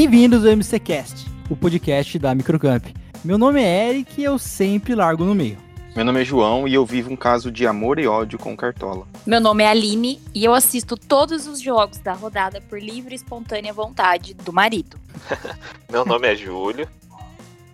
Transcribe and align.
Bem-vindos 0.00 0.46
ao 0.46 0.56
MCCast, 0.56 1.26
o 1.50 1.54
podcast 1.54 2.18
da 2.18 2.34
Microcamp. 2.34 2.86
Meu 3.22 3.36
nome 3.36 3.60
é 3.60 3.90
Eric 3.90 4.18
e 4.18 4.24
eu 4.24 4.38
sempre 4.38 4.94
largo 4.94 5.26
no 5.26 5.34
meio. 5.34 5.58
Meu 5.94 6.06
nome 6.06 6.22
é 6.22 6.24
João 6.24 6.66
e 6.66 6.72
eu 6.72 6.86
vivo 6.86 7.12
um 7.12 7.16
caso 7.16 7.52
de 7.52 7.66
amor 7.66 7.98
e 7.98 8.06
ódio 8.06 8.38
com 8.38 8.56
Cartola. 8.56 9.06
Meu 9.26 9.38
nome 9.42 9.62
é 9.62 9.68
Aline 9.68 10.18
e 10.34 10.42
eu 10.42 10.54
assisto 10.54 10.96
todos 10.96 11.46
os 11.46 11.60
jogos 11.60 11.98
da 11.98 12.14
rodada 12.14 12.62
por 12.62 12.80
livre 12.80 13.12
e 13.12 13.16
espontânea 13.16 13.74
vontade 13.74 14.32
do 14.32 14.54
marido. 14.54 14.98
Meu 15.92 16.06
nome 16.06 16.28
é 16.28 16.34
Júlio. 16.34 16.88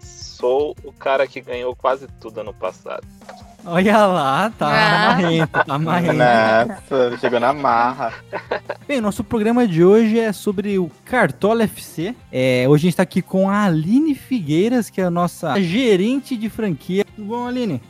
Sou 0.01 0.74
o 0.83 0.93
cara 0.93 1.29
que 1.29 1.41
ganhou 1.41 1.77
quase 1.77 2.09
tudo 2.21 2.41
ano 2.41 2.52
passado. 2.52 3.07
Olha 3.69 4.06
lá, 4.06 4.51
tá 4.56 4.66
Ah. 4.69 5.09
marrento, 5.16 5.65
tá 5.65 5.79
marrento. 5.79 6.15
Nossa, 6.69 7.19
chegou 7.19 7.41
na 7.41 7.52
marra. 7.52 8.12
Bem, 8.87 9.01
nosso 9.01 9.24
programa 9.24 9.66
de 9.66 9.84
hoje 9.84 10.20
é 10.20 10.33
sobre 10.33 10.79
o 10.79 10.88
Cartola 11.05 11.65
FC. 11.65 12.15
É, 12.30 12.66
hoje 12.69 12.87
a 12.87 12.91
gente 12.91 12.97
tá 12.97 13.02
aqui 13.02 13.21
com 13.21 13.51
a 13.51 13.65
Aline 13.65 14.15
Figueiras, 14.15 14.88
que 14.88 15.01
é 15.01 15.05
a 15.05 15.10
nossa 15.10 15.60
gerente 15.60 16.37
de 16.37 16.48
franquia. 16.48 17.05
Tudo 17.05 17.27
bom, 17.27 17.47
Aline? 17.47 17.83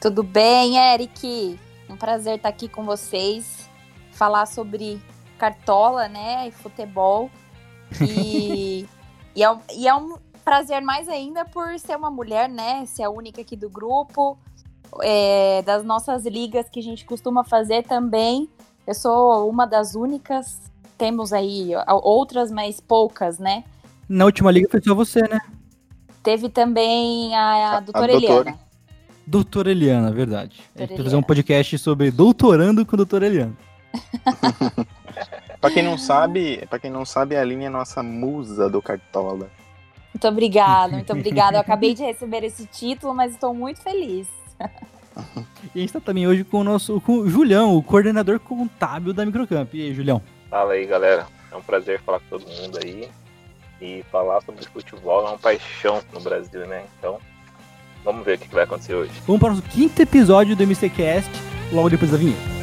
Tudo 0.00 0.22
bem, 0.22 0.76
Eric? 0.78 1.58
Um 1.88 1.96
prazer 1.96 2.36
estar 2.36 2.48
aqui 2.48 2.68
com 2.68 2.84
vocês, 2.84 3.68
falar 4.12 4.46
sobre 4.46 5.00
cartola, 5.38 6.06
né, 6.08 6.46
e 6.48 6.52
futebol. 6.52 7.28
E, 8.00 8.86
e, 9.34 9.42
é, 9.42 9.50
um- 9.50 9.58
e 9.74 9.88
é 9.88 9.94
um 9.94 10.16
prazer 10.44 10.80
mais 10.82 11.08
ainda 11.08 11.44
por 11.44 11.76
ser 11.80 11.96
uma 11.96 12.10
mulher, 12.10 12.48
né, 12.48 12.84
ser 12.86 13.02
a 13.02 13.10
única 13.10 13.40
aqui 13.40 13.56
do 13.56 13.68
grupo, 13.68 14.38
é, 15.02 15.62
das 15.62 15.84
nossas 15.84 16.24
ligas 16.26 16.68
que 16.70 16.80
a 16.80 16.82
gente 16.82 17.04
costuma 17.04 17.44
fazer 17.44 17.82
também. 17.84 18.48
Eu 18.86 18.94
sou 18.94 19.48
uma 19.48 19.66
das 19.66 19.94
únicas, 19.94 20.60
temos 20.98 21.32
aí 21.32 21.70
outras, 22.02 22.50
mas 22.50 22.80
poucas, 22.80 23.38
né? 23.38 23.64
Na 24.08 24.24
última 24.24 24.50
liga 24.50 24.68
foi 24.70 24.80
só 24.82 24.94
você, 24.94 25.20
né? 25.22 25.40
Teve 26.22 26.48
também 26.48 27.34
a, 27.34 27.40
a 27.42 27.76
A- 27.76 27.80
doutora 27.80 28.04
a 28.04 28.18
doutora. 28.18 28.40
Eliana. 28.50 28.58
Doutora 29.26 29.70
Eliana, 29.70 30.10
verdade. 30.10 30.60
A 30.74 30.80
gente 30.80 30.94
vai 30.96 31.04
fazer 31.04 31.16
um 31.16 31.22
podcast 31.22 31.78
sobre 31.78 32.10
doutorando 32.10 32.84
com 32.84 32.96
a 32.96 32.98
doutora 32.98 33.26
Eliana. 33.26 33.56
Pra 35.60 35.70
quem 35.70 35.82
não 35.82 35.98
sabe, 35.98 36.66
para 36.70 36.78
quem 36.78 36.90
não 36.90 37.04
sabe, 37.04 37.36
a 37.36 37.42
Aline 37.42 37.66
é 37.66 37.68
nossa 37.68 38.02
musa 38.02 38.68
do 38.70 38.80
Cartola. 38.80 39.50
Muito 40.14 40.26
obrigada, 40.26 40.94
muito 40.94 41.12
obrigada. 41.12 41.56
Eu 41.58 41.60
acabei 41.60 41.92
de 41.94 42.02
receber 42.02 42.42
esse 42.44 42.66
título, 42.66 43.14
mas 43.14 43.32
estou 43.32 43.52
muito 43.52 43.80
feliz. 43.82 44.26
E 45.74 45.78
a 45.78 45.80
gente 45.82 45.92
tá 45.92 46.00
também 46.00 46.26
hoje 46.26 46.42
com 46.42 46.60
o 46.60 46.64
nosso 46.64 47.00
com 47.00 47.18
o 47.18 47.28
Julião, 47.28 47.76
o 47.76 47.82
coordenador 47.82 48.40
contábil 48.40 49.12
da 49.12 49.24
Microcamp. 49.24 49.72
E 49.74 49.82
aí, 49.82 49.94
Julião? 49.94 50.20
Fala 50.48 50.72
aí, 50.72 50.86
galera. 50.86 51.26
É 51.52 51.56
um 51.56 51.62
prazer 51.62 52.00
falar 52.00 52.20
com 52.20 52.38
todo 52.38 52.48
mundo 52.48 52.78
aí. 52.82 53.08
E 53.80 54.04
falar 54.10 54.40
sobre 54.42 54.64
futebol 54.66 55.26
é 55.26 55.30
uma 55.30 55.38
paixão 55.38 56.02
no 56.12 56.20
Brasil, 56.20 56.66
né? 56.66 56.84
Então, 56.98 57.18
vamos 58.04 58.24
ver 58.24 58.36
o 58.36 58.38
que 58.38 58.48
vai 58.54 58.64
acontecer 58.64 58.94
hoje. 58.94 59.12
Vamos 59.26 59.40
para 59.40 59.52
o 59.52 59.56
nosso 59.56 59.62
quinto 59.68 60.02
episódio 60.02 60.56
do 60.56 60.66
MCCast, 60.66 61.30
logo 61.72 61.88
depois 61.88 62.10
da 62.10 62.18
vinheta. 62.18 62.60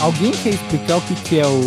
Alguém 0.00 0.32
quer 0.32 0.50
explicar 0.50 0.96
o 0.96 1.00
que 1.02 1.14
que 1.16 1.38
é 1.40 1.46
o 1.46 1.60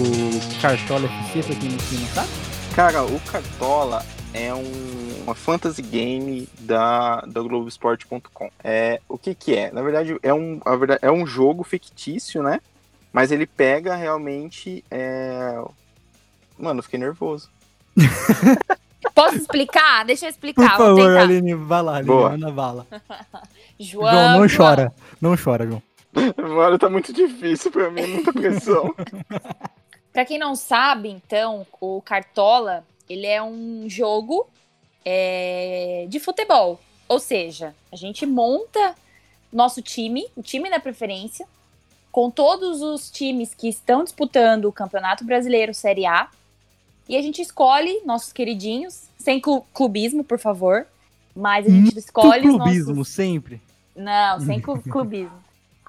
Cartola 0.61 1.07
FC 1.07 1.43
pra 1.43 1.55
quem 1.55 1.69
não 1.69 2.07
sabe? 2.13 2.29
Cara, 2.75 3.03
o 3.03 3.19
Cartola 3.21 4.03
é 4.33 4.51
um- 4.53 5.21
uma 5.23 5.35
fantasy 5.35 5.81
game 5.83 6.49
da, 6.59 7.21
da 7.21 7.41
Globoesporte.com. 7.41 8.49
É, 8.63 8.99
o 9.07 9.17
que 9.17 9.35
que 9.35 9.55
é? 9.55 9.71
Na 9.71 9.81
verdade, 9.83 10.17
é 10.23 10.33
um, 10.33 10.59
a 10.65 10.75
verdade, 10.75 10.99
é 11.03 11.11
um 11.11 11.25
jogo 11.27 11.63
fictício, 11.63 12.41
né? 12.41 12.59
Mas 13.11 13.31
ele 13.31 13.45
pega 13.45 13.95
realmente. 13.95 14.83
É... 14.89 15.61
Mano, 16.57 16.79
eu 16.79 16.83
fiquei 16.83 16.99
nervoso. 16.99 17.49
Posso 19.13 19.35
explicar? 19.35 20.03
Deixa 20.05 20.25
eu 20.25 20.29
Por 20.29 20.33
explicar. 20.33 20.77
vou 20.77 20.87
favor. 20.97 21.17
Aline, 21.17 21.53
vai 21.53 21.81
lá, 21.83 21.91
Aline, 21.97 22.07
Boa. 22.07 22.29
manda 22.31 22.51
bala. 22.51 22.87
João, 23.79 24.09
João, 24.11 24.39
não 24.39 24.47
João. 24.47 24.69
chora. 24.69 24.93
Não 25.21 25.37
chora, 25.37 25.67
João. 25.67 25.83
Mano, 26.37 26.77
tá 26.77 26.89
muito 26.89 27.11
difícil 27.13 27.71
pra 27.71 27.89
mim, 27.89 28.05
muita 28.07 28.31
pressão. 28.33 28.93
Pra 30.13 30.23
quem 30.25 30.37
não 30.37 30.53
sabe, 30.55 31.09
então, 31.09 31.65
o 31.81 31.99
Cartola, 31.99 32.85
ele 33.09 33.25
é 33.25 33.41
um 33.41 33.85
jogo 33.89 34.47
é, 35.03 36.05
de 36.07 36.19
futebol. 36.19 36.79
Ou 37.09 37.19
seja, 37.19 37.73
a 37.91 37.95
gente 37.95 38.23
monta 38.23 38.93
nosso 39.51 39.81
time, 39.81 40.27
o 40.35 40.43
time 40.43 40.69
da 40.69 40.79
preferência, 40.79 41.47
com 42.11 42.29
todos 42.29 42.83
os 42.83 43.09
times 43.09 43.55
que 43.55 43.67
estão 43.67 44.03
disputando 44.03 44.65
o 44.65 44.71
Campeonato 44.71 45.25
Brasileiro 45.25 45.73
Série 45.73 46.05
A. 46.05 46.29
E 47.09 47.17
a 47.17 47.21
gente 47.23 47.41
escolhe 47.41 48.01
nossos 48.05 48.31
queridinhos, 48.31 49.05
sem 49.17 49.41
clu- 49.41 49.65
clubismo, 49.73 50.23
por 50.23 50.37
favor. 50.37 50.85
Mas 51.35 51.65
a 51.65 51.69
gente 51.69 51.85
Muito 51.85 51.97
escolhe 51.97 52.47
os 52.47 52.55
clubismo, 52.55 52.95
nossos... 52.97 53.13
sempre. 53.15 53.59
Não, 53.95 54.39
sem 54.41 54.61
clu- 54.61 54.79
clubismo. 54.79 55.42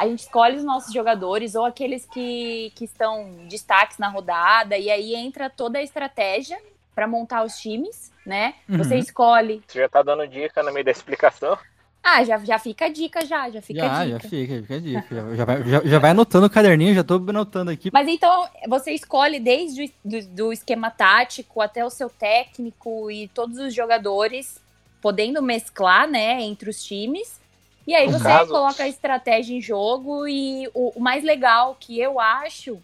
A 0.04 0.08
gente 0.08 0.20
escolhe 0.20 0.56
os 0.56 0.64
nossos 0.64 0.92
jogadores 0.92 1.54
ou 1.54 1.64
aqueles 1.64 2.04
que, 2.06 2.70
que 2.74 2.84
estão 2.84 3.26
destaques 3.48 3.98
na 3.98 4.08
rodada, 4.08 4.76
e 4.76 4.90
aí 4.90 5.14
entra 5.14 5.48
toda 5.48 5.78
a 5.78 5.82
estratégia 5.82 6.58
para 6.94 7.06
montar 7.06 7.44
os 7.44 7.56
times, 7.58 8.12
né? 8.24 8.54
Você 8.68 8.94
Uhum. 8.94 9.00
escolhe. 9.00 9.62
Você 9.66 9.80
já 9.80 9.88
tá 9.88 10.02
dando 10.02 10.26
dica 10.28 10.62
no 10.62 10.72
meio 10.72 10.84
da 10.84 10.90
explicação? 10.90 11.58
Ah, 12.02 12.22
já, 12.22 12.38
já 12.38 12.58
fica 12.58 12.84
a 12.84 12.88
dica, 12.90 13.24
já, 13.24 13.48
já 13.48 13.62
fica 13.62 13.80
já, 13.80 13.98
a 14.00 14.06
já 14.06 14.16
dica. 14.18 14.28
fica, 14.28 14.54
fica 14.60 14.74
a 14.74 14.78
dica. 14.78 15.14
Já, 15.14 15.34
já 15.36 15.44
vai, 15.46 15.64
já, 15.64 15.80
já 15.84 15.98
vai 15.98 16.10
anotando 16.10 16.46
o 16.46 16.50
caderninho, 16.50 16.94
já 16.94 17.02
tô 17.02 17.14
anotando 17.14 17.70
aqui. 17.70 17.90
Mas 17.90 18.06
então, 18.06 18.46
você 18.68 18.92
escolhe 18.92 19.40
desde 19.40 19.84
o 19.84 19.90
do, 20.04 20.26
do 20.26 20.52
esquema 20.52 20.90
tático 20.90 21.62
até 21.62 21.82
o 21.82 21.88
seu 21.88 22.10
técnico 22.10 23.10
e 23.10 23.28
todos 23.28 23.58
os 23.58 23.74
jogadores, 23.74 24.60
podendo 25.00 25.40
mesclar, 25.42 26.06
né, 26.06 26.42
entre 26.42 26.68
os 26.68 26.84
times. 26.84 27.40
E 27.86 27.94
aí 27.94 28.06
você 28.06 28.46
coloca 28.46 28.82
a 28.82 28.88
estratégia 28.88 29.56
em 29.56 29.60
jogo 29.60 30.26
e 30.26 30.68
o, 30.72 30.92
o 30.96 31.00
mais 31.00 31.22
legal 31.22 31.76
que 31.78 31.98
eu 32.00 32.18
acho 32.18 32.78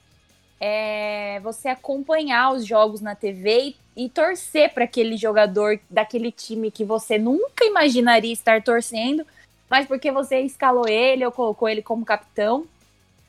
é 0.61 1.41
você 1.43 1.69
acompanhar 1.69 2.53
os 2.53 2.67
jogos 2.67 3.01
na 3.01 3.15
TV 3.15 3.75
e, 3.97 4.05
e 4.05 4.09
torcer 4.11 4.75
para 4.75 4.85
aquele 4.85 5.17
jogador 5.17 5.81
daquele 5.89 6.31
time 6.31 6.71
que 6.71 6.85
você 6.85 7.17
nunca 7.17 7.65
imaginaria 7.65 8.33
estar 8.33 8.63
torcendo, 8.63 9.27
mas 9.71 9.87
porque 9.87 10.13
você 10.13 10.41
escalou 10.41 10.87
ele 10.87 11.25
ou 11.25 11.33
colocou 11.33 11.67
ele 11.67 11.81
como 11.81 12.05
capitão 12.05 12.67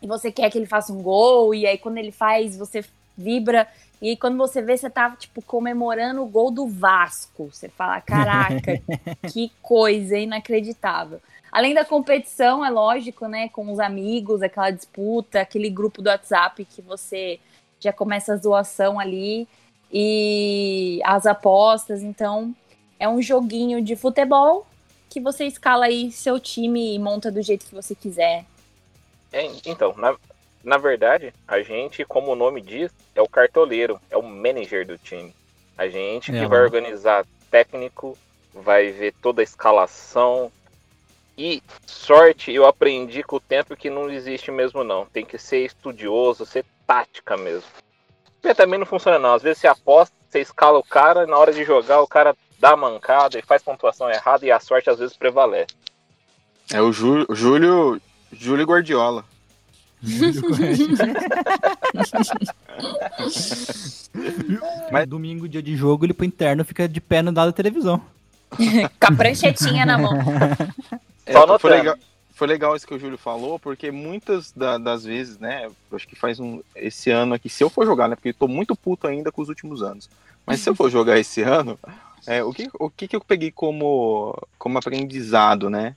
e 0.02 0.08
você 0.08 0.32
quer 0.32 0.50
que 0.50 0.58
ele 0.58 0.66
faça 0.66 0.92
um 0.92 1.02
gol, 1.02 1.54
e 1.54 1.66
aí 1.68 1.78
quando 1.78 2.00
ele 2.00 2.12
faz, 2.12 2.58
você 2.58 2.84
vibra, 3.16 3.68
e 4.02 4.10
aí 4.10 4.18
quando 4.18 4.36
você 4.36 4.62
vê, 4.62 4.76
você 4.76 4.90
tá, 4.90 5.12
tipo, 5.12 5.42
comemorando 5.44 6.24
o 6.24 6.28
gol 6.28 6.50
do 6.50 6.68
Vasco. 6.68 7.52
Você 7.52 7.70
fala, 7.70 8.02
caraca, 8.02 8.82
que 9.32 9.52
coisa 9.62 10.18
inacreditável. 10.18 11.22
Além 11.52 11.74
da 11.74 11.84
competição, 11.84 12.64
é 12.64 12.70
lógico, 12.70 13.28
né, 13.28 13.50
com 13.50 13.72
os 13.72 13.80
amigos, 13.80 14.42
aquela 14.42 14.72
disputa, 14.72 15.42
aquele 15.42 15.70
grupo 15.70 16.02
do 16.02 16.08
WhatsApp 16.10 16.64
que 16.66 16.82
você 16.82 17.40
já 17.80 17.92
começa 17.92 18.34
a 18.34 18.38
zoação 18.38 19.00
ali, 19.00 19.48
e 19.92 21.02
as 21.04 21.26
apostas, 21.26 22.02
então 22.02 22.56
é 22.98 23.10
um 23.10 23.22
joguinho 23.22 23.82
de 23.82 23.96
futebol 23.96 24.66
que 25.10 25.20
você 25.20 25.46
escala 25.46 25.86
aí 25.86 26.12
seu 26.12 26.40
time 26.40 26.96
e 26.96 27.00
monta 27.00 27.30
do 27.30 27.42
jeito 27.42 27.66
que 27.66 27.76
você 27.76 27.94
quiser. 27.94 28.46
É, 29.34 29.52
então, 29.66 29.94
na, 29.98 30.16
na 30.64 30.78
verdade, 30.78 31.34
a 31.48 31.62
gente, 31.62 32.06
como 32.06 32.32
o 32.32 32.36
nome 32.36 32.62
diz, 32.62 32.92
é 33.14 33.22
o 33.22 33.28
cartoleiro, 33.28 34.00
é 34.10 34.16
o 34.16 34.24
manager 34.24 34.88
do 34.88 34.98
time. 34.98 35.36
A 35.78 35.88
gente 35.88 36.32
que 36.32 36.38
É, 36.38 36.48
vai 36.48 36.60
né? 36.60 36.66
organizar 36.66 37.26
técnico, 37.50 38.18
vai 38.54 38.92
ver 38.92 39.14
toda 39.22 39.42
a 39.42 39.44
escalação. 39.44 40.52
E 41.38 41.62
sorte, 41.86 42.52
eu 42.52 42.66
aprendi 42.66 43.24
com 43.24 43.38
o 43.38 43.40
tempo 43.40 43.76
que 43.76 43.90
não 43.90 44.10
existe 44.10 44.52
mesmo 44.52 44.84
não. 44.84 45.06
Tem 45.06 45.26
que 45.26 45.38
ser 45.38 45.66
estudioso, 45.66 46.46
ser 46.46 46.66
tática 46.86 47.38
mesmo. 47.38 47.70
Porque 48.42 48.54
também 48.56 48.80
não 48.80 48.86
funciona 48.86 49.18
não. 49.18 49.34
Às 49.34 49.42
vezes 49.42 49.60
você 49.60 49.68
aposta, 49.68 50.14
você 50.30 50.40
escala 50.40 50.78
o 50.80 50.84
cara, 50.84 51.26
na 51.26 51.38
hora 51.38 51.54
de 51.54 51.64
jogar 51.64 52.02
o 52.02 52.08
cara 52.08 52.36
dá 52.60 52.72
a 52.72 52.78
mancada 52.78 53.40
e 53.40 53.42
faz 53.42 53.64
pontuação 53.64 54.10
errada 54.10 54.46
e 54.46 54.52
a 54.52 54.60
sorte 54.60 54.90
às 54.90 55.00
vezes 55.00 55.16
prevalece. 55.18 55.74
É 56.72 56.82
o 56.82 56.92
Jú- 56.92 57.26
Júlio, 57.32 58.00
Júlio 58.32 58.66
Guardiola. 58.66 59.26
Mas 64.92 65.08
domingo, 65.08 65.48
dia 65.48 65.62
de 65.62 65.76
jogo, 65.76 66.06
ele 66.06 66.14
põe 66.14 66.28
interno 66.28 66.64
fica 66.66 66.88
de 66.88 67.00
pé 67.02 67.22
no 67.22 67.32
dado 67.32 67.48
da 67.48 67.54
televisão. 67.54 68.02
Com 68.52 69.08
a 69.08 69.12
pranchetinha 69.16 69.86
na 69.86 69.98
mão. 69.98 70.14
É, 71.32 71.34
Só 71.34 71.60
foi, 71.60 71.70
legal, 71.72 71.96
foi 72.34 72.48
legal 72.48 72.76
isso 72.76 72.86
que 72.88 72.94
o 72.94 73.00
Júlio 73.00 73.18
falou, 73.18 73.58
porque 73.58 73.90
muitas 73.92 74.52
da- 74.52 74.78
das 74.78 75.04
vezes, 75.06 75.38
né, 75.40 75.70
acho 75.92 76.08
que 76.08 76.16
faz 76.16 76.40
um, 76.40 76.62
esse 76.76 77.10
ano 77.10 77.34
aqui, 77.34 77.50
se 77.50 77.64
eu 77.64 77.70
for 77.70 77.86
jogar, 77.86 78.08
né, 78.10 78.16
porque 78.16 78.30
eu 78.30 78.34
tô 78.34 78.48
muito 78.48 78.76
puto 78.76 79.08
ainda 79.08 79.32
com 79.32 79.42
os 79.42 79.50
últimos 79.50 79.82
anos, 79.82 80.10
mas 80.46 80.60
se 80.60 80.70
eu 80.70 80.76
for 80.76 80.90
jogar 80.90 81.18
esse 81.18 81.42
ano, 81.44 81.80
é, 82.28 82.44
o, 82.44 82.52
que, 82.52 82.70
o 82.80 82.90
que 82.90 83.08
que 83.08 83.16
eu 83.16 83.22
peguei 83.22 83.52
como, 83.52 84.38
como 84.58 84.78
aprendizado, 84.78 85.70
né, 85.70 85.96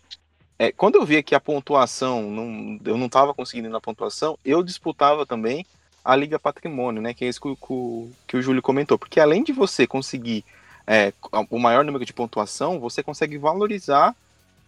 é, 0.59 0.71
quando 0.71 0.95
eu 0.95 1.05
via 1.05 1.23
que 1.23 1.35
a 1.35 1.41
pontuação, 1.41 2.31
não, 2.31 2.79
eu 2.85 2.97
não 2.97 3.09
tava 3.09 3.35
conseguindo 3.35 3.69
na 3.69 3.81
pontuação, 3.81 4.39
eu 4.45 4.63
disputava 4.63 5.27
também 5.27 5.67
a 6.05 6.15
Liga 6.15 6.39
Patrimônio, 6.39 7.03
né, 7.03 7.13
que 7.13 7.25
é 7.25 7.29
isso 7.29 7.41
que, 7.41 7.49
o- 7.49 7.57
que 7.57 8.15
que 8.29 8.37
o 8.37 8.43
Júlio 8.43 8.63
comentou, 8.63 8.97
porque 8.99 9.19
além 9.19 9.43
de 9.43 9.53
você 9.53 9.87
conseguir 9.87 10.45
é, 10.87 11.13
o 11.49 11.59
maior 11.59 11.83
número 11.83 12.05
de 12.05 12.13
pontuação, 12.13 12.79
você 12.79 13.03
consegue 13.03 13.39
valorizar 13.39 14.15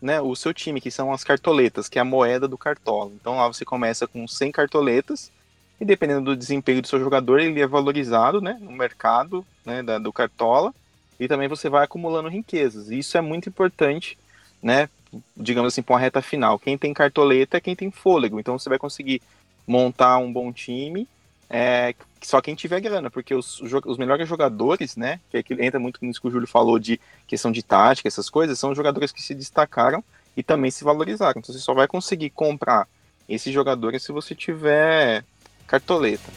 né, 0.01 0.21
o 0.21 0.35
seu 0.37 0.53
time, 0.55 0.81
que 0.81 0.91
são 0.91 1.13
as 1.13 1.25
cartoletas, 1.25 1.89
que 1.89 1.99
é 1.99 2.03
a 2.03 2.05
moeda 2.05 2.47
do 2.49 2.59
cartola. 2.59 3.13
Então 3.15 3.37
lá 3.37 3.47
você 3.49 3.65
começa 3.65 4.07
com 4.09 4.27
100 4.29 4.53
cartoletas 4.53 5.33
e 5.81 5.85
dependendo 5.85 6.23
do 6.27 6.37
desempenho 6.37 6.83
do 6.83 6.89
seu 6.89 6.99
jogador, 7.01 7.41
ele 7.41 7.61
é 7.61 7.67
valorizado 7.67 8.41
né, 8.41 8.55
no 8.61 8.73
mercado 8.73 9.47
né, 9.65 9.83
da- 9.83 9.99
do 9.99 10.13
cartola 10.13 10.75
e 11.19 11.29
também 11.29 11.49
você 11.49 11.69
vai 11.69 11.85
acumulando 11.85 12.29
riquezas. 12.29 12.89
Isso 12.91 13.17
é 13.19 13.21
muito 13.21 13.49
importante, 13.49 14.19
né, 14.63 14.89
digamos 15.37 15.73
assim, 15.73 15.83
para 15.83 15.95
uma 15.95 16.01
reta 16.01 16.23
final. 16.23 16.59
Quem 16.59 16.77
tem 16.79 16.93
cartoleta 16.95 17.57
é 17.59 17.61
quem 17.61 17.77
tem 17.77 17.91
fôlego. 17.91 18.39
Então 18.41 18.59
você 18.59 18.69
vai 18.69 18.79
conseguir 18.79 19.23
montar 19.67 20.19
um 20.19 20.33
bom 20.33 20.53
time, 20.53 21.09
é, 21.49 21.95
só 22.23 22.41
quem 22.41 22.55
tiver 22.55 22.81
grana, 22.81 23.11
porque 23.11 23.35
os, 23.35 23.61
os 23.61 23.99
melhores 23.99 24.29
jogadores, 24.29 24.97
né, 24.97 25.21
que, 25.31 25.37
é 25.37 25.43
que 25.43 25.55
entra 25.55 25.79
muito 25.79 25.99
nisso 26.03 26.21
que 26.21 26.29
o 26.29 26.31
Júlio 26.31 26.49
falou 26.49 26.79
de 26.79 27.01
questão 27.27 27.53
de 27.53 27.63
tática, 27.63 28.09
essas 28.09 28.31
coisas, 28.31 28.59
são 28.59 28.75
jogadores 28.75 29.13
que 29.13 29.23
se 29.23 29.35
destacaram 29.35 30.03
e 30.37 30.43
também 30.43 30.71
se 30.71 30.85
valorizaram. 30.85 31.41
Então 31.41 31.55
você 31.55 31.61
só 31.61 31.75
vai 31.75 31.87
conseguir 31.87 32.31
comprar 32.31 32.89
esses 33.29 33.53
jogadores 33.53 34.03
se 34.03 34.13
você 34.13 34.35
tiver 34.35 35.25
cartoleta. 35.67 36.31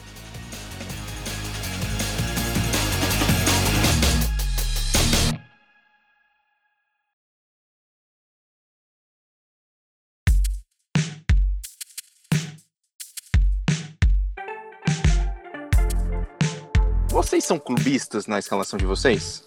São 17.50 17.58
clubistas 17.58 18.28
na 18.28 18.38
escalação 18.38 18.78
de 18.78 18.86
vocês? 18.86 19.42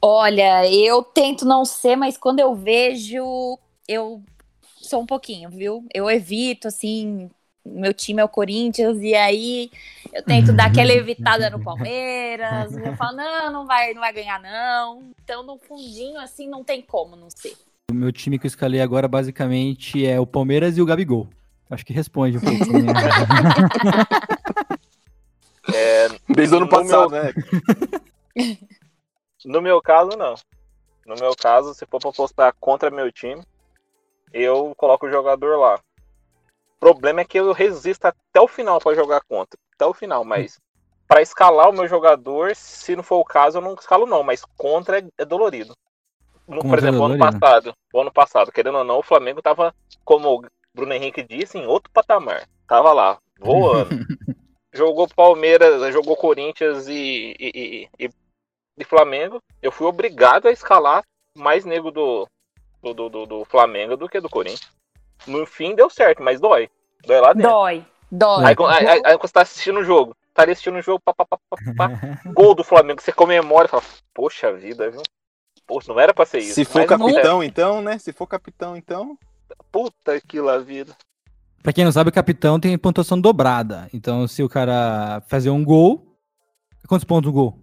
Olha, 0.00 0.70
eu 0.72 1.02
tento 1.02 1.44
não 1.44 1.64
ser, 1.64 1.96
mas 1.96 2.16
quando 2.16 2.38
eu 2.38 2.54
vejo, 2.54 3.58
eu 3.88 4.22
sou 4.80 5.02
um 5.02 5.06
pouquinho, 5.06 5.50
viu? 5.50 5.84
Eu 5.92 6.08
evito, 6.08 6.68
assim, 6.68 7.28
meu 7.66 7.92
time 7.92 8.20
é 8.20 8.24
o 8.24 8.28
Corinthians, 8.28 8.98
e 9.00 9.12
aí 9.12 9.72
eu 10.12 10.22
tento 10.22 10.52
dar 10.52 10.66
aquela 10.66 10.92
evitada 10.92 11.50
no 11.50 11.60
Palmeiras. 11.62 12.76
Eu 12.76 12.96
falo, 12.96 13.16
não, 13.16 13.52
não 13.52 13.66
vai, 13.66 13.92
não 13.92 14.02
vai 14.02 14.12
ganhar, 14.12 14.40
não. 14.40 15.10
Então, 15.24 15.42
no 15.42 15.58
fundinho, 15.58 16.20
assim, 16.20 16.48
não 16.48 16.62
tem 16.62 16.80
como 16.80 17.16
não 17.16 17.28
ser. 17.28 17.56
O 17.90 17.94
meu 17.94 18.12
time 18.12 18.38
que 18.38 18.46
eu 18.46 18.48
escalei 18.48 18.80
agora 18.80 19.08
basicamente 19.08 20.06
é 20.06 20.20
o 20.20 20.26
Palmeiras 20.26 20.78
e 20.78 20.82
o 20.82 20.86
Gabigol. 20.86 21.28
Acho 21.68 21.84
que 21.86 21.92
responde 21.92 22.38
um 22.38 22.40
pouco. 22.40 22.72
né? 22.72 22.92
Desde 26.34 26.54
o 26.54 26.58
ano 26.58 26.66
No 26.66 26.70
passado, 26.70 27.10
meu- 27.10 27.22
né? 28.34 28.58
no 29.44 29.60
meu 29.60 29.80
caso, 29.82 30.10
não. 30.16 30.34
No 31.06 31.14
meu 31.16 31.34
caso, 31.36 31.74
se 31.74 31.84
for 31.86 32.00
pra 32.00 32.12
postar 32.12 32.52
contra 32.60 32.90
meu 32.90 33.10
time, 33.10 33.42
eu 34.32 34.72
coloco 34.76 35.06
o 35.06 35.10
jogador 35.10 35.58
lá. 35.58 35.80
O 36.76 36.78
problema 36.80 37.20
é 37.20 37.24
que 37.24 37.38
eu 37.38 37.52
resisto 37.52 38.04
até 38.06 38.40
o 38.40 38.48
final 38.48 38.78
pra 38.80 38.94
jogar 38.94 39.20
contra. 39.22 39.58
Até 39.74 39.86
o 39.86 39.92
final, 39.94 40.24
mas 40.24 40.58
pra 41.08 41.20
escalar 41.22 41.68
o 41.68 41.72
meu 41.72 41.86
jogador, 41.88 42.54
se 42.54 42.94
não 42.96 43.02
for 43.02 43.16
o 43.18 43.24
caso, 43.24 43.58
eu 43.58 43.62
não 43.62 43.74
escalo 43.74 44.06
não, 44.06 44.22
mas 44.22 44.44
contra 44.56 44.98
é, 45.00 45.04
é 45.18 45.24
dolorido. 45.24 45.74
No, 46.46 46.60
por 46.62 46.74
é 46.78 46.78
exemplo, 46.78 47.04
ano 47.04 47.18
passado, 47.18 47.72
o 47.92 48.00
ano 48.00 48.12
passado, 48.12 48.50
querendo 48.52 48.78
ou 48.78 48.84
não, 48.84 48.98
o 48.98 49.02
Flamengo 49.02 49.40
tava, 49.42 49.74
como 50.04 50.28
o 50.40 50.44
Bruno 50.74 50.92
Henrique 50.92 51.22
disse, 51.22 51.56
em 51.58 51.66
outro 51.66 51.90
patamar. 51.92 52.48
Tava 52.66 52.92
lá, 52.92 53.18
voando. 53.40 53.90
jogou 54.72 55.08
Palmeiras, 55.08 55.92
jogou 55.92 56.16
Corinthians 56.16 56.88
e, 56.88 57.36
e, 57.38 57.88
e, 57.98 58.06
e- 58.06 58.84
Flamengo. 58.84 59.40
Eu 59.60 59.70
fui 59.70 59.86
obrigado 59.86 60.48
a 60.48 60.50
escalar 60.50 61.02
mais 61.36 61.64
nego 61.64 61.90
do, 61.90 62.26
do, 62.82 62.92
do, 62.94 63.26
do- 63.26 63.44
Flamengo 63.44 63.96
do 63.96 64.08
que 64.08 64.20
do 64.20 64.28
Corinthians. 64.28 64.70
No 65.26 65.46
fim 65.46 65.74
deu 65.74 65.88
certo, 65.88 66.22
mas 66.22 66.40
dói. 66.40 66.68
Dói 67.06 67.20
lá 67.20 67.32
dentro. 67.32 67.50
Dói, 67.50 67.86
dói. 68.10 68.44
Aí, 68.44 68.54
aí, 68.68 68.86
aí, 68.86 69.02
aí 69.04 69.18
quando 69.18 69.26
você 69.28 69.32
tá 69.32 69.42
assistindo 69.42 69.80
o 69.80 69.84
jogo, 69.84 70.14
tá 70.34 70.42
ali 70.42 70.52
assistindo 70.52 70.78
o 70.78 70.82
jogo, 70.82 71.00
pá, 71.04 71.14
pá, 71.14 71.24
pá, 71.24 71.38
pá, 71.48 71.56
pá, 71.76 71.88
gol 72.34 72.54
do 72.54 72.64
Flamengo, 72.64 73.00
você 73.00 73.12
comemora 73.12 73.66
e 73.66 73.70
fala, 73.70 73.82
poxa 74.12 74.52
vida, 74.52 74.90
viu? 74.90 75.02
Poxa, 75.66 75.92
não 75.92 76.00
era 76.00 76.12
pra 76.12 76.26
ser 76.26 76.38
isso. 76.40 76.54
Se 76.54 76.64
for 76.64 76.84
capitão, 76.86 77.42
então, 77.42 77.80
né? 77.80 77.98
Se 77.98 78.12
for 78.12 78.26
capitão, 78.26 78.76
então. 78.76 79.16
Puta 79.70 80.20
que 80.20 80.40
lá 80.40 80.58
vida. 80.58 80.94
Pra 81.62 81.72
quem 81.72 81.84
não 81.84 81.92
sabe, 81.92 82.10
o 82.10 82.12
capitão 82.12 82.58
tem 82.58 82.76
pontuação 82.76 83.20
dobrada. 83.20 83.88
Então, 83.94 84.26
se 84.26 84.42
o 84.42 84.48
cara 84.48 85.22
fazer 85.28 85.50
um 85.50 85.64
gol. 85.64 86.06
Quantos 86.88 87.04
pontos 87.04 87.28
o 87.30 87.32
gol? 87.32 87.58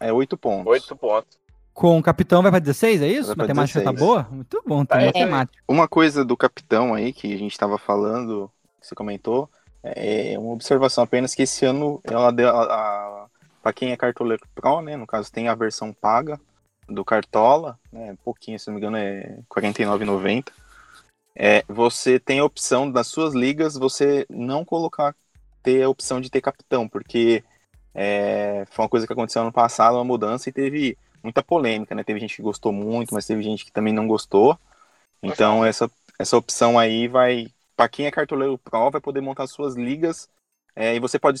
É 0.00 0.12
oito 0.12 0.36
pontos. 0.36 0.66
Oito 0.66 0.96
pontos. 0.96 1.38
Com 1.72 1.96
o 1.98 2.02
capitão 2.02 2.42
vai 2.42 2.50
pra 2.50 2.58
16, 2.58 3.00
é 3.02 3.06
isso? 3.06 3.28
Vai 3.28 3.46
Matemática 3.46 3.80
tá 3.80 3.92
16. 3.92 3.98
boa? 4.04 4.26
Muito 4.30 4.60
bom, 4.66 4.84
tem 4.84 5.00
É. 5.00 5.06
matemática. 5.06 5.62
Uma 5.68 5.86
coisa 5.86 6.24
do 6.24 6.36
capitão 6.36 6.92
aí 6.92 7.12
que 7.12 7.32
a 7.32 7.38
gente 7.38 7.52
estava 7.52 7.78
falando, 7.78 8.50
que 8.80 8.86
você 8.88 8.96
comentou, 8.96 9.48
é 9.82 10.36
uma 10.36 10.52
observação 10.52 11.04
apenas 11.04 11.36
que 11.36 11.42
esse 11.42 11.64
ano 11.64 12.00
ela 12.02 12.32
deu 12.32 12.48
a, 12.48 12.62
a 12.64 13.26
para 13.62 13.72
quem 13.72 13.92
é 13.92 13.96
cartoleiro 13.96 14.42
Pro, 14.54 14.80
né, 14.80 14.96
no 14.96 15.06
caso 15.06 15.30
tem 15.30 15.48
a 15.48 15.54
versão 15.54 15.92
paga 15.92 16.40
do 16.88 17.04
Cartola, 17.04 17.78
né, 17.92 18.16
pouquinho, 18.24 18.58
se 18.58 18.66
não 18.68 18.74
me 18.74 18.80
engano 18.80 18.96
é 18.96 19.20
R$ 19.20 19.42
49,90. 19.48 20.46
É, 21.40 21.64
você 21.68 22.18
tem 22.18 22.40
a 22.40 22.44
opção 22.44 22.90
das 22.90 23.06
suas 23.06 23.32
ligas 23.32 23.76
você 23.76 24.26
não 24.28 24.64
colocar 24.64 25.14
ter 25.62 25.84
a 25.84 25.88
opção 25.88 26.20
de 26.20 26.28
ter 26.28 26.40
capitão, 26.40 26.88
porque 26.88 27.44
é, 27.94 28.64
foi 28.70 28.82
uma 28.84 28.88
coisa 28.88 29.06
que 29.06 29.12
aconteceu 29.12 29.42
ano 29.42 29.52
passado, 29.52 29.94
uma 29.94 30.04
mudança 30.04 30.48
e 30.48 30.52
teve 30.52 30.98
muita 31.22 31.40
polêmica, 31.40 31.94
né? 31.94 32.02
Teve 32.02 32.18
gente 32.18 32.34
que 32.34 32.42
gostou 32.42 32.72
muito, 32.72 33.14
mas 33.14 33.24
teve 33.24 33.40
gente 33.40 33.64
que 33.64 33.70
também 33.70 33.92
não 33.92 34.08
gostou. 34.08 34.58
Então 35.22 35.64
essa, 35.64 35.88
essa 36.18 36.36
opção 36.36 36.76
aí 36.76 37.06
vai 37.06 37.46
para 37.76 37.88
quem 37.88 38.06
é 38.06 38.10
cartoleiro 38.10 38.58
pro 38.58 38.90
vai 38.90 39.00
poder 39.00 39.20
montar 39.20 39.46
suas 39.46 39.76
ligas 39.76 40.28
é, 40.74 40.96
e 40.96 40.98
você 40.98 41.20
pode 41.20 41.40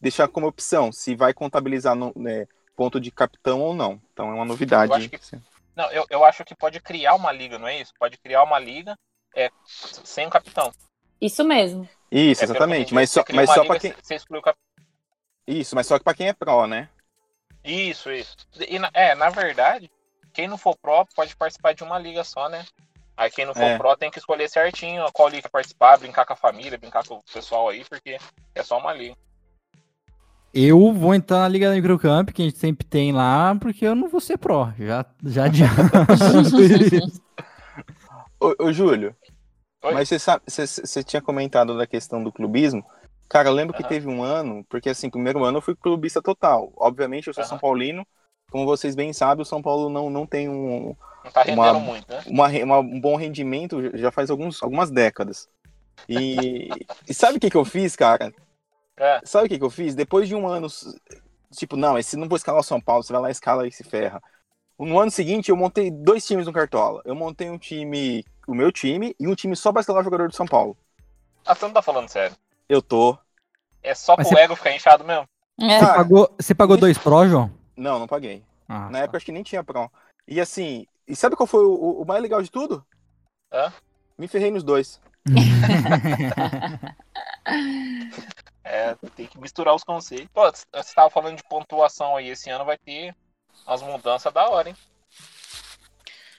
deixar 0.00 0.28
como 0.28 0.46
opção 0.46 0.92
se 0.92 1.16
vai 1.16 1.34
contabilizar 1.34 1.96
no, 1.96 2.12
né, 2.14 2.46
ponto 2.76 3.00
de 3.00 3.10
capitão 3.10 3.60
ou 3.60 3.74
não. 3.74 4.00
Então 4.12 4.30
é 4.30 4.34
uma 4.34 4.44
novidade. 4.44 4.92
Eu 4.92 4.96
acho 4.96 5.08
que- 5.08 5.36
Não, 5.74 5.90
eu, 5.90 6.06
eu 6.10 6.24
acho 6.24 6.44
que 6.44 6.54
pode 6.54 6.78
criar 6.80 7.14
uma 7.16 7.32
liga, 7.32 7.58
não 7.58 7.66
é 7.66 7.80
isso? 7.80 7.92
Pode 7.98 8.16
criar 8.18 8.44
uma 8.44 8.58
liga 8.58 8.96
é, 9.36 9.50
sem 9.66 10.26
o 10.26 10.30
capitão. 10.30 10.72
Isso 11.20 11.44
mesmo. 11.44 11.88
Isso, 12.10 12.42
É, 12.42 12.44
exatamente. 12.44 12.88
que 12.88 12.94
Mas 12.94 13.10
só, 13.10 13.24
mas 13.32 13.50
só 13.50 13.64
para 13.64 13.78
quem 13.78 13.94
Você 14.02 14.14
exclui 14.14 14.40
o 14.40 14.42
capitão. 14.42 14.64
isso, 15.46 15.74
mas 15.74 15.86
só 15.86 15.98
para 15.98 16.14
quem 16.14 16.28
é 16.28 16.32
pro, 16.32 16.66
né? 16.66 16.88
Isso, 17.64 18.10
isso. 18.10 18.36
E, 18.58 18.78
é, 18.94 19.14
na 19.14 19.28
verdade, 19.28 19.90
quem 20.32 20.48
não 20.48 20.56
for 20.56 20.76
pró 20.76 21.04
pode 21.14 21.36
participar 21.36 21.74
de 21.74 21.82
uma 21.84 21.98
liga 21.98 22.24
só, 22.24 22.48
né? 22.48 22.64
Aí 23.16 23.30
quem 23.30 23.44
não 23.44 23.54
for 23.54 23.62
É. 23.64 23.76
pró 23.76 23.94
tem 23.94 24.10
que 24.10 24.18
escolher 24.18 24.48
certinho 24.48 25.04
qual 25.12 25.28
liga 25.28 25.48
participar, 25.48 25.98
brincar 25.98 26.24
com 26.24 26.32
a 26.32 26.36
família, 26.36 26.78
brincar 26.78 27.06
com 27.06 27.16
o 27.16 27.22
pessoal 27.32 27.68
aí, 27.68 27.84
porque 27.84 28.16
é 28.54 28.62
só 28.62 28.78
uma 28.78 28.94
liga. 28.94 29.14
Eu 30.52 30.92
vou 30.92 31.14
entrar 31.14 31.38
na 31.40 31.48
Liga 31.48 31.68
da 31.68 31.76
Microcamp, 31.76 32.30
que 32.32 32.42
a 32.42 32.44
gente 32.44 32.58
sempre 32.58 32.84
tem 32.84 33.12
lá, 33.12 33.54
porque 33.60 33.86
eu 33.86 33.94
não 33.94 34.08
vou 34.08 34.20
ser 34.20 34.36
pró. 34.36 34.72
Já, 34.76 35.06
já 35.24 35.44
adianto. 35.44 35.70
Ô, 38.40 38.54
ô, 38.64 38.72
Júlio, 38.72 39.14
Oi? 39.82 39.94
mas 39.94 40.08
você 40.08 40.18
sabe, 40.18 40.42
você, 40.46 40.66
você 40.66 41.02
tinha 41.02 41.22
comentado 41.22 41.76
da 41.76 41.86
questão 41.86 42.22
do 42.22 42.32
clubismo. 42.32 42.84
Cara, 43.28 43.48
eu 43.48 43.52
lembro 43.52 43.74
que 43.74 43.84
Aham. 43.84 43.88
teve 43.88 44.08
um 44.08 44.22
ano, 44.22 44.64
porque 44.68 44.88
assim, 44.90 45.08
primeiro 45.10 45.44
ano 45.44 45.58
eu 45.58 45.62
fui 45.62 45.74
clubista 45.76 46.20
total. 46.22 46.72
Obviamente 46.76 47.28
eu 47.28 47.34
sou 47.34 47.42
Aham. 47.42 47.48
São 47.50 47.58
Paulino. 47.58 48.06
Como 48.50 48.66
vocês 48.66 48.94
bem 48.96 49.12
sabem, 49.12 49.42
o 49.42 49.46
São 49.46 49.62
Paulo 49.62 49.88
não, 49.88 50.10
não 50.10 50.26
tem 50.26 50.48
um, 50.48 50.94
Não 51.24 51.30
tá 51.30 51.44
Uma- 51.48 51.72
muito, 51.72 52.08
né? 52.12 52.22
uma, 52.26 52.48
uma- 52.48 52.78
um 52.80 53.00
bom 53.00 53.16
rendimento 53.16 53.96
já 53.96 54.10
faz 54.10 54.30
alguns, 54.30 54.62
algumas 54.62 54.90
décadas. 54.90 55.48
E, 56.08 56.86
e 57.08 57.14
sabe 57.14 57.38
o 57.38 57.40
que, 57.40 57.50
que 57.50 57.56
eu 57.56 57.64
fiz, 57.64 57.96
cara? 57.96 58.34
É. 58.96 59.20
Sabe 59.24 59.46
o 59.46 59.48
que, 59.48 59.58
que 59.58 59.64
eu 59.64 59.70
fiz? 59.70 59.94
Depois 59.94 60.28
de 60.28 60.34
um 60.34 60.46
ano, 60.48 60.68
tipo, 61.56 61.76
não, 61.76 61.98
esse 61.98 62.16
não 62.16 62.28
vou 62.28 62.36
escalar 62.36 62.60
o 62.60 62.64
São 62.64 62.80
Paulo, 62.80 63.02
você 63.02 63.12
vai 63.12 63.22
lá 63.22 63.28
e 63.28 63.32
escala 63.32 63.66
e 63.66 63.72
se 63.72 63.84
ferra. 63.84 64.22
No 64.86 64.98
ano 64.98 65.10
seguinte, 65.10 65.50
eu 65.50 65.56
montei 65.56 65.90
dois 65.90 66.26
times 66.26 66.46
no 66.46 66.52
Cartola. 66.52 67.02
Eu 67.04 67.14
montei 67.14 67.50
um 67.50 67.58
time, 67.58 68.24
o 68.46 68.54
meu 68.54 68.72
time, 68.72 69.14
e 69.20 69.26
um 69.28 69.34
time 69.34 69.54
só 69.54 69.70
pra 69.72 69.80
escalar 69.80 70.00
o 70.00 70.04
jogador 70.04 70.28
do 70.28 70.34
São 70.34 70.46
Paulo. 70.46 70.76
Ah, 71.44 71.54
você 71.54 71.64
não 71.66 71.72
tá 71.72 71.82
falando 71.82 72.08
sério. 72.08 72.36
Eu 72.68 72.80
tô. 72.80 73.16
É 73.82 73.94
só 73.94 74.14
Mas 74.16 74.26
pro 74.28 74.36
você- 74.36 74.42
ego 74.42 74.56
ficar 74.56 74.72
inchado 74.74 75.04
mesmo. 75.04 75.26
É. 75.60 75.78
Você 75.80 75.86
pagou, 75.86 76.34
você 76.38 76.54
pagou 76.54 76.76
dois 76.76 76.96
pró, 76.98 77.26
João? 77.26 77.50
Não, 77.76 77.98
não 77.98 78.06
paguei. 78.06 78.42
Ah, 78.68 78.88
Na 78.90 79.00
época 79.00 79.16
acho 79.16 79.26
que 79.26 79.32
nem 79.32 79.42
tinha 79.42 79.64
Pro. 79.64 79.90
E 80.26 80.40
assim, 80.40 80.86
e 81.06 81.14
sabe 81.16 81.34
qual 81.36 81.46
foi 81.46 81.64
o, 81.64 82.00
o 82.02 82.04
mais 82.06 82.22
legal 82.22 82.40
de 82.42 82.50
tudo? 82.50 82.84
Hã? 83.52 83.72
Me 84.16 84.28
ferrei 84.28 84.50
nos 84.50 84.62
dois. 84.62 85.00
É, 88.62 88.94
tem 89.16 89.26
que 89.26 89.38
misturar 89.40 89.74
os 89.74 89.82
conceitos. 89.82 90.28
Pô, 90.32 90.42
você 90.50 90.64
estava 90.74 91.10
falando 91.10 91.36
de 91.36 91.42
pontuação 91.44 92.14
aí. 92.16 92.28
Esse 92.28 92.50
ano 92.50 92.64
vai 92.64 92.78
ter 92.78 93.14
umas 93.66 93.82
mudanças 93.82 94.32
da 94.32 94.48
hora, 94.48 94.68
hein? 94.70 94.76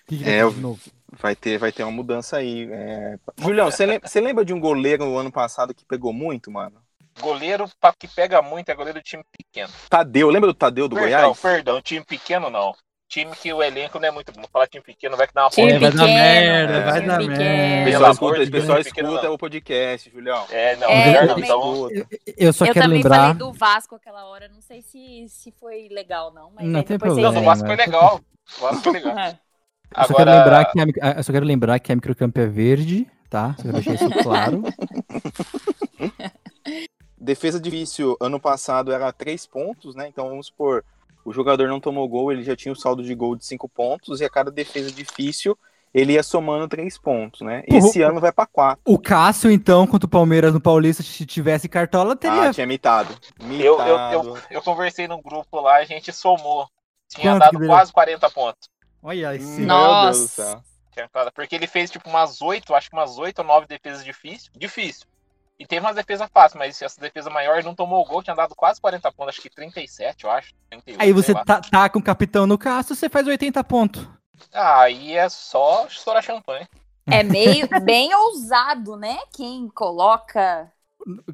Que 0.08 0.18
que 0.18 0.24
É, 0.24 0.26
vai 0.26 0.34
ter 0.34 0.44
eu- 0.44 0.52
de 0.52 0.60
novo? 0.60 0.82
Vai 1.14 1.36
ter, 1.36 1.58
vai 1.58 1.72
ter 1.72 1.84
uma 1.84 1.92
mudança 1.92 2.38
aí. 2.38 2.70
é. 2.72 3.18
Julião, 3.38 3.70
você 3.70 3.86
lembra, 3.86 4.08
lembra 4.22 4.46
de 4.46 4.54
um 4.54 4.60
goleiro 4.60 5.06
no 5.06 5.18
ano 5.18 5.32
passado 5.32 5.74
que 5.74 5.84
pegou 5.86 6.14
muito, 6.14 6.50
mano? 6.50 6.82
Goleiro 7.20 7.70
que 8.00 8.08
pega 8.08 8.42
muito 8.42 8.70
é 8.70 8.76
goleiro 8.76 9.00
de 9.00 9.06
time 9.06 9.24
pequeno. 9.38 9.72
Tadeu, 9.90 10.30
lembra 10.30 10.48
do 10.48 10.54
Tadeu 10.54 10.88
do 10.88 10.96
perdão, 10.96 11.34
Goiás? 11.34 11.42
perdão, 11.42 11.82
time 11.82 12.04
pequeno 12.06 12.50
não. 12.50 12.74
Time 13.12 13.32
que 13.36 13.52
o 13.52 13.62
elenco 13.62 14.00
não 14.00 14.08
é 14.08 14.12
muito 14.12 14.32
bom. 14.32 14.42
Falar 14.54 14.68
time 14.68 14.82
pequeno 14.82 15.18
vai 15.18 15.28
que 15.28 15.34
dá 15.34 15.42
uma 15.44 15.50
É, 15.58 15.78
vai 15.80 15.92
dar 15.92 16.06
merda, 16.06 16.82
vai 16.90 17.02
dar 17.06 17.18
merda. 17.20 17.36
Pelo 17.36 17.84
pessoal 17.84 18.04
amor 18.04 18.12
escuta, 18.14 18.36
de 18.36 18.42
o 18.42 18.52
Deus, 18.52 18.52
pessoal 18.64 18.80
escuta 18.80 19.32
o 19.32 19.38
podcast, 19.38 20.10
Julião. 20.10 20.46
É, 20.50 20.76
não, 20.78 20.88
É, 20.90 21.06
melhor 21.08 21.24
eu 21.24 21.28
não. 21.28 21.34
também- 21.36 21.44
Então. 21.44 21.90
Eu 22.38 22.54
só 22.54 22.66
eu 22.66 22.74
quero 22.74 22.86
também 22.86 22.98
lembrar. 23.00 23.18
falei 23.18 23.34
do 23.34 23.52
Vasco 23.52 23.96
aquela 23.96 24.24
hora, 24.28 24.48
não 24.48 24.62
sei 24.62 24.82
se, 24.82 25.26
se 25.28 25.52
foi 25.60 25.90
legal, 25.92 26.34
não. 26.34 26.52
Mas 26.56 26.66
Não 26.66 26.84
tem 26.84 26.98
problema. 26.98 27.32
não, 27.34 27.42
o 27.42 27.44
Vasco 27.46 27.68
foi 27.68 27.76
mas- 27.76 27.86
legal. 27.86 28.22
O 28.58 28.62
Vasco 28.62 28.82
foi 28.84 28.94
legal. 28.94 29.16
É. 29.94 30.04
Eu 30.04 30.08
só, 30.08 30.14
quero 30.14 30.32
lembrar 30.32 30.66
que 30.72 30.80
a, 30.80 31.12
eu 31.18 31.24
só 31.26 31.34
quero 31.34 31.46
lembrar 31.46 31.80
que 31.80 31.92
a 31.92 31.96
microcampo 31.96 32.40
é 32.40 32.48
verde, 32.48 33.06
tá? 33.30 33.54
Só 33.58 33.64
quero 33.64 33.74
deixar 33.74 33.94
isso 33.96 34.10
claro. 34.24 34.64
Defesa 37.20 37.60
difícil, 37.60 38.16
ano 38.20 38.40
passado 38.40 38.92
era 38.94 39.12
3 39.12 39.46
pontos, 39.46 39.94
né? 39.94 40.08
Então 40.08 40.30
vamos 40.30 40.48
supor, 40.48 40.84
o 41.26 41.32
jogador 41.34 41.68
não 41.68 41.80
tomou 41.80 42.08
gol, 42.08 42.32
ele 42.32 42.44
já 42.44 42.56
tinha 42.56 42.72
o 42.72 42.76
saldo 42.76 43.04
de 43.04 43.14
gol 43.16 43.36
de 43.36 43.46
5 43.46 43.68
pontos, 43.70 44.22
e 44.22 44.26
a 44.26 44.30
cada 44.30 44.50
defesa 44.52 44.92
difícil 44.92 45.58
ele 45.94 46.14
ia 46.14 46.24
somando 46.24 46.68
3 46.70 46.98
pontos, 46.98 47.42
né? 47.42 47.64
Esse 47.68 48.02
Uhum. 48.02 48.10
ano 48.12 48.20
vai 48.22 48.32
pra 48.32 48.46
4. 48.46 48.82
O 48.86 48.98
Cássio, 48.98 49.52
então, 49.52 49.86
contra 49.86 50.08
o 50.08 50.10
Palmeiras 50.10 50.54
no 50.54 50.62
Paulista, 50.62 51.04
se 51.04 51.26
tivesse 51.26 51.68
cartola, 51.68 52.16
teria. 52.16 52.50
Ah, 52.50 52.54
tinha 52.54 52.66
mitado. 52.66 53.14
Eu, 53.42 53.48
eu, 53.50 53.78
Mitado. 53.78 54.14
eu, 54.14 54.38
eu 54.52 54.62
conversei 54.62 55.06
no 55.08 55.22
grupo 55.22 55.60
lá, 55.60 55.78
a 55.78 55.84
gente 55.84 56.14
somou. 56.14 56.66
Tinha 57.10 57.34
Quanto 57.34 57.40
dado 57.42 57.66
quase 57.68 57.92
40 57.92 58.30
pontos. 58.30 58.70
Olha 59.04 59.38
sim. 59.38 59.66
Nossa. 59.66 60.12
Deus 60.18 60.22
do 60.22 60.28
céu. 60.30 60.62
Tinha 60.94 61.10
dado- 61.14 61.32
Porque 61.34 61.56
ele 61.56 61.68
fez 61.68 61.92
tipo 61.92 62.10
umas 62.10 62.42
8, 62.42 62.74
acho 62.74 62.90
que 62.90 62.96
umas 62.96 63.18
8 63.18 63.40
ou 63.40 63.46
9 63.46 63.68
defesas 63.68 64.04
difíceis. 64.06 64.50
Difícil. 64.56 65.06
E 65.62 65.66
teve 65.68 65.86
umas 65.86 65.96
defesas 65.96 66.28
fáceis, 66.34 66.58
mas 66.58 66.82
essa 66.82 67.00
defesa 67.00 67.30
maior 67.30 67.64
não 67.64 67.76
tomou 67.76 68.02
o 68.02 68.06
gol, 68.08 68.24
tinha 68.24 68.36
dado 68.36 68.56
quase 68.56 68.82
40 68.82 69.12
pontos, 69.12 69.36
acho 69.36 69.42
que 69.44 69.50
37, 69.50 70.24
eu 70.24 70.32
acho. 70.32 70.56
38, 70.72 71.00
Aí 71.00 71.14
você 71.14 71.36
tá, 71.36 71.62
tá 71.62 71.88
com 71.88 72.00
o 72.00 72.04
capitão 72.04 72.48
no 72.48 72.58
Cássio, 72.58 72.96
você 72.96 73.08
faz 73.08 73.28
80 73.28 73.64
pontos. 73.64 74.10
Ah, 74.52 74.82
aí 74.82 75.16
é 75.16 75.30
só 75.30 75.86
estourar 75.86 76.24
champanhe. 76.24 76.68
É 77.06 77.22
meio 77.22 77.68
bem 77.86 78.12
ousado, 78.12 78.98
né? 78.98 79.20
Quem 79.32 79.70
coloca 79.70 80.72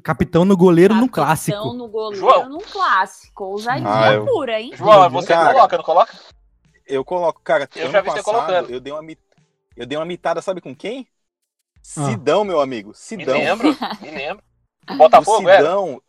Capitão 0.02 0.44
no 0.44 0.58
goleiro 0.58 0.94
no 0.94 1.08
capitão 1.08 1.24
clássico. 1.24 1.72
no 1.72 1.88
goleiro 1.88 2.26
João. 2.26 2.48
num 2.50 2.58
clássico. 2.60 3.44
Ousadia 3.44 3.88
Ah, 3.88 4.12
eu- 4.12 4.26
pura, 4.26 4.60
hein? 4.60 4.72
João, 4.74 5.08
você 5.08 5.28
Cara. 5.28 5.54
coloca, 5.54 5.76
não 5.78 5.84
coloca? 5.84 6.18
Eu 6.86 7.02
coloco, 7.02 7.40
cara, 7.42 7.66
Eu 7.74 7.90
já 7.90 8.02
vi 8.02 8.10
você 8.10 8.22
passado, 8.22 8.24
colocando. 8.24 8.70
eu 8.70 8.80
dei 8.80 8.92
uma 8.92 9.02
eu 9.76 9.86
dei 9.86 9.96
uma 9.96 10.04
mitada, 10.04 10.42
sabe 10.42 10.60
com 10.60 10.74
quem? 10.74 11.06
Ah. 11.96 12.10
Sidão, 12.10 12.44
meu 12.44 12.60
amigo. 12.60 12.90
Me 12.90 12.94
Sidão. 12.94 13.38
lembro, 13.38 13.68
me 14.02 14.10
lembro. 14.10 14.44
O 14.90 14.94
Botafogo, 14.96 15.48
era? 15.48 15.58
Sidão. 15.62 16.02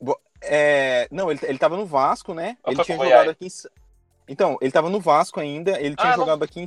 Bo- 0.00 0.20
É, 0.40 1.08
não, 1.10 1.30
ele, 1.30 1.40
ele 1.42 1.58
tava 1.58 1.76
no 1.76 1.86
Vasco, 1.86 2.34
né? 2.34 2.56
Ou 2.64 2.72
Ele 2.72 2.84
tinha 2.84 2.96
jogado 2.96 3.10
Goiás? 3.10 3.28
aqui 3.30 3.46
em. 3.46 3.70
Então, 4.28 4.56
ele 4.60 4.70
tava 4.72 4.88
no 4.90 5.00
Vasco 5.00 5.40
ainda, 5.40 5.72
ele 5.80 5.96
tinha 5.96 6.12
Ah, 6.12 6.16
não- 6.16 6.24
jogado 6.24 6.42
aqui 6.44 6.60
em, 6.60 6.64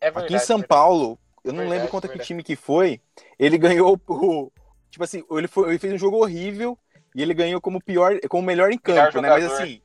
É 0.00 0.08
aqui 0.08 0.14
verdade. 0.20 0.34
em 0.34 0.38
São 0.38 0.58
verdade. 0.58 0.68
Paulo. 0.68 1.18
Eu 1.42 1.52
não 1.52 1.58
Verdade, 1.60 1.78
lembro 1.78 1.90
contra 1.90 2.08
que 2.08 2.14
verdade. 2.14 2.26
time 2.26 2.42
que 2.42 2.56
foi. 2.56 3.00
Ele 3.38 3.58
ganhou 3.58 4.00
o. 4.08 4.50
Tipo 4.90 5.04
assim, 5.04 5.22
ele, 5.30 5.48
foi, 5.48 5.68
ele 5.70 5.78
fez 5.78 5.92
um 5.92 5.98
jogo 5.98 6.18
horrível 6.18 6.78
e 7.14 7.20
ele 7.22 7.34
ganhou 7.34 7.60
como 7.60 7.82
pior, 7.82 8.18
como 8.28 8.42
melhor 8.42 8.70
em 8.70 8.80
Melhor 8.86 9.06
campo, 9.06 9.20
né? 9.20 9.28
Mas 9.28 9.44
assim. 9.44 9.80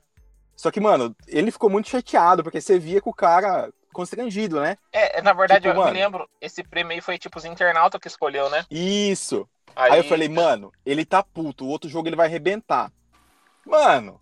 Só 0.56 0.70
que, 0.72 0.80
mano, 0.82 1.16
ele 1.28 1.52
ficou 1.52 1.70
muito 1.70 1.88
chateado, 1.90 2.44
porque 2.44 2.60
você 2.62 2.78
via 2.78 3.02
que 3.02 3.08
o 3.10 3.14
cara 3.14 3.72
constrangido, 3.94 4.60
né? 4.62 4.78
É, 4.92 5.20
é, 5.20 5.22
na 5.22 5.34
verdade, 5.34 5.62
Tipo, 5.62 5.74
eu 5.76 5.80
mano. 5.82 5.94
me 5.94 6.00
lembro, 6.00 6.30
esse 6.42 6.64
prêmio 6.64 6.94
aí 6.94 7.02
foi 7.02 7.18
tipo 7.18 7.38
os 7.38 7.46
internautas 7.46 8.00
que 8.00 8.08
escolheu, 8.08 8.50
né? 8.50 8.66
Isso. 8.70 9.48
Aí, 9.76 9.98
eu 10.00 10.04
falei, 10.04 10.28
mano, 10.28 10.72
ele 10.86 11.06
tá 11.06 11.24
puto, 11.24 11.66
o 11.66 11.70
outro 11.70 11.90
jogo 11.90 12.08
ele 12.08 12.16
vai 12.16 12.28
arrebentar. 12.28 12.92
Mano, 13.66 14.20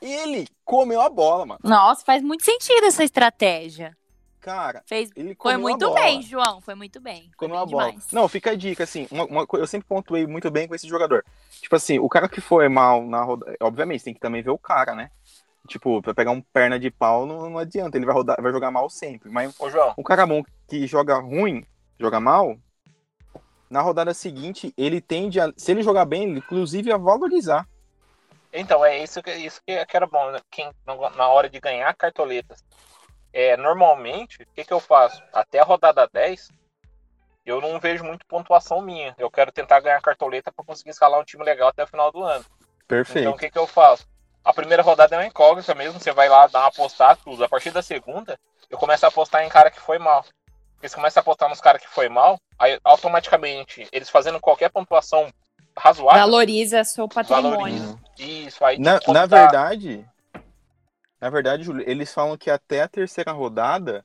ele 0.00 0.46
comeu 0.64 1.00
a 1.00 1.08
bola, 1.08 1.46
mano. 1.46 1.60
Nossa, 1.62 2.04
faz 2.04 2.22
muito 2.22 2.44
sentido 2.44 2.84
essa 2.86 3.04
estratégia. 3.04 3.96
Cara, 4.40 4.82
Fez... 4.86 5.08
ele 5.14 5.28
Foi 5.28 5.36
comeu 5.36 5.56
a 5.56 5.60
muito 5.60 5.86
bola. 5.86 6.00
bem, 6.00 6.20
João. 6.20 6.60
Foi 6.60 6.74
muito 6.74 7.00
bem. 7.00 7.30
Foi 7.38 7.46
Comeu 7.48 7.58
a 7.58 7.64
bem 7.64 7.72
bola. 7.72 7.86
demais. 7.90 8.10
Não, 8.10 8.26
fica 8.28 8.50
a 8.50 8.56
dica, 8.56 8.82
assim, 8.82 9.06
uma, 9.08 9.24
uma 9.24 9.46
eu 9.52 9.66
sempre 9.68 9.86
pontuei 9.86 10.26
muito 10.26 10.50
bem 10.50 10.66
com 10.66 10.74
esse 10.74 10.88
jogador. 10.88 11.24
Tipo 11.60 11.76
assim, 11.76 12.00
o 12.00 12.08
cara 12.08 12.28
que 12.28 12.40
foi 12.40 12.68
mal 12.68 13.06
na 13.06 13.22
rodada, 13.22 13.56
obviamente, 13.60 14.02
tem 14.02 14.12
que 14.12 14.18
também 14.18 14.42
ver 14.42 14.50
o 14.50 14.58
cara, 14.58 14.96
né? 14.96 15.12
Tipo, 15.72 16.02
pra 16.02 16.12
pegar 16.12 16.32
um 16.32 16.42
perna 16.42 16.78
de 16.78 16.90
pau 16.90 17.24
não, 17.24 17.48
não 17.48 17.58
adianta, 17.58 17.96
ele 17.96 18.04
vai, 18.04 18.14
rodar, 18.14 18.36
vai 18.42 18.52
jogar 18.52 18.70
mal 18.70 18.90
sempre. 18.90 19.30
Mas 19.30 19.58
Ô, 19.58 19.70
João, 19.70 19.94
um 19.96 20.02
cara 20.02 20.26
bom 20.26 20.42
que 20.68 20.86
joga 20.86 21.16
ruim, 21.18 21.64
joga 21.98 22.20
mal, 22.20 22.58
na 23.70 23.80
rodada 23.80 24.12
seguinte, 24.12 24.74
ele 24.76 25.00
tende 25.00 25.40
a, 25.40 25.50
se 25.56 25.72
ele 25.72 25.82
jogar 25.82 26.04
bem, 26.04 26.24
ele, 26.24 26.40
inclusive 26.40 26.92
a 26.92 26.98
valorizar. 26.98 27.66
Então, 28.52 28.84
é 28.84 29.02
isso 29.02 29.22
que, 29.22 29.30
isso 29.30 29.62
que 29.64 29.96
era 29.96 30.06
bom, 30.06 30.30
né? 30.30 30.40
Quem, 30.50 30.70
na 31.16 31.28
hora 31.28 31.48
de 31.48 31.58
ganhar 31.58 31.94
cartoletas. 31.94 32.62
É, 33.32 33.56
normalmente, 33.56 34.42
o 34.42 34.46
que, 34.54 34.66
que 34.66 34.74
eu 34.74 34.80
faço? 34.80 35.22
Até 35.32 35.58
a 35.58 35.64
rodada 35.64 36.06
10, 36.12 36.50
eu 37.46 37.62
não 37.62 37.80
vejo 37.80 38.04
muito 38.04 38.26
pontuação 38.26 38.82
minha. 38.82 39.14
Eu 39.16 39.30
quero 39.30 39.50
tentar 39.50 39.80
ganhar 39.80 40.02
cartoleta 40.02 40.52
para 40.52 40.66
conseguir 40.66 40.90
escalar 40.90 41.18
um 41.18 41.24
time 41.24 41.42
legal 41.42 41.68
até 41.68 41.82
o 41.82 41.86
final 41.86 42.12
do 42.12 42.22
ano. 42.22 42.44
Perfeito. 42.86 43.20
Então, 43.20 43.32
o 43.32 43.38
que, 43.38 43.50
que 43.50 43.58
eu 43.58 43.66
faço? 43.66 44.06
A 44.44 44.52
primeira 44.52 44.82
rodada 44.82 45.14
é 45.14 45.18
uma 45.18 45.26
incógnita 45.26 45.74
mesmo, 45.74 46.00
você 46.00 46.12
vai 46.12 46.28
lá 46.28 46.46
dar 46.46 46.60
uma 46.60 46.68
apostar, 46.68 47.16
tudo. 47.16 47.44
A 47.44 47.48
partir 47.48 47.70
da 47.70 47.82
segunda, 47.82 48.38
eu 48.68 48.76
começo 48.76 49.04
a 49.04 49.08
apostar 49.08 49.44
em 49.44 49.48
cara 49.48 49.70
que 49.70 49.80
foi 49.80 49.98
mal. 49.98 50.24
Porque 50.74 50.88
você 50.88 50.96
começa 50.96 51.20
a 51.20 51.22
apostar 51.22 51.48
nos 51.48 51.60
caras 51.60 51.80
que 51.80 51.88
foi 51.88 52.08
mal, 52.08 52.40
aí 52.58 52.78
automaticamente, 52.82 53.86
eles 53.92 54.10
fazendo 54.10 54.40
qualquer 54.40 54.68
pontuação 54.70 55.32
razoável, 55.78 56.20
Valoriza 56.20 56.82
seu 56.84 57.08
patrimônio. 57.08 57.52
valoriza. 57.52 57.98
Isso, 58.18 58.64
aí 58.64 58.78
Na, 58.78 59.00
na 59.08 59.26
verdade, 59.26 60.04
na 61.20 61.30
verdade, 61.30 61.62
Júlio, 61.62 61.88
eles 61.88 62.12
falam 62.12 62.36
que 62.36 62.50
até 62.50 62.82
a 62.82 62.88
terceira 62.88 63.30
rodada, 63.30 64.04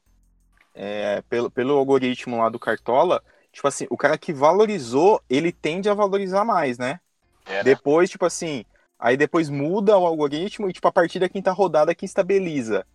é, 0.76 1.24
pelo, 1.28 1.50
pelo 1.50 1.76
algoritmo 1.76 2.38
lá 2.38 2.48
do 2.48 2.60
Cartola, 2.60 3.24
tipo 3.52 3.68
assim, 3.68 3.88
o 3.90 3.98
cara 3.98 4.20
que 4.20 4.32
valorizou, 4.32 5.20
ele 5.28 5.52
tende 5.52 5.90
a 5.90 5.96
valorizar 5.96 6.46
mais, 6.46 6.78
né? 6.78 7.00
É, 7.48 7.54
né? 7.54 7.64
Depois, 7.64 8.08
tipo 8.12 8.24
assim, 8.24 8.64
aí 9.00 9.18
depois 9.18 9.50
muda 9.50 9.98
o 9.98 10.06
algoritmo 10.06 10.70
e, 10.70 10.74
tipo, 10.74 10.88
a 10.88 10.92
partir 10.92 11.20
da 11.20 11.30
quinta 11.30 11.52
rodada 11.52 11.94
que 11.94 12.06
estabiliza 12.06 12.86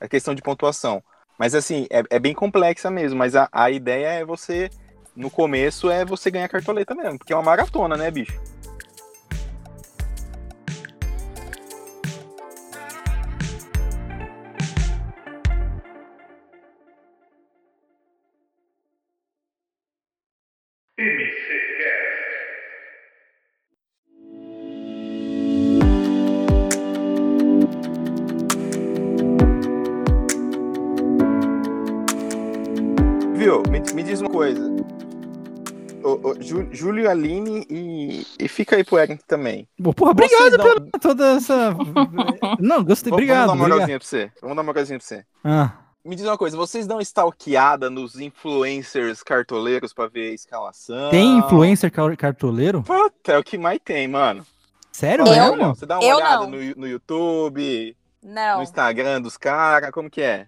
a 0.00 0.08
questão 0.08 0.34
de 0.34 0.42
pontuação. 0.42 1.02
Mas, 1.38 1.54
assim, 1.54 1.86
é, 1.90 2.02
é 2.10 2.18
bem 2.18 2.34
complexa 2.34 2.90
mesmo, 2.90 3.18
mas 3.18 3.36
a, 3.36 3.48
a 3.52 3.70
ideia 3.70 4.08
é 4.08 4.24
você, 4.24 4.70
no 5.14 5.30
começo, 5.30 5.90
é 5.90 6.04
você 6.04 6.30
ganhar 6.30 6.48
cartoleta 6.48 6.94
mesmo, 6.94 7.18
porque 7.18 7.32
é 7.32 7.36
uma 7.36 7.42
maratona, 7.42 7.96
né, 7.96 8.10
bicho? 8.10 8.40
Jú- 36.40 36.68
Júlio 36.72 37.04
e 37.04 37.08
Aline 37.08 37.66
e, 37.68 38.26
e 38.38 38.48
fica 38.48 38.76
aí 38.76 38.84
pro 38.84 38.98
Eric 38.98 39.22
também. 39.26 39.68
Porra, 39.96 40.10
obrigado 40.12 40.56
dão- 40.56 40.90
por 40.90 41.00
toda 41.00 41.32
essa. 41.36 41.74
Não, 42.60 42.84
gostei. 42.84 43.10
Vamos- 43.10 43.24
Obrigado. 43.24 43.46
Vamos 43.48 43.58
dar 43.58 43.64
uma 43.64 43.68
moralzinha 43.68 43.98
pra 43.98 44.06
você. 44.08 44.32
Vamos 44.40 44.56
dar 44.56 44.62
uma 44.62 44.66
moralzinha 44.72 44.98
pra 44.98 45.06
você. 45.06 45.26
Ah, 45.44 45.72
Me 46.04 46.14
diz 46.16 46.24
uma 46.24 46.38
coisa, 46.38 46.56
vocês 46.56 46.86
dão 46.86 47.00
stalkeada 47.00 47.90
nos 47.90 48.18
influencers 48.18 49.22
cartoleiros 49.22 49.92
pra 49.92 50.06
ver 50.06 50.30
a 50.30 50.34
escalação? 50.34 51.10
tem 51.10 51.38
influencer 51.38 51.90
car- 51.92 52.16
cartoleiro? 52.16 52.82
Puta, 52.82 53.32
é 53.32 53.38
o 53.38 53.44
que 53.44 53.58
mais 53.58 53.78
tem, 53.84 54.08
mano. 54.08 54.46
Sério 54.92 55.26
Eu? 55.26 55.56
mesmo? 55.56 55.74
Você 55.74 55.84
dá 55.86 55.98
uma 55.98 56.04
Eu 56.08 56.16
olhada 56.16 56.46
no, 56.46 56.56
no 56.76 56.86
YouTube, 56.86 57.96
Não. 58.22 58.56
no 58.58 58.62
Instagram 58.62 59.20
dos 59.20 59.36
caras, 59.36 59.90
como 59.90 60.08
que 60.10 60.22
é? 60.22 60.46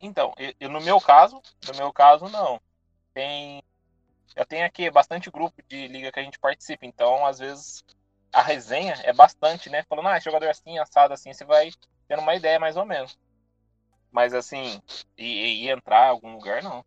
Então, 0.00 0.32
eu, 0.38 0.52
eu- 0.60 0.68
no 0.70 0.80
meu 0.80 1.00
caso, 1.00 1.40
no 1.66 1.76
meu 1.78 1.92
caso, 1.92 2.26
não. 2.28 2.60
Tem. 3.14 3.62
Eu 4.34 4.44
tenho 4.44 4.66
aqui 4.66 4.90
bastante 4.90 5.30
grupo 5.30 5.62
de 5.68 5.86
liga 5.88 6.10
que 6.10 6.20
a 6.20 6.22
gente 6.22 6.38
participa, 6.38 6.84
então 6.86 7.24
às 7.24 7.38
vezes 7.38 7.84
a 8.32 8.42
resenha 8.42 8.94
é 9.04 9.12
bastante, 9.12 9.70
né? 9.70 9.84
Falando, 9.88 10.08
ah, 10.08 10.18
jogador 10.18 10.48
assim, 10.48 10.78
assado 10.78 11.14
assim, 11.14 11.32
você 11.32 11.44
vai 11.44 11.70
tendo 12.08 12.20
uma 12.22 12.34
ideia 12.34 12.58
mais 12.58 12.76
ou 12.76 12.84
menos. 12.84 13.16
Mas 14.10 14.34
assim, 14.34 14.80
e, 15.16 15.64
e 15.64 15.70
entrar 15.70 16.06
em 16.06 16.10
algum 16.10 16.32
lugar, 16.34 16.62
não. 16.62 16.84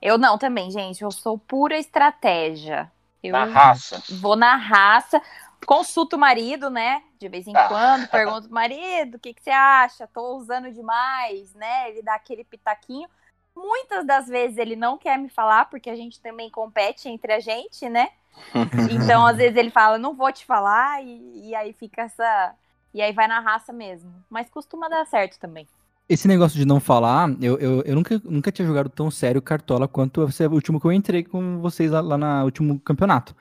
Eu 0.00 0.16
não 0.16 0.38
também, 0.38 0.70
gente. 0.70 1.02
Eu 1.02 1.10
sou 1.10 1.38
pura 1.38 1.78
estratégia. 1.78 2.90
Eu 3.22 3.32
Na 3.32 3.44
raça. 3.44 4.02
vou 4.18 4.34
na 4.34 4.56
raça, 4.56 5.20
consulto 5.66 6.16
o 6.16 6.18
marido, 6.18 6.70
né? 6.70 7.02
De 7.18 7.28
vez 7.28 7.46
em 7.46 7.54
Ah. 7.54 7.68
quando, 7.68 8.08
pergunto 8.08 8.42
pro 8.44 8.54
marido, 8.54 9.16
o 9.16 9.18
que, 9.18 9.34
que 9.34 9.42
você 9.42 9.50
acha? 9.50 10.06
Tô 10.06 10.36
usando 10.36 10.72
demais, 10.72 11.52
né? 11.54 11.90
Ele 11.90 12.02
dá 12.02 12.14
aquele 12.14 12.44
pitaquinho. 12.44 13.08
Muitas 13.60 14.06
das 14.06 14.26
vezes 14.26 14.56
ele 14.56 14.74
não 14.74 14.96
quer 14.96 15.18
me 15.18 15.28
falar, 15.28 15.66
porque 15.66 15.90
a 15.90 15.96
gente 15.96 16.20
também 16.20 16.48
compete 16.48 17.08
entre 17.08 17.32
a 17.32 17.40
gente, 17.40 17.88
né? 17.88 18.08
Então, 18.90 19.26
às 19.26 19.36
vezes 19.36 19.56
ele 19.56 19.70
fala, 19.70 19.98
não 19.98 20.14
vou 20.14 20.32
te 20.32 20.46
falar, 20.46 21.04
e, 21.04 21.48
e 21.48 21.54
aí 21.54 21.72
fica 21.72 22.02
essa. 22.02 22.54
E 22.94 23.02
aí 23.02 23.12
vai 23.12 23.28
na 23.28 23.40
raça 23.40 23.72
mesmo. 23.72 24.12
Mas 24.30 24.48
costuma 24.48 24.88
dar 24.88 25.06
certo 25.06 25.38
também. 25.38 25.68
Esse 26.08 26.26
negócio 26.26 26.58
de 26.58 26.64
não 26.64 26.80
falar, 26.80 27.28
eu, 27.40 27.56
eu, 27.58 27.82
eu 27.82 27.94
nunca, 27.94 28.20
nunca 28.24 28.50
tinha 28.50 28.66
jogado 28.66 28.88
tão 28.88 29.10
sério 29.12 29.40
Cartola 29.40 29.86
quanto 29.86 30.24
esse 30.24 30.44
último 30.46 30.80
que 30.80 30.86
eu 30.86 30.92
entrei 30.92 31.22
com 31.22 31.60
vocês 31.60 31.92
lá, 31.92 32.00
lá 32.00 32.18
no 32.18 32.44
último 32.44 32.80
campeonato. 32.80 33.34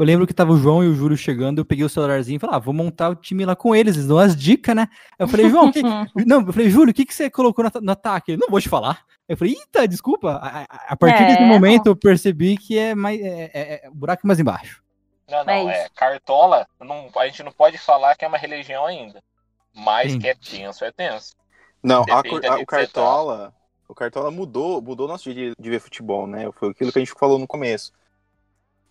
Eu 0.00 0.06
lembro 0.06 0.26
que 0.26 0.32
tava 0.32 0.52
o 0.52 0.56
João 0.56 0.82
e 0.82 0.88
o 0.88 0.94
Júlio 0.94 1.14
chegando, 1.16 1.58
eu 1.58 1.64
peguei 1.64 1.84
o 1.84 1.88
celularzinho 1.88 2.36
e 2.36 2.38
falei, 2.38 2.56
ah, 2.56 2.58
vou 2.58 2.72
montar 2.72 3.10
o 3.10 3.14
time 3.14 3.44
lá 3.44 3.54
com 3.54 3.74
eles, 3.74 3.96
eles 3.96 4.08
dão 4.08 4.18
as 4.18 4.34
dicas, 4.34 4.74
né? 4.74 4.88
Eu 5.18 5.28
falei, 5.28 5.50
João, 5.50 5.70
que... 5.70 5.82
não, 6.26 6.40
eu 6.46 6.52
falei, 6.54 6.70
Júlio, 6.70 6.90
o 6.90 6.94
que, 6.94 7.04
que 7.04 7.12
você 7.14 7.28
colocou 7.28 7.62
no, 7.64 7.70
no 7.82 7.92
ataque? 7.92 8.32
Ele, 8.32 8.40
não 8.40 8.48
vou 8.48 8.60
te 8.60 8.68
falar. 8.70 9.04
Eu 9.28 9.36
falei, 9.36 9.54
eita, 9.54 9.86
desculpa. 9.86 10.36
A, 10.42 10.92
a- 10.92 10.96
partir 10.96 11.22
É. 11.22 11.26
desse 11.26 11.42
momento 11.42 11.86
eu 11.88 11.94
percebi 11.94 12.56
que 12.56 12.78
é 12.78 12.94
mais. 12.94 13.20
É, 13.20 13.50
é- 13.52 13.84
é 13.84 13.88
o 13.90 13.94
buraco 13.94 14.22
é 14.24 14.26
mais 14.26 14.40
embaixo. 14.40 14.82
Não, 15.30 15.44
não, 15.44 15.70
É 15.70 15.84
é. 15.84 15.88
Cartola, 15.94 16.66
não, 16.80 17.10
a 17.16 17.26
gente 17.26 17.42
não 17.42 17.52
pode 17.52 17.76
falar 17.76 18.16
que 18.16 18.24
é 18.24 18.28
uma 18.28 18.38
religião 18.38 18.86
ainda. 18.86 19.22
Mas 19.74 20.12
Sim. 20.12 20.18
que 20.18 20.28
é 20.28 20.34
tenso, 20.34 20.82
é 20.82 20.90
tenso. 20.90 21.34
Não, 21.82 22.04
a 22.08 22.14
a- 22.14 22.20
o 22.20 22.22
você 22.22 22.40
tá. 22.40 22.64
Cartola. 22.64 23.52
O 23.86 23.94
Cartola 23.94 24.30
mudou, 24.30 24.80
mudou 24.80 25.06
nosso 25.06 25.24
jeito 25.32 25.54
de, 25.58 25.62
de 25.62 25.70
ver 25.70 25.80
futebol, 25.80 26.26
né? 26.26 26.48
Foi 26.58 26.70
aquilo 26.70 26.90
que 26.90 26.98
a 26.98 27.04
gente 27.04 27.12
falou 27.18 27.38
no 27.38 27.46
começo. 27.46 27.92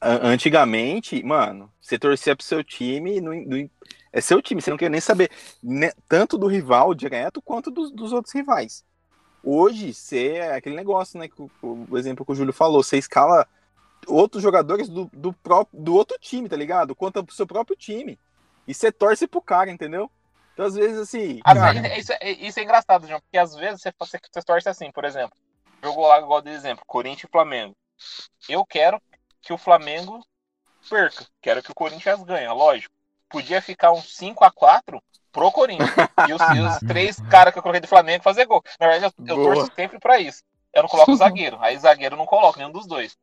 Antigamente, 0.01 1.21
mano, 1.23 1.71
você 1.81 1.99
torcia 1.99 2.35
pro 2.35 2.45
seu 2.45 2.63
time, 2.63 3.19
não, 3.19 3.33
não- 3.33 3.69
é 4.11 4.21
seu 4.21 4.41
time, 4.41 4.61
você 4.61 4.69
não 4.69 4.77
quer 4.77 4.89
nem 4.89 5.01
saber 5.01 5.29
né, 5.61 5.91
tanto 6.07 6.37
do 6.37 6.47
rival 6.47 6.95
direto 6.95 7.41
quanto 7.41 7.69
dos, 7.69 7.91
dos 7.91 8.11
outros 8.11 8.33
rivais. 8.33 8.83
Hoje, 9.43 9.93
você 9.93 10.33
é 10.33 10.55
aquele 10.55 10.75
negócio, 10.75 11.19
né? 11.19 11.27
Que 11.27 11.41
o, 11.41 11.49
o 11.89 11.97
exemplo 11.97 12.25
que 12.25 12.31
o 12.31 12.35
Júlio 12.35 12.53
falou, 12.53 12.83
você 12.83 12.97
escala 12.97 13.47
outros 14.07 14.41
jogadores 14.41 14.89
do, 14.89 15.09
do, 15.13 15.31
próprio, 15.33 15.79
do 15.81 15.93
outro 15.93 16.17
time, 16.19 16.49
tá 16.49 16.55
ligado? 16.55 16.95
Contra 16.95 17.23
pro 17.23 17.35
seu 17.35 17.45
próprio 17.47 17.75
time. 17.75 18.19
E 18.67 18.73
você 18.73 18.91
torce 18.91 19.27
pro 19.27 19.41
cara, 19.41 19.71
entendeu? 19.71 20.09
Então, 20.53 20.65
às 20.65 20.75
vezes, 20.75 20.97
assim. 20.97 21.39
Às 21.43 21.57
cara, 21.57 21.81
vezes, 21.81 21.97
isso, 21.99 22.13
é, 22.19 22.31
isso 22.31 22.59
é 22.59 22.63
engraçado, 22.63 23.07
João, 23.07 23.21
porque 23.21 23.37
às 23.37 23.55
vezes 23.55 23.81
você, 23.81 23.93
você, 23.97 24.19
você 24.31 24.41
torce 24.41 24.69
assim, 24.69 24.91
por 24.91 25.05
exemplo. 25.05 25.35
Jogou 25.81 26.07
lá 26.07 26.19
igual 26.19 26.41
de 26.41 26.49
exemplo, 26.49 26.83
Corinthians 26.85 27.29
e 27.29 27.31
Flamengo. 27.31 27.75
Eu 28.49 28.65
quero 28.65 29.01
que 29.41 29.53
o 29.53 29.57
Flamengo 29.57 30.25
perca. 30.89 31.25
Quero 31.41 31.61
que 31.63 31.71
o 31.71 31.75
Corinthians 31.75 32.23
ganhe, 32.23 32.47
lógico. 32.49 32.93
Podia 33.29 33.61
ficar 33.61 33.91
uns 33.91 34.15
5 34.15 34.43
a 34.43 34.51
4 34.51 35.01
pro 35.31 35.51
Corinthians. 35.51 35.91
E 36.27 36.33
os, 36.33 36.41
e 36.41 36.59
os 36.59 36.79
três 36.87 37.19
caras 37.29 37.53
que 37.53 37.59
eu 37.59 37.63
coloquei 37.63 37.81
do 37.81 37.87
Flamengo 37.87 38.23
fazer 38.23 38.45
gol. 38.45 38.63
Na 38.79 38.87
verdade, 38.87 39.13
eu, 39.19 39.25
eu 39.27 39.35
torço 39.43 39.71
sempre 39.75 39.99
pra 39.99 40.19
isso. 40.19 40.43
Eu 40.73 40.83
não 40.83 40.89
coloco 40.89 41.11
o 41.11 41.15
zagueiro. 41.15 41.57
Aí 41.61 41.77
zagueiro 41.77 42.15
eu 42.15 42.19
não 42.19 42.25
coloco, 42.25 42.57
nenhum 42.57 42.71
dos 42.71 42.87
dois. 42.87 43.17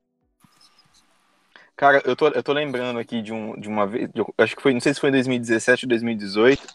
Cara, 1.77 2.01
eu 2.07 2.17
tô, 2.17 2.29
eu 2.29 2.43
tô 2.43 2.53
lembrando 2.53 2.99
aqui 2.99 3.21
de, 3.21 3.33
um, 3.33 3.59
de 3.61 3.69
uma 3.69 3.87
vez, 3.87 4.09
de- 4.11 4.25
acho 4.39 4.57
que 4.57 4.63
foi, 4.63 4.73
não 4.73 4.81
sei 4.81 4.95
se 4.95 5.01
foi 5.01 5.11
em 5.11 5.13
2017 5.13 5.85
ou 5.85 5.89
2018. 5.91 6.67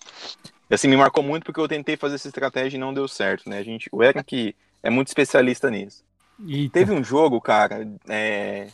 E, 0.69 0.75
Assim, 0.75 0.87
me 0.87 0.95
marcou 0.95 1.23
muito 1.23 1.43
porque 1.43 1.59
eu 1.59 1.67
tentei 1.67 1.97
fazer 1.97 2.15
essa 2.15 2.27
estratégia 2.27 2.77
e 2.77 2.79
não 2.79 2.93
deu 2.93 3.07
certo, 3.07 3.49
né? 3.49 3.57
A 3.57 3.63
gente, 3.63 3.89
o 3.91 4.03
Eric 4.03 4.55
é 4.83 4.89
muito 4.89 5.07
especialista 5.07 5.71
nisso. 5.71 6.03
Eita. 6.47 6.73
Teve 6.73 6.91
um 6.93 7.03
jogo, 7.03 7.41
cara, 7.41 7.87
é, 8.07 8.67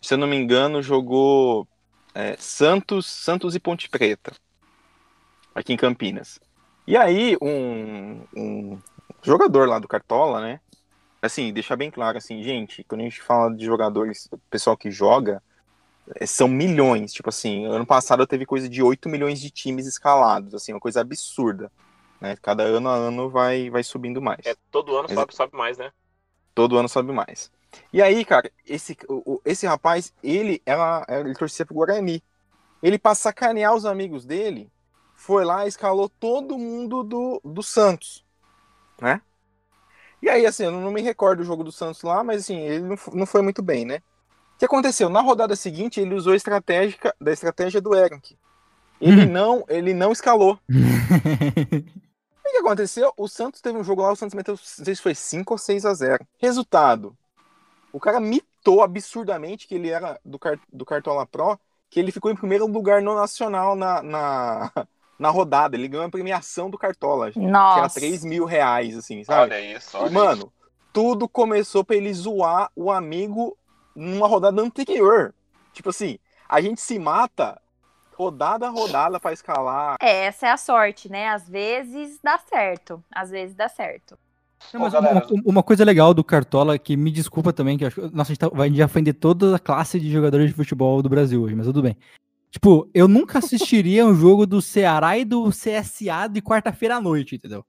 se 0.00 0.14
eu 0.14 0.18
não 0.18 0.26
me 0.26 0.36
engano, 0.36 0.82
jogou 0.82 1.68
é, 2.14 2.36
Santos, 2.38 3.06
Santos 3.06 3.54
e 3.54 3.60
Ponte 3.60 3.88
Preta, 3.88 4.32
aqui 5.54 5.72
em 5.72 5.76
Campinas. 5.76 6.38
E 6.86 6.96
aí, 6.96 7.36
um, 7.40 8.22
um 8.36 8.82
jogador 9.22 9.68
lá 9.68 9.78
do 9.78 9.88
Cartola, 9.88 10.40
né? 10.40 10.60
Assim, 11.22 11.52
deixar 11.52 11.76
bem 11.76 11.90
claro, 11.90 12.18
assim, 12.18 12.42
gente, 12.42 12.84
quando 12.84 13.02
a 13.02 13.04
gente 13.04 13.22
fala 13.22 13.54
de 13.54 13.64
jogadores, 13.64 14.28
pessoal 14.50 14.76
que 14.76 14.90
joga, 14.90 15.42
é, 16.16 16.26
são 16.26 16.48
milhões. 16.48 17.12
Tipo 17.12 17.28
assim, 17.28 17.66
ano 17.66 17.86
passado 17.86 18.26
teve 18.26 18.46
coisa 18.46 18.68
de 18.68 18.82
8 18.82 19.08
milhões 19.08 19.40
de 19.40 19.50
times 19.50 19.86
escalados, 19.86 20.54
assim, 20.54 20.72
uma 20.72 20.80
coisa 20.80 21.00
absurda. 21.00 21.70
Né? 22.20 22.36
Cada 22.42 22.64
ano 22.64 22.88
a 22.88 22.96
ano 22.96 23.30
vai, 23.30 23.70
vai 23.70 23.82
subindo 23.82 24.22
mais 24.22 24.46
É, 24.46 24.54
todo 24.70 24.96
ano 24.96 25.08
Exa- 25.08 25.22
sobe, 25.22 25.34
sobe 25.34 25.56
mais, 25.56 25.78
né? 25.78 25.92
todo 26.54 26.78
ano 26.78 26.88
sobe 26.88 27.12
mais. 27.12 27.50
E 27.92 28.02
aí, 28.02 28.24
cara, 28.24 28.50
esse, 28.66 28.96
o- 29.08 29.40
esse 29.44 29.66
rapaz, 29.66 30.12
ele, 30.22 30.62
ela, 30.66 31.04
ele 31.08 31.34
torcia 31.34 31.64
pro 31.66 31.74
Guarani. 31.74 32.22
Ele, 32.82 32.98
pra 32.98 33.14
sacanear 33.14 33.74
os 33.74 33.84
amigos 33.84 34.24
dele, 34.24 34.70
foi 35.14 35.44
lá 35.44 35.64
e 35.66 35.68
escalou 35.68 36.08
todo 36.08 36.58
mundo 36.58 37.02
do, 37.02 37.40
do 37.44 37.62
Santos, 37.62 38.24
né? 39.00 39.20
E 40.22 40.28
aí, 40.28 40.44
assim, 40.46 40.64
eu 40.64 40.70
não 40.70 40.90
me 40.90 41.00
recordo 41.00 41.38
do 41.38 41.44
jogo 41.44 41.64
do 41.64 41.72
Santos 41.72 42.02
lá, 42.02 42.22
mas 42.22 42.42
assim, 42.42 42.58
ele 42.58 42.84
não, 42.84 42.96
não 43.14 43.26
foi 43.26 43.42
muito 43.42 43.62
bem, 43.62 43.84
né? 43.84 43.96
O 43.96 44.58
que 44.58 44.64
aconteceu? 44.66 45.08
Na 45.08 45.20
rodada 45.22 45.56
seguinte, 45.56 46.00
ele 46.00 46.14
usou 46.14 46.34
a 46.34 46.36
estratégia 46.36 46.98
da 47.20 47.32
estratégia 47.32 47.80
do 47.80 47.94
Eric. 47.94 48.36
Ele 49.00 49.26
não, 49.26 49.64
ele 49.68 49.94
não 49.94 50.12
escalou. 50.12 50.58
O 52.44 52.50
que 52.52 52.58
aconteceu? 52.58 53.12
O 53.16 53.28
Santos 53.28 53.60
teve 53.60 53.78
um 53.78 53.84
jogo 53.84 54.02
lá, 54.02 54.12
o 54.12 54.16
Santos 54.16 54.34
meteu, 54.34 54.54
não 54.54 54.84
sei 54.84 54.94
se 54.94 55.00
foi 55.02 55.14
5 55.14 55.54
ou 55.54 55.58
6 55.58 55.86
a 55.86 55.94
0. 55.94 56.26
Resultado: 56.38 57.16
o 57.92 58.00
cara 58.00 58.20
mitou 58.20 58.82
absurdamente 58.82 59.66
que 59.66 59.74
ele 59.74 59.90
era 59.90 60.20
do, 60.24 60.38
car 60.38 60.58
do 60.72 60.84
Cartola 60.84 61.26
Pro, 61.26 61.58
que 61.88 61.98
ele 61.98 62.12
ficou 62.12 62.30
em 62.30 62.36
primeiro 62.36 62.66
lugar 62.66 63.02
no 63.02 63.14
Nacional 63.14 63.74
na, 63.74 64.02
na, 64.02 64.72
na 65.18 65.30
rodada. 65.30 65.76
Ele 65.76 65.88
ganhou 65.88 66.06
a 66.06 66.10
premiação 66.10 66.70
do 66.70 66.78
Cartola, 66.78 67.30
que 67.30 67.38
era 67.38 67.50
Nossa. 67.50 68.00
3 68.00 68.24
mil 68.24 68.44
reais, 68.44 68.96
assim, 68.96 69.24
sabe? 69.24 69.52
Olha 69.54 69.76
isso, 69.76 69.96
E, 69.96 70.00
olha 70.00 70.10
mano, 70.10 70.52
tudo 70.92 71.28
começou 71.28 71.84
pra 71.84 71.96
ele 71.96 72.12
zoar 72.12 72.70
o 72.74 72.90
amigo 72.90 73.56
numa 73.94 74.26
rodada 74.26 74.62
anterior. 74.62 75.34
Tipo 75.72 75.90
assim, 75.90 76.18
a 76.48 76.60
gente 76.60 76.80
se 76.80 76.98
mata 76.98 77.60
rodada 78.14 78.66
a 78.66 78.70
rodada 78.70 79.18
pra 79.18 79.32
escalar. 79.32 79.96
É, 80.00 80.26
essa 80.26 80.46
é 80.46 80.50
a 80.50 80.56
sorte, 80.56 81.10
né? 81.10 81.28
Às 81.28 81.48
vezes 81.48 82.18
dá 82.22 82.38
certo. 82.38 83.02
Às 83.10 83.30
vezes 83.30 83.54
dá 83.54 83.68
certo. 83.68 84.18
Não, 84.72 84.80
mas 84.80 84.92
galera. 84.92 85.26
uma, 85.30 85.42
uma 85.46 85.62
coisa 85.62 85.84
legal 85.84 86.12
do 86.14 86.22
Cartola, 86.22 86.78
que 86.78 86.96
me 86.96 87.10
desculpa 87.10 87.52
também, 87.52 87.76
que 87.78 87.84
eu 87.84 87.88
acho 87.88 88.00
nossa, 88.12 88.22
a 88.30 88.34
gente 88.34 88.38
tá- 88.38 88.48
vai 88.48 88.72
já 88.72 88.84
ofender 88.84 89.14
toda 89.14 89.56
a 89.56 89.58
classe 89.58 89.98
de 89.98 90.10
jogadores 90.10 90.48
de 90.48 90.54
futebol 90.54 91.02
do 91.02 91.08
Brasil 91.08 91.42
hoje, 91.42 91.54
mas 91.54 91.66
tudo 91.66 91.82
bem. 91.82 91.96
Tipo, 92.50 92.88
eu 92.92 93.06
nunca 93.06 93.38
assistiria 93.38 94.04
um 94.06 94.14
jogo 94.14 94.46
do 94.46 94.60
Ceará 94.60 95.16
e 95.16 95.24
do 95.24 95.50
CSA 95.50 96.28
de 96.28 96.42
quarta-feira 96.42 96.96
à 96.96 97.00
noite, 97.00 97.36
entendeu? 97.36 97.64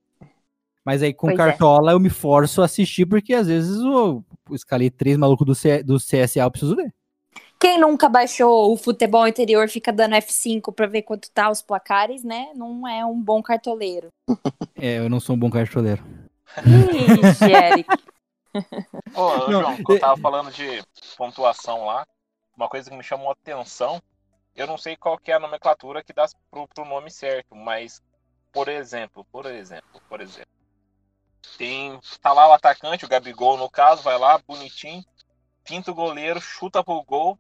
Mas 0.84 1.04
aí 1.04 1.14
com 1.14 1.28
Pois 1.28 1.36
é. 1.36 1.38
Cartola 1.38 1.92
eu 1.92 2.00
me 2.00 2.10
forço 2.10 2.62
a 2.62 2.66
assistir, 2.66 3.06
porque 3.06 3.34
às 3.34 3.48
vezes 3.48 3.78
eu, 3.78 4.24
eu 4.50 4.56
escalei 4.56 4.90
três 4.90 5.16
malucos 5.18 5.46
do, 5.46 5.54
C- 5.54 5.84
do 5.84 5.98
CSA, 5.98 6.42
eu 6.42 6.52
preciso 6.52 6.76
ver. 6.76 6.92
Quem 7.60 7.80
nunca 7.80 8.10
baixou 8.10 8.74
o 8.74 8.76
futebol 8.76 9.28
interior 9.28 9.70
fica 9.70 9.94
dando 9.94 10.16
F5 10.16 10.74
pra 10.74 10.88
ver 10.88 11.04
quanto 11.04 11.30
tá 11.32 11.52
os 11.52 11.62
placares, 11.62 12.24
né? 12.24 12.48
Não 12.56 12.88
é 12.88 13.06
um 13.06 13.22
bom 13.22 13.42
cartoleiro. 13.44 14.08
É, 14.76 14.98
eu 14.98 15.08
não 15.08 15.20
sou 15.20 15.36
um 15.36 15.40
bom 15.40 15.50
cartoleiro. 15.52 16.04
Ixi, 16.58 17.52
Eric. 17.52 17.88
Ô, 19.16 19.30
Não, 19.38 19.52
João, 19.52 19.78
quando 19.84 19.98
eu 19.98 20.02
tava 20.02 20.18
falando 20.22 20.52
de 20.52 20.84
pontuação 21.18 21.86
lá, 21.86 22.06
uma 22.56 22.68
coisa 22.68 22.90
que 22.90 22.96
me 22.96 23.04
chamou 23.04 23.30
a 23.30 23.34
atenção, 23.34 24.02
eu 24.56 24.68
não 24.68 24.78
sei 24.78 24.96
qual 24.96 25.18
que 25.18 25.32
é 25.32 25.36
a 25.36 25.40
nomenclatura 25.40 26.04
que 26.04 26.14
dá 26.14 26.26
pro, 26.50 26.68
pro 26.68 26.86
nome 26.86 27.10
certo, 27.10 27.56
mas, 27.56 28.02
por 28.52 28.68
exemplo, 28.68 29.26
por 29.32 29.46
exemplo, 29.46 30.02
por 30.10 30.22
exemplo, 30.22 30.52
tem, 31.58 32.00
tá 32.22 32.34
lá 32.34 32.48
o 32.50 32.54
atacante, 32.54 33.06
o 33.06 33.08
Gabigol 33.08 33.58
no 33.58 33.70
caso, 33.70 34.04
vai 34.04 34.18
lá, 34.18 34.38
bonitinho, 34.40 35.04
pinta 35.64 35.92
o 35.92 35.96
goleiro, 35.96 36.40
chuta 36.42 36.84
pro 36.84 37.04
gol, 37.04 37.38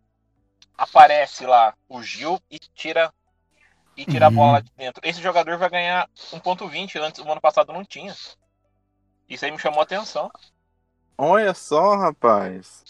aparece 0.77 1.45
lá 1.45 1.75
o 1.89 2.01
Gil 2.01 2.39
e 2.49 2.59
tira 2.59 3.13
e 3.95 4.05
tira 4.05 4.27
a 4.27 4.29
Uhum. 4.29 4.35
bola 4.35 4.51
lá 4.53 4.59
de 4.61 4.71
dentro. 4.75 5.01
Esse 5.05 5.21
jogador 5.21 5.57
vai 5.57 5.69
ganhar 5.69 6.09
1.20, 6.31 6.97
antes, 6.97 7.19
o 7.19 7.29
ano 7.31 7.41
passado 7.41 7.73
não 7.73 7.83
tinha. 7.83 8.15
Isso 9.31 9.45
aí 9.45 9.51
me 9.51 9.57
chamou 9.59 9.79
a 9.79 9.83
atenção. 9.83 10.29
Olha 11.17 11.53
só, 11.53 11.95
rapaz. 11.95 12.83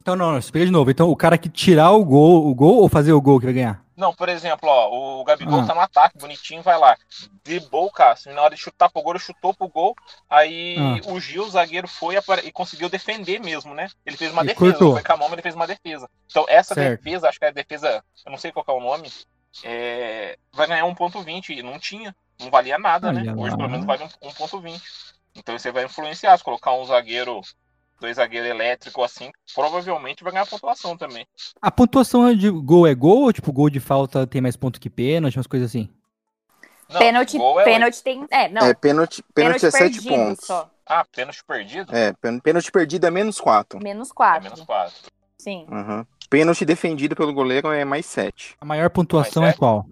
Então, 0.00 0.14
não, 0.14 0.32
não, 0.32 0.38
explica 0.38 0.66
de 0.66 0.72
novo. 0.72 0.90
Então, 0.90 1.08
o 1.10 1.16
cara 1.16 1.38
que 1.38 1.48
tirar 1.48 1.90
o 1.92 2.04
gol, 2.04 2.46
o 2.46 2.54
gol 2.54 2.76
ou 2.76 2.88
fazer 2.88 3.12
o 3.12 3.20
gol 3.20 3.38
que 3.40 3.46
vai 3.46 3.54
ganhar? 3.54 3.82
Não, 3.96 4.12
por 4.12 4.28
exemplo, 4.28 4.68
ó, 4.68 5.20
o 5.20 5.24
Gabigol 5.24 5.60
Ah. 5.60 5.66
tá 5.66 5.74
no 5.74 5.80
ataque, 5.80 6.18
bonitinho, 6.18 6.62
vai 6.62 6.76
lá. 6.78 6.96
Driblou 7.44 7.86
o 7.86 7.90
Cássio. 7.92 8.34
Na 8.34 8.42
hora 8.42 8.54
de 8.54 8.60
chutar 8.60 8.90
pro 8.90 9.00
gol, 9.02 9.12
ele 9.12 9.18
chutou 9.20 9.54
pro 9.54 9.68
gol. 9.68 9.94
Aí 10.28 10.76
Ah. 10.78 11.10
o 11.10 11.18
Gil, 11.20 11.44
o 11.44 11.50
zagueiro, 11.50 11.88
foi 11.88 12.16
apare- 12.16 12.46
e 12.46 12.52
conseguiu 12.52 12.88
defender 12.88 13.40
mesmo, 13.40 13.72
né? 13.72 13.88
Ele 14.04 14.16
fez 14.16 14.30
uma 14.32 14.42
E 14.42 14.48
defesa. 14.48 14.60
cortou. 14.72 14.92
Foi 14.94 15.02
com 15.02 15.12
a 15.12 15.16
mão, 15.16 15.28
mas 15.28 15.34
ele 15.34 15.42
fez 15.42 15.54
uma 15.54 15.66
defesa. 15.66 16.08
Então, 16.30 16.44
essa 16.48 16.74
Certo. 16.74 17.02
defesa, 17.02 17.28
acho 17.28 17.38
que 17.38 17.44
é 17.44 17.48
a 17.48 17.52
defesa, 17.52 18.04
eu 18.26 18.30
não 18.30 18.38
sei 18.38 18.52
qual 18.52 18.64
que 18.64 18.70
é 18.70 18.74
o 18.74 18.80
nome, 18.80 19.10
é, 19.62 20.36
vai 20.52 20.66
ganhar 20.66 20.84
1.20. 20.86 21.52
E 21.54 21.62
não 21.62 21.78
tinha. 21.78 22.14
Não 22.40 22.50
valia 22.50 22.76
nada, 22.78 23.12
né? 23.12 23.20
Olha 23.22 23.40
Hoje, 23.40 23.50
lá. 23.52 23.56
pelo 23.56 23.70
menos, 23.70 23.86
vale 23.86 24.02
um- 24.04 24.28
1.20. 24.28 24.82
Então 25.34 25.58
você 25.58 25.70
vai 25.72 25.84
influenciar. 25.84 26.36
Se 26.38 26.44
colocar 26.44 26.72
um 26.74 26.84
zagueiro, 26.84 27.40
dois 28.00 28.16
zagueiros 28.16 28.48
elétricos 28.48 29.04
assim, 29.04 29.30
provavelmente 29.54 30.22
vai 30.22 30.32
ganhar 30.32 30.46
pontuação 30.46 30.96
também. 30.96 31.26
A 31.60 31.70
pontuação 31.70 32.34
de 32.34 32.50
gol 32.50 32.86
é 32.86 32.94
gol 32.94 33.22
ou 33.24 33.32
tipo 33.32 33.52
gol 33.52 33.70
de 33.70 33.80
falta 33.80 34.26
tem 34.26 34.40
mais 34.40 34.56
ponto 34.56 34.80
que 34.80 34.90
pênalti, 34.90 35.36
umas 35.36 35.46
coisas 35.46 35.70
assim? 35.70 35.88
Não, 36.88 36.98
pênalti, 36.98 37.38
é 37.38 37.64
pênalti 37.64 38.02
tem. 38.02 38.26
É, 38.30 38.48
não. 38.48 38.66
É, 38.66 38.74
pênalti, 38.74 39.22
pênalti, 39.34 39.64
é 39.66 39.70
7 39.70 39.82
perdido 40.02 40.08
pontos. 40.14 40.46
Só. 40.46 40.70
Ah, 40.86 41.04
pênalti 41.04 41.42
perdido? 41.44 41.96
É, 41.96 42.12
pên- 42.12 42.38
pênalti 42.40 42.70
perdido 42.70 43.06
é 43.06 43.10
menos 43.10 43.40
4. 43.40 43.82
Menos 43.82 44.10
É 44.10 44.14
quatro. 44.14 44.44
menos 44.44 44.60
4. 44.60 44.94
Sim. 45.38 45.66
Uhum. 45.70 46.04
Pênalti 46.28 46.64
defendido 46.64 47.16
pelo 47.16 47.32
goleiro 47.32 47.72
é 47.72 47.84
mais 47.86 48.04
7. 48.04 48.54
A 48.60 48.64
maior 48.66 48.90
pontuação 48.90 49.44
é 49.44 49.50
é? 49.50 49.52
qual? 49.54 49.86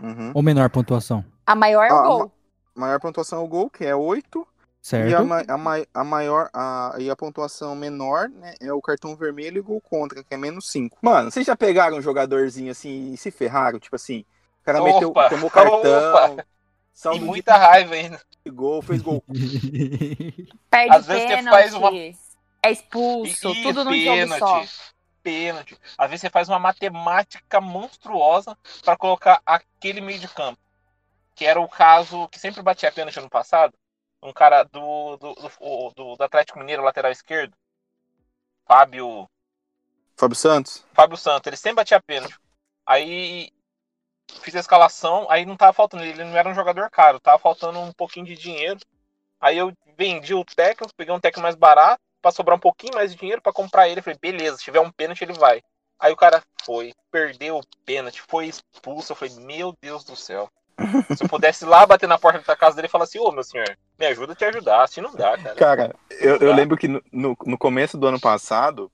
Uhum. 0.00 0.30
Ou 0.34 0.42
menor 0.42 0.70
pontuação? 0.70 1.24
A 1.44 1.54
maior 1.56 1.84
é 1.86 1.92
o 1.92 1.96
Ah, 1.96 2.02
gol. 2.06 2.32
Maior 2.74 3.00
pontuação 3.00 3.40
é 3.40 3.42
o 3.44 3.48
gol, 3.48 3.68
que 3.68 3.84
é 3.84 3.94
8. 3.94 4.46
Certo? 4.82 5.08
E 5.10 5.14
a, 5.14 5.20
a, 5.20 6.00
a 6.00 6.04
maior, 6.04 6.50
a, 6.52 6.96
e 6.98 7.08
a 7.08 7.14
pontuação 7.14 7.72
menor, 7.76 8.28
né, 8.28 8.54
é 8.60 8.72
o 8.72 8.82
cartão 8.82 9.14
vermelho 9.14 9.58
e 9.58 9.60
o 9.60 9.64
gol 9.64 9.80
contra, 9.80 10.24
que 10.24 10.34
é 10.34 10.36
menos 10.36 10.68
5. 10.72 10.98
Mano, 11.00 11.30
vocês 11.30 11.46
já 11.46 11.54
pegaram 11.56 11.98
um 11.98 12.02
jogadorzinho 12.02 12.72
assim 12.72 13.12
e 13.12 13.16
se 13.16 13.30
ferraram? 13.30 13.78
Tipo 13.78 13.94
assim, 13.94 14.24
o 14.60 14.64
cara 14.64 14.82
meteu, 14.82 15.10
Opa, 15.10 15.28
tomou 15.28 15.48
cartão, 15.48 16.36
E 16.38 16.44
saldo 16.92 17.24
muita 17.24 17.56
raiva 17.56 17.94
ainda. 17.94 18.20
de 18.44 18.50
gol, 18.50 18.82
fez 18.82 19.00
gol. 19.00 19.22
Perde 20.68 20.96
Às 20.96 21.06
vezes 21.06 21.22
você 21.22 21.36
pênalti. 21.36 21.50
faz 21.50 21.74
uma- 21.74 21.90
É 21.94 22.70
expulso. 22.72 23.48
E- 23.52 23.62
tudo 23.62 23.84
num 23.84 23.94
jogo 23.94 24.28
só. 24.38 24.46
pênalti. 24.54 24.72
Pênalti. 25.22 25.78
Às 25.96 26.10
vezes 26.10 26.20
você 26.22 26.30
faz 26.30 26.48
uma 26.48 26.58
matemática 26.58 27.60
monstruosa 27.60 28.58
pra 28.84 28.96
colocar 28.96 29.40
aquele 29.46 30.00
meio 30.00 30.18
de 30.18 30.26
campo. 30.26 30.58
Que 31.36 31.44
era 31.46 31.60
o 31.60 31.68
caso 31.68 32.26
que 32.28 32.38
sempre 32.40 32.60
batia 32.62 32.90
pênalti 32.90 33.18
ano 33.20 33.30
passado. 33.30 33.72
Um 34.22 34.32
cara 34.32 34.62
do, 34.64 35.16
do, 35.16 35.34
do, 35.34 35.92
do- 35.94 36.16
do 36.16 36.22
Atlético 36.24 36.58
Mineiro, 36.58 36.82
lateral 36.82 37.10
esquerdo. 37.10 37.54
Fábio. 38.66 39.28
Fábio 40.16 40.36
Santos? 40.36 40.86
Fábio 40.94 41.16
Santos, 41.16 41.46
ele 41.48 41.56
sempre 41.56 41.76
batia 41.76 42.00
pênalti. 42.00 42.38
Aí 42.86 43.50
fiz 44.40 44.54
a 44.54 44.60
escalação, 44.60 45.26
aí 45.30 45.44
não 45.44 45.56
tava 45.56 45.72
faltando, 45.72 46.04
ele 46.04 46.24
não 46.24 46.36
era 46.36 46.48
um 46.48 46.54
jogador 46.54 46.88
caro, 46.90 47.20
tava 47.20 47.38
faltando 47.38 47.78
um 47.80 47.92
pouquinho 47.92 48.26
de 48.26 48.36
dinheiro. 48.36 48.80
Aí 49.40 49.58
eu 49.58 49.72
vendi 49.96 50.34
o 50.34 50.44
técnico, 50.44 50.94
peguei 50.96 51.14
um 51.14 51.20
técnico 51.20 51.42
mais 51.42 51.56
barato, 51.56 52.00
pra 52.20 52.30
sobrar 52.30 52.56
um 52.56 52.60
pouquinho 52.60 52.94
mais 52.94 53.12
de 53.12 53.18
dinheiro 53.18 53.42
pra 53.42 53.52
comprar 53.52 53.88
ele. 53.88 54.00
Falei, 54.00 54.18
beleza, 54.20 54.56
se 54.56 54.64
tiver 54.64 54.80
um 54.80 54.90
pênalti, 54.92 55.22
ele 55.22 55.32
vai. 55.32 55.60
Aí 55.98 56.12
o 56.12 56.16
cara 56.16 56.42
foi, 56.64 56.92
perdeu 57.10 57.58
o 57.58 57.66
pênalti, 57.84 58.22
foi 58.22 58.46
expulso. 58.46 59.12
Eu 59.12 59.16
falei, 59.16 59.34
meu 59.36 59.74
Deus 59.80 60.04
do 60.04 60.14
céu. 60.16 60.48
Se 61.16 61.24
eu 61.24 61.28
pudesse 61.28 61.64
ir 61.64 61.68
lá 61.68 61.86
bater 61.86 62.08
na 62.08 62.18
porta 62.18 62.40
da 62.46 62.56
casa 62.56 62.76
dele 62.76 62.88
e 62.88 62.90
falar 62.90 63.04
assim, 63.04 63.18
ô 63.18 63.30
meu 63.32 63.42
senhor, 63.42 63.66
me 63.98 64.06
ajuda 64.06 64.32
a 64.32 64.36
te 64.36 64.44
ajudar, 64.44 64.82
assim 64.84 65.00
não 65.00 65.12
dá, 65.14 65.36
cara. 65.38 65.54
Cara, 65.56 65.94
eu, 66.10 66.36
eu 66.38 66.52
lembro 66.54 66.76
que 66.76 66.88
no, 66.88 67.02
no, 67.12 67.36
no 67.46 67.58
começo 67.58 67.96
do 67.98 68.06
ano 68.06 68.20
passado, 68.20 68.90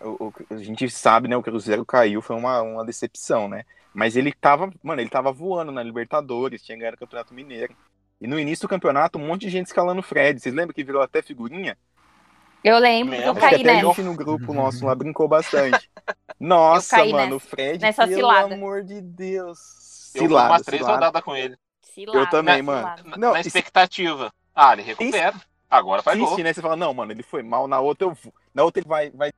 o, 0.00 0.26
o- 0.28 0.34
a 0.50 0.58
gente 0.58 0.88
sabe, 0.90 1.28
né, 1.28 1.36
o 1.36 1.42
Cruzeiro 1.42 1.84
caiu, 1.84 2.20
foi 2.22 2.36
uma, 2.36 2.60
uma 2.62 2.84
decepção, 2.84 3.48
né? 3.48 3.64
Mas 3.94 4.14
ele 4.16 4.32
tava, 4.32 4.70
mano, 4.82 5.00
ele 5.00 5.08
tava 5.10 5.32
voando 5.32 5.72
na 5.72 5.82
Libertadores, 5.82 6.62
tinha 6.62 6.76
ganhado 6.76 6.96
o 6.96 7.00
Campeonato 7.00 7.32
Mineiro. 7.32 7.74
E 8.20 8.26
no 8.26 8.38
início 8.38 8.66
do 8.66 8.70
campeonato, 8.70 9.18
um 9.18 9.26
monte 9.26 9.42
de 9.42 9.50
gente 9.50 9.66
escalando 9.66 10.00
o 10.00 10.02
Fred. 10.02 10.40
Vocês 10.40 10.54
lembram 10.54 10.74
que 10.74 10.84
virou 10.84 11.02
até 11.02 11.22
figurinha? 11.22 11.76
Eu 12.64 12.78
lembro, 12.78 13.14
eu. 13.14 13.30
Acho 13.32 13.34
que 13.34 13.40
caí 13.40 13.54
até 13.60 13.70
a 13.70 13.74
nessa. 13.74 13.86
gente 13.88 14.02
no 14.02 14.14
grupo 14.14 14.52
nosso 14.52 14.84
lá 14.86 14.94
brincou 14.94 15.28
bastante. 15.28 15.90
Nossa, 16.40 16.98
mano, 17.04 17.16
nessa- 17.16 17.36
o 17.36 17.38
Fred, 17.40 17.78
nessa 17.78 18.02
pelo 18.06 18.16
cilada. 18.20 18.54
amor 18.54 18.82
de 18.82 19.00
Deus. 19.00 19.58
Eu 20.24 20.30
umas 20.30 20.62
três 20.62 20.82
rodadas 20.86 21.22
com 21.22 21.36
ele. 21.36 21.56
Cilada, 21.82 22.18
Eu 22.18 22.28
também, 22.28 22.56
cilada. 22.62 23.02
mano. 23.02 23.10
Na, 23.10 23.16
Não, 23.16 23.32
na 23.32 23.40
isso- 23.40 23.48
expectativa. 23.48 24.32
Ah, 24.54 24.72
ele 24.72 24.82
recupera. 24.82 25.34
Agora 25.68 26.02
faz 26.02 26.18
gol. 26.18 26.38
Né? 26.38 26.52
Você 26.52 26.62
fala, 26.62 26.76
não, 26.76 26.94
mano, 26.94 27.12
ele 27.12 27.22
foi 27.22 27.42
mal, 27.42 27.66
na 27.66 27.80
outra 27.80 28.06
eu 28.06 28.14
vou. 28.14 28.32
Na 28.54 28.62
outra 28.64 28.80
ele 28.80 28.88
vai. 28.88 29.10
vai... 29.10 29.32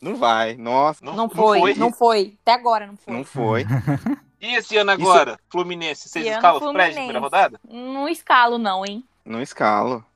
Não 0.00 0.14
vai, 0.14 0.56
nossa, 0.56 1.04
Não 1.04 1.28
foi, 1.28 1.74
não 1.74 1.92
foi. 1.92 2.38
Até 2.42 2.52
agora 2.52 2.86
não 2.86 2.96
foi. 2.96 3.12
não 3.14 3.24
foi. 3.24 3.64
E 4.40 4.54
esse 4.54 4.76
ano 4.76 4.92
agora, 4.92 5.36
Fluminense, 5.50 6.08
vocês 6.08 6.24
escalam 6.24 6.58
o 6.62 6.72
Fred 6.72 6.90
na 6.90 6.94
primeira 6.94 7.18
rodada? 7.18 7.60
Não 7.68 8.08
escalo, 8.08 8.56
não, 8.56 8.86
hein? 8.86 9.04
Não 9.24 9.42
escalo. 9.42 10.06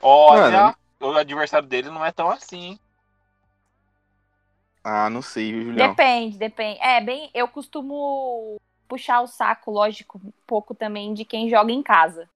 Olha, 0.00 0.74
o 0.98 1.10
adversário 1.10 1.68
dele 1.68 1.90
não 1.90 2.02
é 2.02 2.10
tão 2.10 2.30
assim, 2.30 2.60
hein? 2.62 2.80
Ah, 4.82 5.10
não 5.10 5.20
sei, 5.20 5.52
viu, 5.52 5.64
Julião? 5.64 5.90
Depende, 5.90 6.38
depende. 6.38 6.80
É, 6.80 6.98
bem, 7.00 7.30
eu 7.34 7.46
costumo 7.46 8.56
puxar 8.88 9.20
o 9.22 9.26
saco, 9.26 9.70
lógico, 9.70 10.20
um 10.24 10.32
pouco 10.46 10.74
também 10.74 11.14
de 11.14 11.24
quem 11.24 11.48
joga 11.50 11.72
em 11.72 11.82
casa. 11.82 12.28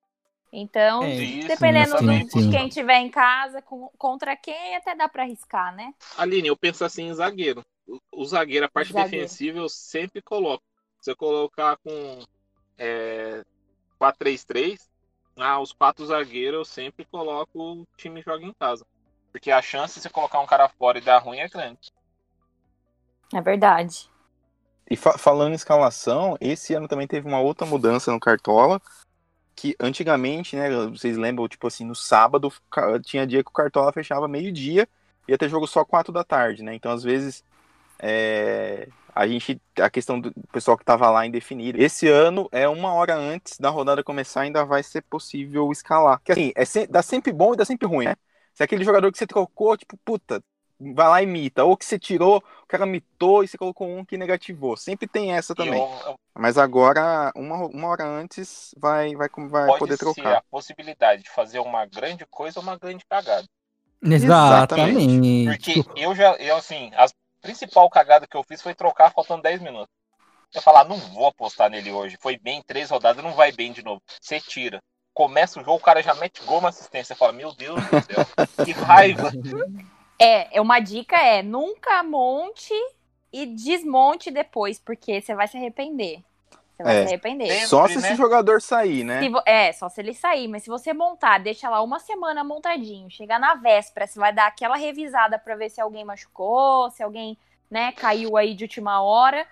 Então, 0.53 1.09
É, 1.09 1.23
Isso, 1.23 1.47
dependendo 1.49 1.97
sim, 1.99 2.29
sim. 2.31 2.41
de 2.41 2.49
quem 2.51 2.69
tiver 2.69 2.99
em 2.99 3.11
casa, 3.11 3.63
com- 3.63 3.91
contra 3.99 4.37
quem, 4.37 4.77
até 4.77 4.95
dá 4.95 5.09
pra 5.09 5.25
arriscar, 5.25 5.75
né? 5.75 5.95
Aline, 6.17 6.49
eu 6.49 6.57
penso 6.57 6.85
assim 6.85 7.05
em 7.05 7.15
zagueiro. 7.15 7.63
O, 7.87 7.99
o 8.23 8.25
zagueiro, 8.25 8.67
a 8.67 8.71
parte 8.71 8.93
Zagueiro. 8.93 9.03
defensiva, 9.03 9.59
eu 9.59 9.69
sempre 9.69 10.23
coloco. 10.23 10.63
Se 11.01 11.11
eu 11.11 11.17
colocar 11.17 11.77
com 11.79 12.23
é, 12.79 13.43
4-3-3, 13.99 14.91
ah, 15.39 15.61
os 15.61 15.73
quatro 15.73 16.07
zagueiros 16.07 16.59
eu 16.61 16.65
sempre 16.67 17.07
coloco 17.07 17.51
o 17.83 17.85
time 17.97 18.23
joga 18.23 18.45
em 18.45 18.53
casa. 18.61 18.85
Porque 19.33 19.51
a 19.51 19.63
chance 19.63 19.97
de 19.97 20.03
você 20.03 20.11
colocar 20.11 20.41
um 20.41 20.47
cara 20.47 20.69
fora 20.69 20.99
e 20.99 21.03
dar 21.03 21.19
ruim 21.19 21.39
é 21.41 21.49
grande. 21.49 21.91
É 23.35 23.41
verdade. 23.41 24.09
E 24.91 24.97
fa- 24.97 25.17
falando 25.19 25.53
em 25.53 25.57
escalação, 25.57 26.37
esse 26.41 26.75
ano 26.75 26.89
também 26.89 27.07
teve 27.07 27.27
uma 27.27 27.41
outra 27.41 27.67
mudança 27.67 28.13
no 28.13 28.21
Cartola. 28.21 28.81
Que 29.55 29.77
antigamente, 29.79 30.57
né, 30.57 30.71
vocês 30.87 31.17
lembram, 31.17 31.47
tipo 31.47 31.67
assim, 31.67 31.85
no 31.85 31.95
sábado 31.95 32.53
tinha 33.05 33.27
dia 33.27 33.45
que 33.45 33.51
o 33.51 33.53
Cartola 33.53 33.93
fechava 33.93 34.27
meio-dia 34.27 34.89
ia 35.29 35.39
ter 35.39 35.49
jogo 35.49 35.67
só 35.67 35.85
quatro 35.85 36.13
da 36.13 36.25
tarde, 36.25 36.63
né? 36.63 36.75
Então, 36.75 36.91
às 36.91 37.03
vezes, 37.03 37.45
é, 37.99 38.89
a 39.15 39.27
gente. 39.27 39.61
A 39.81 39.89
questão 39.91 40.21
do 40.21 40.33
pessoal 40.53 40.77
que 40.77 40.85
tava 40.85 41.09
lá 41.11 41.27
indefinido. 41.27 41.81
Esse 41.81 42.09
ano 42.09 42.49
é 42.51 42.69
uma 42.69 42.93
hora 42.93 43.15
antes 43.15 43.59
da 43.59 43.71
rodada 43.71 44.03
começar, 44.03 44.43
ainda 44.43 44.65
vai 44.65 44.83
ser 44.83 45.03
possível 45.03 45.71
escalar. 45.71 46.21
Que 46.25 46.33
assim, 46.33 46.53
é 46.55 46.65
se- 46.65 46.87
dá 46.87 47.03
sempre 47.03 47.33
bom 47.33 47.55
e 47.55 47.57
dá 47.57 47.65
sempre 47.65 47.87
ruim, 47.87 48.07
né? 48.07 48.17
Se 48.55 48.63
é 48.63 48.65
aquele 48.65 48.85
jogador 48.85 49.11
que 49.13 49.19
você 49.19 49.27
trocou, 49.27 49.77
tipo, 49.77 49.97
puta, 50.05 50.43
vai 50.95 51.09
lá 51.09 51.21
e 51.21 51.25
imita. 51.25 51.65
Ou 51.65 51.77
que 51.77 51.85
você 51.85 51.99
tirou, 51.99 52.39
o 52.39 52.67
cara 52.67 52.87
mitou 52.87 53.45
e 53.45 53.49
você 53.49 53.57
colocou 53.59 53.89
um 53.89 54.05
que 54.05 54.17
negativou. 54.17 54.77
Sempre 54.77 55.07
tem 55.07 55.33
essa 55.33 55.55
também. 55.55 55.81
Eu- 56.07 56.17
Mas 56.35 56.57
agora, 56.59 57.31
uma, 57.37 57.67
uma 57.67 57.89
hora 57.89 58.05
antes, 58.05 58.75
vai, 58.79 59.15
vai, 59.15 59.29
vai 59.49 59.67
pode 59.67 59.79
poder 59.79 59.97
ser 59.97 59.99
trocar. 59.99 60.37
a 60.39 60.43
possibilidade 60.51 61.23
de 61.23 61.31
fazer 61.31 61.59
uma 61.59 61.85
grande 61.87 62.27
coisa 62.27 62.59
ou 62.59 62.63
uma 62.63 62.79
grande 62.79 63.05
cagada. 63.09 63.47
Exatamente. 64.03 65.45
Porque 65.47 65.85
eu 65.97 66.15
já, 66.15 66.35
eu 66.37 66.57
assim, 66.57 66.91
a 66.95 67.07
principal 67.41 67.89
cagada 67.91 68.27
que 68.27 68.37
eu 68.37 68.45
fiz 68.45 68.61
foi 68.63 68.75
trocar 68.75 69.13
faltando 69.13 69.43
10 69.43 69.61
minutos. 69.61 69.89
Eu 70.55 70.61
falar, 70.61 70.85
não 70.85 70.99
vou 70.99 71.27
apostar 71.27 71.71
nele 71.71 71.91
hoje. 71.91 72.19
Foi 72.21 72.39
bem 72.39 72.63
três 72.67 72.91
rodadas, 72.91 73.25
não 73.25 73.33
vai 73.33 73.53
bem 73.53 73.73
de 73.73 73.83
novo. 73.83 74.03
Você 74.21 74.39
tira. 74.41 74.81
Começa 75.15 75.61
o 75.61 75.65
jogo, 75.65 75.77
o 75.77 75.81
cara 75.81 76.03
já 76.03 76.15
mete 76.15 76.43
gol, 76.45 76.59
uma 76.59 76.69
assistência. 76.71 77.15
Você 77.15 77.19
fala, 77.19 77.33
meu 77.33 77.55
Deus 77.55 77.81
do 77.81 78.03
céu, 78.03 78.27
que 78.65 78.73
raiva. 78.73 79.31
É, 80.23 80.57
é 80.59 80.61
uma 80.61 80.79
dica 80.81 81.17
é 81.17 81.43
nunca 81.43 82.03
monte 82.03 82.73
e 83.33 83.47
desmonte 83.47 84.31
depois, 84.31 84.79
porque 84.79 85.21
você 85.21 85.35
vai 85.35 85.49
se 85.49 85.57
arrepender. 85.57 86.23
Você 86.77 86.83
vai 86.83 86.97
É. 86.97 87.03
se 87.03 87.09
arrepender. 87.09 87.49
Tem- 87.49 87.67
Só 87.67 87.83
Sempre, 87.87 87.93
se 87.93 87.99
esse 88.07 88.11
né? 88.11 88.17
jogador 88.17 88.61
sair, 88.61 89.05
né? 89.05 89.29
Vo- 89.29 89.43
é, 89.45 89.73
só 89.73 89.89
se 89.89 90.01
ele 90.01 90.15
sair, 90.15 90.49
mas 90.49 90.63
se 90.63 90.71
você 90.71 90.93
montar, 90.93 91.39
deixa 91.39 91.69
lá 91.69 91.83
uma 91.83 91.99
semana 91.99 92.43
montadinho, 92.45 93.11
chegar 93.11 93.39
na 93.39 93.55
véspera, 93.55 94.07
você 94.07 94.19
vai 94.19 94.33
dar 94.33 94.47
aquela 94.47 94.77
revisada 94.77 95.39
pra 95.39 95.55
ver 95.57 95.71
se 95.71 95.81
alguém 95.81 96.05
machucou, 96.05 96.91
se 96.91 97.03
alguém, 97.03 97.37
né, 97.71 97.93
caiu 97.93 98.37
aí 98.37 98.55
de 98.55 98.65
última 98.65 99.03
hora. 99.03 99.47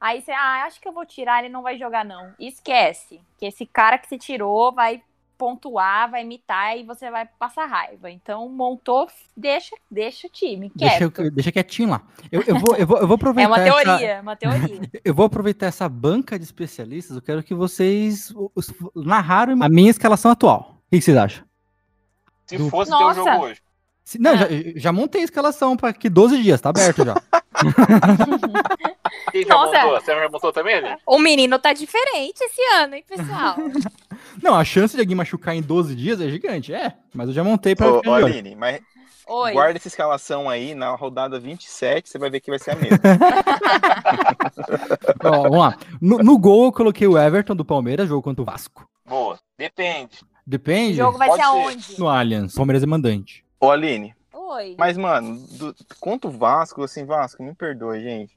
Aí 0.00 0.20
você, 0.20 0.32
ah, 0.32 0.64
acho 0.66 0.80
que 0.80 0.86
eu 0.88 0.92
vou 0.92 1.06
tirar, 1.06 1.40
ele 1.40 1.52
não 1.52 1.62
vai 1.62 1.78
jogar 1.78 2.04
não. 2.04 2.34
Esquece, 2.38 3.20
que 3.38 3.46
esse 3.46 3.64
cara 3.64 3.96
que 3.98 4.08
se 4.08 4.18
tirou 4.18 4.72
vai 4.72 5.02
pontuar, 5.38 6.10
vai 6.10 6.22
imitar 6.22 6.76
e 6.78 6.84
você 6.84 7.10
vai 7.10 7.26
passar 7.38 7.66
raiva. 7.66 8.10
Então, 8.10 8.48
montou, 8.48 9.08
deixa, 9.36 9.74
deixa 9.90 10.26
o 10.26 10.30
time, 10.30 10.70
Deixa, 10.74 10.98
quieto. 11.10 11.30
deixa 11.30 11.52
quietinho 11.52 11.90
lá. 11.90 12.02
Eu, 12.30 12.42
eu, 12.42 12.58
vou, 12.58 12.76
eu, 12.76 12.86
vou, 12.86 12.98
eu 12.98 13.06
vou 13.06 13.14
É 13.16 13.18
aproveitar. 13.18 13.48
uma 13.50 13.58
essa- 13.60 13.82
teoria, 13.84 14.06
é 14.12 14.20
uma 14.20 14.36
teoria. 14.36 14.80
eu 15.04 15.14
vou 15.14 15.26
aproveitar 15.26 15.66
essa 15.66 15.88
banca 15.88 16.38
de 16.38 16.44
especialistas. 16.44 17.16
Eu 17.16 17.22
quero 17.22 17.42
que 17.42 17.54
vocês 17.54 18.32
narraram 18.94 19.56
a 19.62 19.68
minha 19.68 19.90
escalação 19.90 20.30
atual. 20.30 20.78
O 20.86 20.90
que 20.90 21.00
vocês 21.00 21.16
acham? 21.16 21.44
Se 22.46 22.56
Do- 22.58 22.68
fosse 22.70 22.90
Nossa. 22.90 23.14
jogo 23.24 23.44
hoje. 23.44 23.60
Se- 24.04 24.18
não, 24.18 24.32
Ah. 24.32 24.36
já, 24.36 24.46
já 24.76 24.92
montei 24.92 25.22
a 25.22 25.24
escalação 25.24 25.76
para 25.76 25.92
que 25.92 26.10
12 26.10 26.42
dias, 26.42 26.60
tá 26.60 26.68
aberto 26.68 27.04
já. 27.04 27.14
Quem 29.32 29.42
já 29.44 29.54
Nossa. 29.54 29.78
montou? 29.82 30.00
Você 30.00 30.14
já 30.14 30.28
montou 30.28 30.52
também, 30.52 30.74
Aline? 30.76 30.96
o 31.06 31.18
menino 31.18 31.58
tá 31.58 31.72
diferente 31.72 32.40
esse 32.42 32.60
ano, 32.74 32.94
hein, 32.96 33.04
pessoal? 33.08 33.56
Não, 34.42 34.54
a 34.54 34.64
chance 34.64 34.94
de 34.94 35.00
alguém 35.00 35.16
machucar 35.16 35.54
em 35.54 35.62
12 35.62 35.94
dias 35.94 36.20
é 36.20 36.28
gigante. 36.28 36.72
É, 36.72 36.94
mas 37.12 37.28
eu 37.28 37.34
já 37.34 37.44
montei 37.44 37.74
para 37.74 37.92
Ô, 37.92 38.02
ô, 38.04 38.14
Aline, 38.14 38.54
mas 38.54 38.80
Oi. 39.26 39.52
guarda 39.52 39.78
essa 39.78 39.88
escalação 39.88 40.48
aí 40.48 40.74
na 40.74 40.94
rodada 40.94 41.40
27, 41.40 42.08
você 42.08 42.18
vai 42.18 42.30
ver 42.30 42.40
que 42.40 42.50
vai 42.50 42.58
ser 42.58 42.72
a 42.72 42.76
mesma. 42.76 42.98
Ó, 45.24 45.42
vamos 45.42 45.58
lá. 45.58 45.76
No, 46.00 46.18
no 46.18 46.38
gol 46.38 46.66
eu 46.66 46.72
coloquei 46.72 47.06
o 47.06 47.18
Everton 47.18 47.56
do 47.56 47.64
Palmeiras, 47.64 48.08
jogo 48.08 48.22
contra 48.22 48.42
o 48.42 48.44
Vasco. 48.44 48.88
Boa. 49.06 49.38
Depende. 49.56 50.18
O 50.22 50.26
Depende. 50.46 50.96
jogo 50.96 51.16
vai 51.16 51.28
Pode 51.28 51.42
ser 51.42 51.48
aonde? 51.48 51.98
No 51.98 52.08
Allianz. 52.08 52.54
Palmeiras 52.54 52.82
é 52.82 52.86
mandante. 52.86 53.44
Ô, 53.58 53.70
Aline, 53.70 54.14
Oi. 54.32 54.76
mas, 54.78 54.98
mano, 54.98 55.38
do, 55.52 55.74
quanto 55.98 56.28
o 56.28 56.30
Vasco, 56.30 56.82
assim, 56.82 57.04
Vasco, 57.04 57.42
me 57.42 57.54
perdoe, 57.54 58.02
gente. 58.02 58.36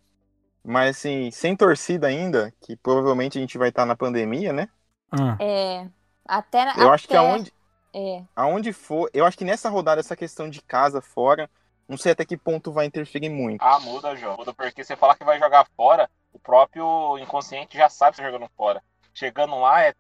Mas, 0.64 0.98
assim, 0.98 1.30
sem 1.32 1.56
torcida 1.56 2.08
ainda, 2.08 2.54
que 2.62 2.78
provavelmente 2.78 3.38
a 3.38 3.42
gente 3.42 3.58
vai 3.58 3.70
estar 3.70 3.86
na 3.86 3.96
pandemia, 3.96 4.54
né? 4.54 4.70
Ah. 5.12 5.38
É. 5.40 5.88
Até 6.28 6.66
na- 6.66 6.74
Eu 6.78 6.92
acho 6.92 7.08
que 7.08 7.16
até- 7.16 7.26
aonde, 7.26 7.54
É. 7.94 8.24
aonde 8.36 8.74
for, 8.74 9.10
eu 9.14 9.26
acho 9.26 9.38
que 9.38 9.46
nessa 9.46 9.70
rodada, 9.70 10.00
essa 10.02 10.16
questão 10.16 10.50
de 10.50 10.62
casa, 10.62 11.02
fora, 11.02 11.50
não 11.88 11.98
sei 11.98 12.12
até 12.12 12.26
que 12.26 12.36
ponto 12.36 12.72
vai 12.72 12.86
interferir 12.86 13.30
muito. 13.30 13.62
Ah, 13.62 13.80
muda, 13.80 14.16
João. 14.16 14.36
Muda 14.38 14.54
porque 14.54 14.84
você 14.84 14.96
falar 14.96 15.16
que 15.16 15.24
vai 15.24 15.40
jogar 15.40 15.66
fora, 15.78 16.10
o 16.34 16.40
próprio 16.40 17.18
inconsciente 17.20 17.78
já 17.78 17.88
sabe 17.90 18.12
que 18.12 18.18
você 18.18 18.24
tá 18.24 18.32
jogando 18.32 18.50
fora. 18.58 18.84
Chegando 19.14 19.56
lá, 19.58 19.82
é, 19.84 19.94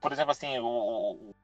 por 0.00 0.12
exemplo, 0.12 0.32
assim, 0.32 0.58
o, 0.58 0.66
o- 0.66 1.34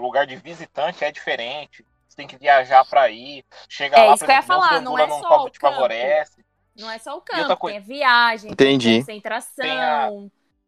lugar 0.00 0.26
de 0.26 0.36
visitante 0.36 1.04
é 1.04 1.10
diferente. 1.10 1.84
Você 2.08 2.16
tem 2.16 2.26
que 2.28 2.36
viajar 2.36 2.84
pra 2.84 3.10
ir. 3.10 3.44
Chegar 3.68 3.98
É 3.98 4.06
lá, 4.06 4.14
isso 4.14 4.24
que 4.24 4.30
eu 4.30 4.36
ia 4.36 4.42
falar, 4.42 4.80
não 4.80 4.96
é 4.98 5.06
não 5.06 5.20
só 5.20 5.28
topa, 5.28 5.42
o 5.44 5.50
te 5.50 5.58
campo. 5.58 5.74
favorece. 5.74 6.44
Não 6.76 6.90
é 6.90 6.98
só 6.98 7.16
o 7.16 7.20
campo, 7.20 7.56
coisa- 7.56 7.78
tem 7.80 7.84
a 7.84 7.86
viagem, 7.98 8.50
Entendi. 8.52 8.88
tem 8.88 9.00
concentração. 9.00 9.64
Tem 9.64 9.70
a- 9.80 10.10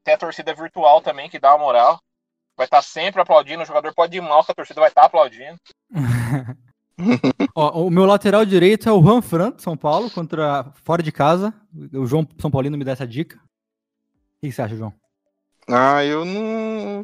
Tem 0.06 0.14
a 0.14 0.18
torcida 0.18 0.54
virtual 0.54 1.02
também, 1.02 1.28
que 1.28 1.40
dá 1.40 1.50
uma 1.52 1.64
moral. 1.64 1.98
Vai 2.56 2.64
estar 2.68 2.80
sempre 2.80 3.20
aplaudindo, 3.20 3.64
o 3.64 3.66
jogador 3.66 3.92
pode 3.92 4.16
ir 4.16 4.20
mal, 4.20 4.44
que 4.44 4.52
a 4.52 4.54
torcida 4.54 4.80
vai 4.80 4.88
estar 4.88 5.02
aplaudindo. 5.02 5.58
Ó, 7.56 7.84
o 7.84 7.90
meu 7.90 8.04
lateral 8.06 8.44
direito 8.44 8.88
é 8.88 8.92
o 8.92 9.02
Juan 9.02 9.20
Fran, 9.20 9.50
de 9.50 9.62
São 9.62 9.76
Paulo, 9.76 10.08
contra 10.08 10.72
fora 10.84 11.02
de 11.02 11.10
casa. 11.10 11.52
O 11.92 12.06
João 12.06 12.24
São 12.40 12.52
Paulino 12.52 12.78
me 12.78 12.84
dá 12.84 12.92
essa 12.92 13.04
dica. 13.04 13.36
O 13.36 14.46
que 14.46 14.52
você 14.52 14.62
acha, 14.62 14.76
João? 14.76 14.94
Ah, 15.68 16.04
eu 16.04 16.24
não. 16.24 17.02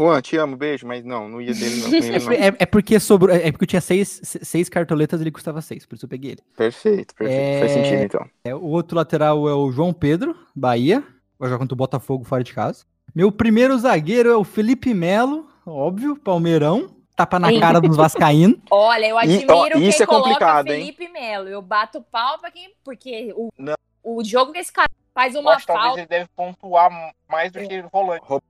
Juan, 0.00 0.22
te 0.22 0.38
amo, 0.38 0.56
beijo, 0.56 0.86
mas 0.86 1.04
não, 1.04 1.28
não 1.28 1.42
ia 1.42 1.52
dele, 1.52 1.82
não. 1.82 1.92
ele, 1.92 2.18
não. 2.18 2.32
É, 2.32 2.56
é 2.60 2.66
porque 2.66 2.98
sobrou, 2.98 3.36
é 3.36 3.52
porque 3.52 3.64
eu 3.64 3.68
tinha 3.68 3.82
seis, 3.82 4.18
seis 4.24 4.70
cartoletas 4.70 5.20
ele 5.20 5.30
custava 5.30 5.60
seis, 5.60 5.84
por 5.84 5.94
isso 5.96 6.06
eu 6.06 6.08
peguei 6.08 6.30
ele. 6.32 6.42
Perfeito, 6.56 7.14
perfeito. 7.14 7.58
Faz 7.60 7.70
É- 7.70 7.74
sentido, 7.74 8.02
então. 8.02 8.30
É, 8.44 8.54
o 8.54 8.64
outro 8.64 8.96
lateral 8.96 9.46
é 9.46 9.54
o 9.54 9.70
João 9.70 9.92
Pedro, 9.92 10.34
Bahia. 10.56 11.04
Vai 11.38 11.48
jogar 11.48 11.58
contra 11.58 11.74
o 11.74 11.76
Botafogo 11.76 12.24
fora 12.24 12.42
de 12.44 12.52
casa. 12.54 12.84
Meu 13.14 13.30
primeiro 13.30 13.76
zagueiro 13.78 14.30
é 14.30 14.36
o 14.36 14.44
Felipe 14.44 14.92
Melo, 14.94 15.48
óbvio, 15.66 16.16
Palmeirão. 16.16 16.90
Tapa 17.16 17.38
na 17.38 17.56
cara 17.60 17.80
dos 17.80 17.96
Vascaínos. 17.96 18.58
Olha, 18.70 19.06
eu 19.06 19.16
E, 19.16 19.18
admiro 19.20 19.54
ó, 19.54 19.68
quem 19.70 19.88
isso 19.88 20.02
é 20.02 20.06
coloca 20.06 20.24
complicado, 20.30 20.66
hein? 20.72 20.80
Felipe 20.80 21.08
Melo. 21.08 21.48
Eu 21.48 21.62
bato 21.62 22.02
pau 22.10 22.38
pra 22.40 22.50
quem. 22.50 22.72
Porque 22.84 23.32
o, 23.36 23.50
Não. 23.56 23.74
o 24.02 24.24
jogo 24.24 24.50
que 24.52 24.58
esse 24.58 24.72
cara 24.72 24.88
faz 25.14 25.36
uma 25.36 25.52
acho 25.52 25.60
que 25.60 25.66
talvez 25.72 25.84
falta. 25.86 26.00
ele 26.00 26.08
deve 26.08 26.28
pontuar 26.34 26.90
mais 27.30 27.52
do 27.52 27.60
que 27.60 27.82
volante. 27.92 28.24
Rouba- 28.26 28.42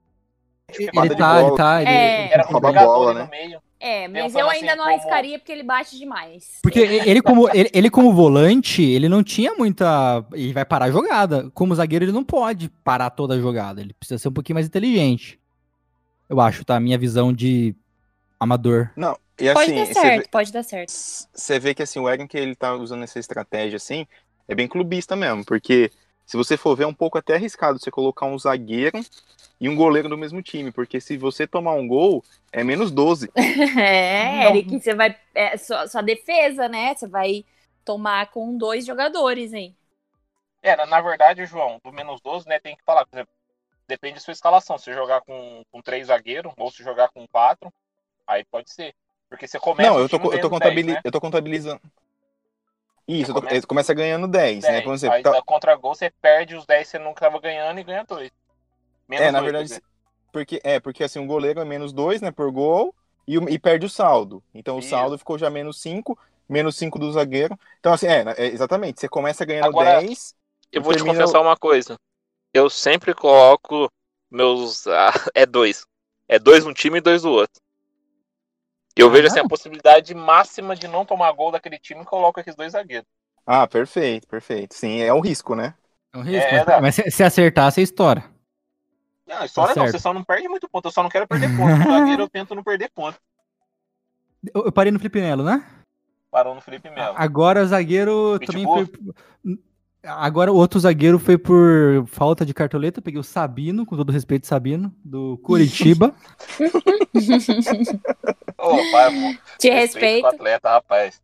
Ele 0.73 0.91
Bada 0.93 1.09
de 1.11 1.17
tá, 1.17 1.43
ele 1.43 1.57
tá, 1.57 1.83
ele- 1.83 1.91
É. 1.91 2.33
Era 2.33 2.43
Rouba 2.45 2.69
muito 2.69 2.79
a 2.79 2.81
jogador 2.81 2.99
bola, 2.99 3.15
né? 3.15 3.23
no 3.25 3.29
meio. 3.31 3.61
É, 3.87 4.09
mas 4.09 4.23
Pensando 4.23 4.41
eu 4.41 4.49
ainda 4.49 4.67
assim, 4.69 4.77
não 4.77 4.85
como- 4.85 4.97
arriscaria 4.97 5.39
porque 5.39 5.53
ele 5.53 5.63
bate 5.63 5.99
demais. 5.99 6.59
Porque 6.63 6.81
ele 6.81 7.21
como, 7.21 7.51
ele, 7.55 7.69
ele 7.71 7.91
como 7.91 8.15
volante, 8.15 8.83
ele 8.83 9.11
não 9.11 9.23
tinha 9.23 9.55
muita. 9.55 10.25
Ele 10.33 10.55
vai 10.55 10.65
parar 10.65 10.87
a 10.87 10.91
jogada. 10.91 11.51
Como 11.53 11.75
zagueiro, 11.75 12.07
ele 12.07 12.13
não 12.13 12.25
pode 12.25 12.71
parar 12.83 13.11
toda 13.11 13.35
a 13.35 13.39
jogada. 13.39 13.83
Ele 13.83 13.93
precisa 13.93 14.17
ser 14.17 14.29
um 14.29 14.33
pouquinho 14.33 14.55
mais 14.55 14.67
inteligente. 14.67 15.39
Eu 16.31 16.41
acho, 16.41 16.65
tá? 16.65 16.77
A 16.77 16.81
minha 16.81 16.97
visão 16.97 17.31
de 17.31 17.75
amador. 18.41 18.91
Não, 18.97 19.19
e 19.39 19.53
pode 19.53 19.71
assim, 19.73 19.75
dar 19.75 19.87
você 19.87 19.93
certo, 19.95 20.23
vê, 20.23 20.29
pode 20.31 20.53
dar 20.53 20.63
certo. 20.63 20.91
você 20.91 21.59
vê 21.59 21.75
que 21.75 21.83
assim, 21.83 21.99
o 21.99 22.09
Egan 22.09 22.27
que 22.27 22.39
ele 22.39 22.55
tá 22.55 22.75
usando 22.75 23.03
essa 23.03 23.19
estratégia 23.19 23.77
assim, 23.77 24.07
é 24.49 24.55
bem 24.55 24.67
clubista 24.67 25.15
mesmo, 25.15 25.45
porque 25.45 25.91
se 26.25 26.39
você 26.39 26.57
for 26.57 26.75
ver 26.75 26.85
é 26.85 26.87
um 26.87 26.95
pouco 26.95 27.19
até 27.19 27.35
arriscado 27.35 27.79
você 27.79 27.91
colocar 27.91 28.25
um 28.25 28.39
zagueiro 28.39 28.99
e 29.65 29.69
um 29.71 29.75
goleiro 29.75 30.11
do 30.11 30.19
mesmo 30.19 30.43
time, 30.43 30.71
porque 30.71 31.01
se 31.01 31.17
você 31.17 31.47
tomar 31.47 31.73
um 31.73 31.89
gol, 31.89 32.23
é 32.53 32.63
menos 32.63 32.91
12. 32.91 33.31
É, 33.81 34.45
Não. 34.45 34.51
Eric, 34.51 34.79
você 34.79 34.95
vai. 34.95 35.17
É, 35.35 35.57
sua, 35.57 35.89
sua 35.89 36.03
defesa, 36.03 36.69
né? 36.69 36.95
Você 36.95 37.09
vai 37.09 37.47
tomar 37.83 38.31
com 38.31 38.59
dois 38.59 38.85
jogadores, 38.85 39.55
hein? 39.55 39.75
É, 40.63 40.77
na, 40.85 41.01
verdade, 41.01 41.47
João, 41.47 41.81
do 41.83 41.91
menos 41.91 42.21
12, 42.21 42.47
né, 42.47 42.59
tem 42.59 42.77
que 42.77 42.83
falar, 42.85 43.07
por 43.07 43.17
exemplo, 43.17 43.33
depende 43.89 44.17
da 44.17 44.21
sua 44.21 44.33
escalação. 44.33 44.77
Se 44.77 44.93
jogar 44.93 45.23
com, 45.23 45.63
com 45.73 45.81
três 45.81 46.09
zagueiros 46.09 46.53
ou 46.59 46.71
se 46.71 46.83
jogar 46.85 47.09
com 47.09 47.27
quatro, 47.27 47.73
aí 48.27 48.45
pode 48.45 48.71
ser. 48.71 48.95
Porque 49.31 49.49
você 49.49 49.59
começa 49.59 49.89
não, 49.89 49.97
o 49.97 50.01
eu 50.01 50.09
tô, 50.11 50.17
eu 50.17 50.21
tô, 50.21 50.29
ganhando 50.29 50.51
contabili 50.51 50.83
10, 50.89 50.95
né? 50.97 51.01
eu 51.03 51.11
tô 51.11 51.21
contabilizando. 51.23 51.81
Isso, 53.09 53.33
Você 53.33 53.41
começa- 53.41 53.67
começa 53.67 53.95
ganhando 53.95 54.29
10, 54.29 54.63
né? 54.65 54.71
10. 54.73 54.85
Por 54.85 54.93
exemplo, 54.93 55.17
Aí 55.17 55.23
tá- 55.23 55.43
contra 55.43 55.75
gol, 55.75 55.95
você 55.95 56.11
perde 56.21 56.55
os 56.55 56.67
10 56.67 56.87
que 56.87 56.91
você 56.91 56.99
nunca 56.99 57.21
tava 57.21 57.41
ganhando 57.41 57.81
e 57.81 57.85
ganha 57.85 58.05
dois. 58.05 58.31
Menos 59.09 59.27
É, 59.27 59.31
na 59.33 59.41
dois, 59.41 59.43
verdade, 59.43 59.69
quer 59.69 59.81
dizer. 59.81 59.83
porque 60.33 60.61
é, 60.65 60.81
porque 60.81 61.05
assim, 61.05 61.19
o 61.21 61.27
goleiro 61.27 61.61
é 61.61 61.65
menos 61.65 61.93
2, 61.93 62.21
né, 62.23 62.31
por 62.33 62.51
gol, 62.53 62.95
e, 63.27 63.39
o- 63.39 63.49
e 63.49 63.59
perde 63.59 63.87
o 63.87 63.91
saldo. 63.91 64.43
Então 64.55 64.79
o 64.79 64.83
Isso. 64.83 64.89
saldo 64.91 65.19
ficou 65.19 65.39
já 65.39 65.51
menos 65.51 65.81
5, 65.81 66.19
menos 66.49 66.77
5 66.77 66.99
do 66.99 67.13
zagueiro. 67.13 67.59
Então 67.81 67.93
assim, 67.93 68.07
é, 68.07 68.25
é, 68.39 68.47
exatamente, 68.47 69.01
você 69.01 69.09
começa 69.09 69.45
ganhando 69.45 69.69
Agora- 69.69 70.01
10, 70.03 70.35
Eu 70.73 70.83
vou 70.83 70.95
te 70.95 70.99
termina 70.99 71.25
confessar 71.25 71.41
uma 71.41 71.57
coisa. 71.57 71.97
Eu 72.55 72.71
sempre 72.71 73.15
coloco 73.15 73.91
meus. 74.31 74.87
ah, 74.87 75.11
é 75.35 75.47
dois. 75.47 75.87
É 76.29 76.39
dois 76.39 76.67
um 76.67 76.73
time 76.75 76.99
e 76.99 77.03
dois 77.03 77.23
do 77.23 77.31
outro. 77.33 77.61
Eu 78.97 79.09
vejo 79.09 79.29
assim, 79.29 79.39
a 79.39 79.45
possibilidade 79.47 80.13
máxima 80.17 80.75
de 80.75 80.89
não 80.89 81.07
tomar 81.07 81.31
gol 81.31 81.53
daquele 81.53 81.79
time 81.79 82.03
e 82.03 82.07
coloco 82.07 82.41
aqueles 82.41 82.57
dois 82.57 82.73
zagueiros. 82.73 83.07
Ah, 83.47 83.67
perfeito, 83.67 84.27
perfeito. 84.27 84.75
Sim, 84.75 85.01
é 85.01 85.13
um 85.13 85.21
risco, 85.21 85.55
né? 85.55 85.75
É 86.13 86.19
um 86.19 86.23
risco, 86.23 86.55
É, 86.55 86.65
mas, 86.65 86.65
mas 86.81 86.95
se, 86.95 87.11
se 87.11 87.23
acertar, 87.23 87.71
você 87.73 87.83
estoura. 87.83 88.25
Não, 89.27 89.45
história 89.45 89.75
não, 89.75 89.83
certo. 89.83 89.93
você 89.93 89.99
só 89.99 90.13
não 90.13 90.23
perde 90.23 90.49
muito 90.49 90.69
ponto. 90.69 90.87
Eu 90.89 90.93
só 90.93 91.03
não 91.03 91.11
quero 91.11 91.27
perder 91.27 91.57
ponto. 91.57 91.89
O 91.89 91.93
zagueiro 91.93 92.23
eu 92.23 92.29
tento 92.29 92.55
não 92.55 92.63
perder 92.63 92.91
ponto. 92.95 93.19
Eu, 94.55 94.67
eu 94.67 94.73
parei 94.73 94.93
no 94.93 94.99
Felipe 94.99 95.21
Melo, 95.21 95.43
né? 95.43 95.65
Parou 96.31 96.55
no 96.55 96.61
Felipe 96.61 96.91
Melo. 96.91 97.15
Agora 97.17 97.65
zagueiro 97.65 98.39
também 98.41 98.67
Pitbull. 98.67 98.87
foi. 98.87 99.59
Agora 100.03 100.53
o 100.53 100.57
outro 100.57 100.79
zagueiro 100.79 101.19
foi 101.19 101.39
por 101.39 102.05
falta 102.09 102.45
de 102.45 102.53
cartoleta. 102.53 103.01
Peguei 103.01 103.19
o 103.19 103.25
Sabino, 103.25 103.87
com 103.87 103.97
todo 103.97 104.13
respeito, 104.13 104.47
Sabino, 104.47 104.95
do 105.03 105.39
Curitiba. 105.39 106.15
Ô, 108.59 108.77
pai, 108.91 109.11
pô, 109.11 109.39
Te 109.59 109.71
respeito. 109.71 110.25
o 110.25 110.29
atleta, 110.29 110.69
rapaz. 110.69 111.23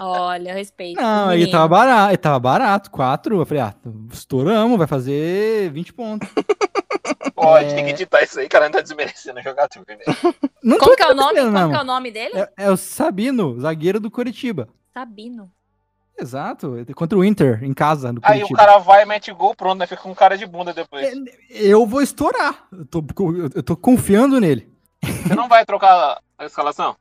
Olha, 0.00 0.54
respeito. 0.54 1.00
Não, 1.00 1.32
ele 1.32 1.50
tava 1.50 1.68
barato, 1.68 2.10
ele 2.10 2.18
tava 2.18 2.38
barato, 2.38 2.90
quatro. 2.90 3.40
Eu 3.40 3.46
falei, 3.46 3.62
ah, 3.62 3.74
estouramos, 4.12 4.78
vai 4.78 4.86
fazer 4.86 5.70
20 5.70 5.92
pontos. 5.92 6.28
Pô, 7.40 7.54
a 7.54 7.60
gente 7.62 7.72
É. 7.72 7.74
tem 7.76 7.84
que 7.84 7.90
editar 7.90 8.22
isso 8.22 8.40
aí, 8.40 8.48
cara. 8.48 8.64
Não 8.66 8.72
tá 8.72 8.80
desmerecendo 8.80 9.38
o 9.38 9.42
jogador, 9.42 9.84
né? 9.88 9.98
Não 10.62 10.78
Como 10.78 10.96
que 10.96 11.02
é 11.02 11.08
o 11.10 11.14
nome? 11.14 11.38
Como 11.40 11.50
não. 11.50 11.70
que 11.70 11.76
é 11.76 11.80
o 11.80 11.84
nome 11.84 12.10
dele? 12.10 12.32
É, 12.38 12.48
é 12.56 12.70
o 12.70 12.76
Sabino, 12.76 13.58
zagueiro 13.60 14.00
do 14.00 14.10
Curitiba. 14.10 14.68
Sabino. 14.92 15.50
Exato, 16.20 16.74
contra 16.96 17.16
o 17.16 17.24
Inter, 17.24 17.62
em 17.62 17.72
casa, 17.72 18.12
no 18.12 18.20
Aí 18.24 18.42
o 18.42 18.48
cara 18.48 18.78
vai, 18.78 19.04
mete 19.04 19.32
gol, 19.32 19.54
pronto, 19.54 19.78
né? 19.78 19.86
Fica 19.86 20.02
com 20.02 20.12
cara 20.12 20.36
de 20.36 20.44
bunda 20.46 20.72
depois. 20.74 21.06
É, 21.06 21.12
Eu 21.48 21.86
vou 21.86 22.02
estourar. 22.02 22.66
Eu 22.72 22.84
tô, 22.86 23.04
eu 23.54 23.62
tô 23.62 23.76
confiando 23.76 24.40
nele. 24.40 24.68
Você 25.00 25.34
não 25.36 25.48
vai 25.48 25.64
trocar 25.64 26.20
a 26.36 26.44
escalação? 26.44 26.96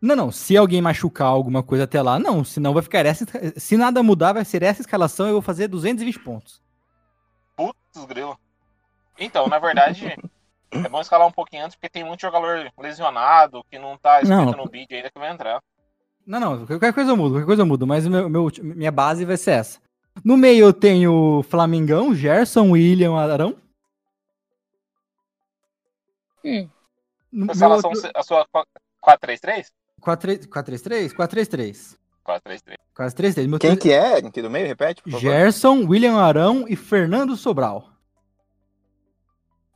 Não, 0.00 0.16
não. 0.16 0.32
Se 0.32 0.56
alguém 0.56 0.80
machucar 0.80 1.26
alguma 1.28 1.62
coisa 1.62 1.84
até 1.84 2.00
lá, 2.00 2.18
não. 2.18 2.42
Senão 2.42 2.72
vai 2.72 2.82
ficar 2.82 3.04
essa. 3.04 3.26
Se 3.56 3.76
nada 3.76 4.02
mudar, 4.02 4.32
vai 4.32 4.46
ser 4.46 4.62
essa 4.62 4.80
escalação 4.80 5.26
e 5.26 5.28
eu 5.28 5.34
vou 5.34 5.42
fazer 5.42 5.68
220 5.68 6.18
pontos. 6.20 6.62
Putz, 7.54 8.04
grilo. 8.08 8.38
Então, 9.18 9.46
na 9.46 9.58
verdade, 9.58 10.14
é 10.70 10.88
bom 10.88 11.00
escalar 11.00 11.26
um 11.26 11.32
pouquinho 11.32 11.64
antes, 11.64 11.76
porque 11.76 11.88
tem 11.88 12.04
muito 12.04 12.20
jogador 12.20 12.70
lesionado 12.78 13.64
que 13.70 13.78
não 13.78 13.96
tá 13.96 14.20
escrito 14.22 14.56
Não. 14.56 14.64
no 14.64 14.66
vídeo 14.70 14.96
ainda 14.96 15.10
que 15.10 15.18
vai 15.18 15.30
entrar. 15.32 15.60
Não, 16.26 16.40
não. 16.40 16.66
Qualquer 16.66 16.92
coisa 16.92 17.10
eu 17.10 17.16
mudo, 17.16 17.32
qualquer 17.34 17.46
coisa 17.46 17.62
eu 17.62 17.66
mudo. 17.66 17.86
Mas 17.86 18.06
meu, 18.06 18.28
meu- 18.28 18.50
minha 18.62 18.90
base 18.90 19.24
vai 19.24 19.36
ser 19.36 19.52
essa. 19.52 19.78
No 20.24 20.36
meio 20.36 20.64
eu 20.66 20.72
tenho 20.72 21.42
Flamingão, 21.48 22.14
Gerson, 22.14 22.70
William, 22.70 23.14
Arão. 23.16 23.56
Hum. 26.44 26.68
No 27.32 27.46
A 27.50 27.68
outro- 27.68 27.90
a 28.14 28.22
sua 28.22 28.46
4-3-3? 29.02 29.72
4-3- 30.00 30.46
4-3-3? 30.48 31.12
4-3-3. 31.14 31.96
4-3-3. 32.24 32.78
4-3-3. 32.94 33.46
Meu 33.48 33.58
Quem 33.58 33.76
que 33.76 33.90
é 33.92 34.18
aqui 34.18 34.40
do 34.40 34.50
meio? 34.50 34.66
Repete, 34.66 35.02
por 35.02 35.10
favor. 35.12 35.20
Gerson, 35.20 35.84
William 35.86 36.16
Arão 36.16 36.64
e 36.68 36.76
Fernando 36.76 37.36
Sobral. 37.36 37.88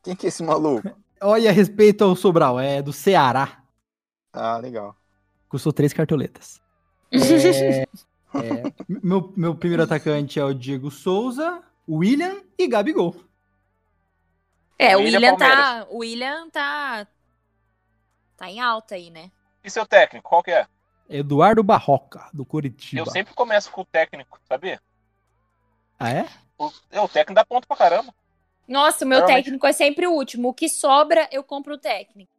Quem 0.08 0.16
que 0.16 0.24
é 0.24 0.28
esse 0.28 0.42
maluco? 0.42 0.88
Olha, 1.20 1.50
a 1.50 1.52
respeito 1.52 2.02
ao 2.02 2.16
Sobral, 2.16 2.58
é 2.58 2.80
do 2.80 2.94
Ceará. 2.94 3.62
Ah, 4.32 4.56
legal. 4.56 4.96
Custou 5.50 5.70
três 5.70 5.92
cartoletas. 5.92 6.62
É, 7.12 7.82
é, 7.82 8.62
meu, 8.88 9.30
meu 9.36 9.54
primeiro 9.54 9.82
atacante 9.82 10.40
é 10.40 10.44
o 10.44 10.54
Diego 10.54 10.90
Souza, 10.90 11.62
William 11.86 12.42
e 12.56 12.66
Gabigol. 12.66 13.16
É, 14.78 14.96
o 14.96 15.00
William 15.00 15.18
William 15.18 15.36
tá. 15.36 15.86
O 15.90 15.98
William 15.98 16.48
tá. 16.48 17.06
Tá 18.34 18.48
em 18.48 18.60
alta 18.60 18.94
aí, 18.94 19.10
né? 19.10 19.30
E 19.62 19.68
seu 19.68 19.84
técnico, 19.84 20.26
qual 20.26 20.42
que 20.42 20.52
é? 20.52 20.66
Eduardo 21.06 21.62
Barroca, 21.62 22.30
do 22.32 22.46
Curitiba. 22.46 23.02
Eu 23.02 23.06
sempre 23.06 23.34
começo 23.34 23.70
com 23.70 23.82
o 23.82 23.84
técnico, 23.84 24.40
sabia? 24.48 24.80
Ah, 25.98 26.10
é? 26.10 26.26
O, 26.56 26.72
é, 26.90 26.98
o 26.98 27.08
técnico 27.08 27.34
dá 27.34 27.44
ponto 27.44 27.68
pra 27.68 27.76
caramba. 27.76 28.14
Nossa, 28.68 29.04
o 29.04 29.08
meu 29.08 29.18
Realmente. 29.18 29.44
técnico 29.44 29.66
é 29.66 29.72
sempre 29.72 30.06
o 30.06 30.12
último. 30.12 30.48
O 30.48 30.54
que 30.54 30.68
sobra, 30.68 31.26
eu 31.32 31.42
compro 31.42 31.74
o 31.74 31.78
técnico. 31.78 32.30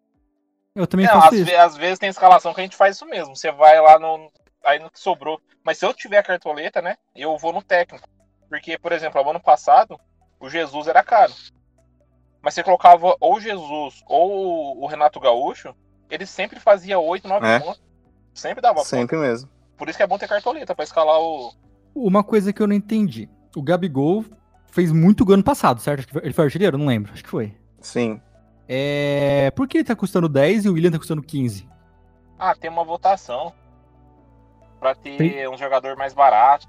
Eu 0.76 0.86
também 0.86 1.08
Não, 1.08 1.14
faço 1.16 1.28
às, 1.30 1.34
isso. 1.34 1.46
ve- 1.46 1.56
às 1.56 1.76
vezes 1.76 1.98
tem 2.00 2.10
escalação 2.10 2.54
que 2.54 2.62
a 2.62 2.64
gente 2.64 2.76
faz 2.78 2.96
isso 2.96 3.06
mesmo. 3.06 3.36
Você 3.36 3.52
vai 3.52 3.80
lá 3.82 3.98
no. 3.98 4.32
Aí 4.64 4.78
no 4.78 4.90
que 4.92 5.00
sobrou. 5.00 5.42
Mas 5.64 5.78
se 5.80 5.86
eu 5.86 5.94
tiver 5.94 6.18
a 6.18 6.24
cartoleta, 6.24 6.82
né? 6.82 6.98
Eu 7.16 7.38
vou 7.38 7.52
no 7.52 7.62
técnico. 7.64 8.08
Porque, 8.48 8.78
por 8.78 8.92
exemplo, 8.92 9.22
no 9.24 9.32
ano 9.32 9.40
passado, 9.42 10.00
o 10.40 10.50
Jesus 10.50 10.88
era 10.88 11.04
caro. 11.04 11.34
Mas 12.42 12.54
você 12.54 12.64
colocava 12.64 13.16
ou 13.20 13.36
o 13.36 13.40
Jesus 13.42 14.02
ou 14.08 14.82
o 14.82 14.86
Renato 14.88 15.20
Gaúcho, 15.20 15.76
ele 16.10 16.26
sempre 16.26 16.60
fazia 16.60 17.00
8, 17.00 17.28
9 17.28 17.46
É. 17.48 17.60
pontos. 17.60 17.82
Sempre 18.34 18.62
dava 18.62 18.76
ponto. 18.76 18.88
Sempre 18.88 19.18
mesmo. 19.18 19.50
Por 19.78 19.90
isso 19.90 19.98
que 19.98 20.04
é 20.04 20.08
bom 20.08 20.18
ter 20.18 20.28
cartoleta, 20.28 20.76
pra 20.76 20.84
escalar 20.84 21.20
o. 21.20 21.54
Uma 21.96 22.24
coisa 22.24 22.54
que 22.54 22.62
eu 22.62 22.68
não 22.68 22.76
entendi. 22.76 23.28
O 23.56 23.62
Gabigol 23.62 24.24
fez 24.72 24.92
muito 24.92 25.26
gol 25.26 25.36
ano 25.36 25.44
passado, 25.44 25.82
certo? 25.82 26.20
Ele 26.22 26.34
foi 26.34 26.46
artilheiro? 26.46 26.78
Não 26.78 26.86
lembro. 26.86 27.12
Acho 27.14 27.24
que 27.24 27.30
foi. 27.30 27.56
Sim. 27.82 28.22
É... 28.68 29.52
Por 29.56 29.68
que 29.68 29.80
ele 29.80 29.84
tá 29.84 29.96
custando 29.96 30.30
10 30.30 30.66
e 30.66 30.70
o 30.70 30.74
William 30.74 30.92
tá 30.92 30.98
custando 30.98 31.24
15? 31.24 31.68
Ah, 32.38 32.56
tem 32.56 32.70
uma 32.70 32.84
votação. 32.84 33.54
Pra 34.80 34.96
ter 34.96 35.50
um 35.50 35.58
jogador 35.58 35.98
mais 35.98 36.14
barato. 36.14 36.68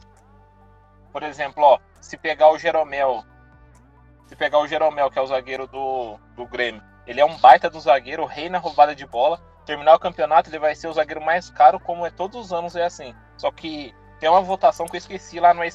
Por 1.12 1.22
exemplo, 1.22 1.62
ó, 1.62 1.78
se 2.00 2.16
pegar 2.16 2.50
o 2.50 2.58
Jeromel. 2.58 3.24
Se 4.26 4.34
pegar 4.34 4.58
o 4.58 4.66
Jeromel, 4.66 5.10
que 5.10 5.18
é 5.18 5.22
o 5.22 5.26
zagueiro 5.26 5.66
do, 5.66 6.18
do 6.36 6.46
Grêmio, 6.46 6.82
ele 7.06 7.20
é 7.20 7.24
um 7.24 7.36
baita 7.38 7.68
do 7.68 7.80
zagueiro, 7.80 8.24
rei 8.24 8.48
na 8.48 8.58
roubada 8.58 8.94
de 8.94 9.04
bola. 9.04 9.40
Terminar 9.66 9.94
o 9.94 10.00
campeonato, 10.00 10.48
ele 10.48 10.58
vai 10.58 10.74
ser 10.74 10.88
o 10.88 10.92
zagueiro 10.92 11.20
mais 11.20 11.50
caro, 11.50 11.78
como 11.78 12.06
é 12.06 12.10
todos 12.10 12.46
os 12.46 12.52
anos, 12.52 12.76
é 12.76 12.84
assim. 12.84 13.14
Só 13.36 13.50
que 13.50 13.94
tem 14.18 14.28
uma 14.28 14.40
votação 14.40 14.86
que 14.86 14.96
eu 14.96 14.98
esqueci 14.98 15.40
lá, 15.40 15.52
não 15.52 15.62
é 15.62 15.68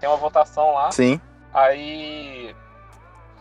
Tem 0.00 0.08
uma 0.08 0.16
votação 0.16 0.72
lá, 0.72 0.90
Sim. 0.92 1.20
aí. 1.52 2.54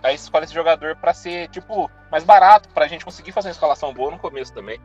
Aí 0.03 0.15
escolhe 0.15 0.45
esse 0.45 0.53
jogador 0.53 0.95
pra 0.97 1.13
ser, 1.13 1.49
tipo, 1.49 1.89
mais 2.11 2.23
barato, 2.23 2.69
pra 2.69 2.87
gente 2.87 3.03
conseguir 3.03 3.31
fazer 3.31 3.47
uma 3.47 3.53
escalação 3.53 3.91
boa 3.93 4.11
no 4.11 4.19
começo 4.19 4.53
também. 4.53 4.79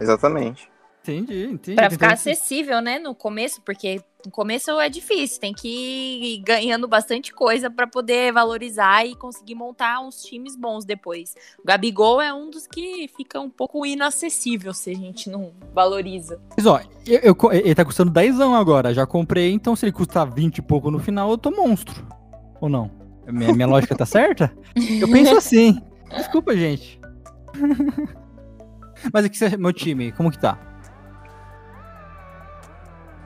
Exatamente. 0.00 0.70
Entendi, 1.02 1.44
entendi. 1.46 1.76
Pra 1.76 1.90
ficar 1.90 2.06
Então, 2.06 2.14
acessível, 2.14 2.80
né, 2.80 2.98
no 2.98 3.14
começo, 3.14 3.60
porque 3.62 4.00
no 4.26 4.30
começo 4.32 4.70
é 4.80 4.88
difícil, 4.88 5.40
tem 5.40 5.54
que 5.54 5.68
ir 5.68 6.38
ganhando 6.38 6.86
bastante 6.88 7.32
coisa 7.32 7.70
pra 7.70 7.86
poder 7.86 8.32
valorizar 8.32 9.06
e 9.06 9.14
conseguir 9.14 9.54
montar 9.54 10.00
uns 10.00 10.22
times 10.22 10.56
bons 10.56 10.84
depois. 10.84 11.34
O 11.62 11.66
Gabigol 11.66 12.20
é 12.20 12.34
um 12.34 12.50
dos 12.50 12.66
que 12.66 13.08
fica 13.16 13.40
um 13.40 13.48
pouco 13.48 13.86
inacessível 13.86 14.74
se 14.74 14.90
a 14.90 14.94
gente 14.94 15.30
não 15.30 15.52
valoriza. 15.72 16.40
Mas 16.56 16.66
ó, 16.66 16.80
eu, 17.06 17.20
eu 17.20 17.52
ele 17.52 17.74
tá 17.74 17.84
custando 17.84 18.10
10 18.10 18.40
agora. 18.40 18.92
Já 18.92 19.06
comprei, 19.06 19.52
então 19.52 19.76
se 19.76 19.84
ele 19.86 19.92
custar 19.92 20.28
20 20.30 20.58
e 20.58 20.62
pouco 20.62 20.90
no 20.90 20.98
final, 20.98 21.30
eu 21.30 21.38
tô 21.38 21.50
monstro. 21.50 22.06
Ou 22.60 22.68
não? 22.68 22.90
Minha, 23.26 23.52
minha 23.54 23.66
lógica 23.66 23.94
tá 23.94 24.04
certa? 24.06 24.52
Eu 25.00 25.08
penso 25.10 25.34
assim. 25.38 25.80
Desculpa, 26.16 26.56
gente. 26.56 27.00
Mas 29.12 29.24
aqui, 29.24 29.36
você- 29.36 29.56
meu 29.56 29.72
time, 29.72 30.10
como 30.12 30.30
que 30.30 30.38
tá? 30.38 30.58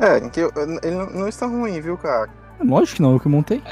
É, 0.00 0.20
que 0.28 0.40
eu- 0.40 0.52
ele 0.82 0.94
não, 0.96 1.06
não 1.10 1.28
está 1.28 1.46
ruim, 1.46 1.80
viu, 1.80 1.96
cara? 1.96 2.28
Lógico 2.64 2.96
que 2.96 3.02
não, 3.02 3.12
eu 3.12 3.20
que 3.20 3.28
montei. 3.28 3.62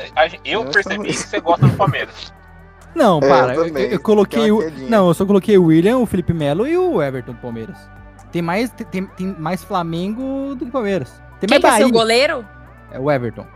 Eu 0.44 0.62
Eu 0.64 0.70
percebi 0.70 1.08
que 1.08 1.12
você 1.14 1.40
gosta 1.40 1.66
do 1.66 1.76
Palmeiras. 1.76 2.32
Não, 2.94 3.18
É, 3.18 3.28
para. 3.28 3.54
eu 3.54 3.66
Eu, 3.68 3.76
eu 3.90 4.00
coloquei 4.00 4.50
o. 4.50 4.60
Não, 4.88 5.08
eu 5.08 5.14
só 5.14 5.24
coloquei 5.26 5.56
o 5.58 5.64
William, 5.64 5.98
o 5.98 6.06
Felipe 6.06 6.32
Melo 6.32 6.66
e 6.66 6.76
o 6.76 7.00
Everton 7.02 7.32
do 7.32 7.38
Palmeiras. 7.38 7.76
Tem 8.32 8.40
mais, 8.42 8.70
tem, 8.70 9.04
tem- 9.06 9.36
mais 9.38 9.62
Flamengo 9.62 10.54
do 10.56 10.64
que 10.64 10.72
Palmeiras. 10.72 11.10
Tem 11.38 11.46
Quem 11.48 11.60
mais 11.60 11.62
que 11.76 11.82
é 11.82 11.84
seu 11.84 11.90
goleiro? 11.92 12.44
É 12.90 12.98
o 12.98 13.10
Everton. 13.10 13.46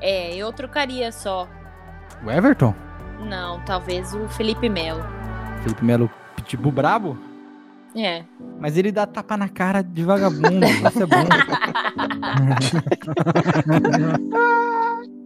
É, 0.00 0.34
eu 0.34 0.52
trocaria 0.52 1.12
só. 1.12 1.46
O 2.24 2.30
Everton? 2.30 2.74
Não, 3.20 3.60
talvez 3.64 4.12
o 4.14 4.28
Felipe 4.28 4.68
Melo. 4.68 5.04
Felipe 5.62 5.84
Melo 5.84 6.10
pitbull 6.36 6.72
brabo? 6.72 7.18
É. 7.96 8.24
Mas 8.60 8.76
ele 8.76 8.90
dá 8.90 9.06
tapa 9.06 9.36
na 9.36 9.48
cara 9.48 9.82
de 9.82 10.02
vagabundo. 10.02 10.66
Isso 10.66 11.02
é 11.02 11.06
bom. 11.06 11.24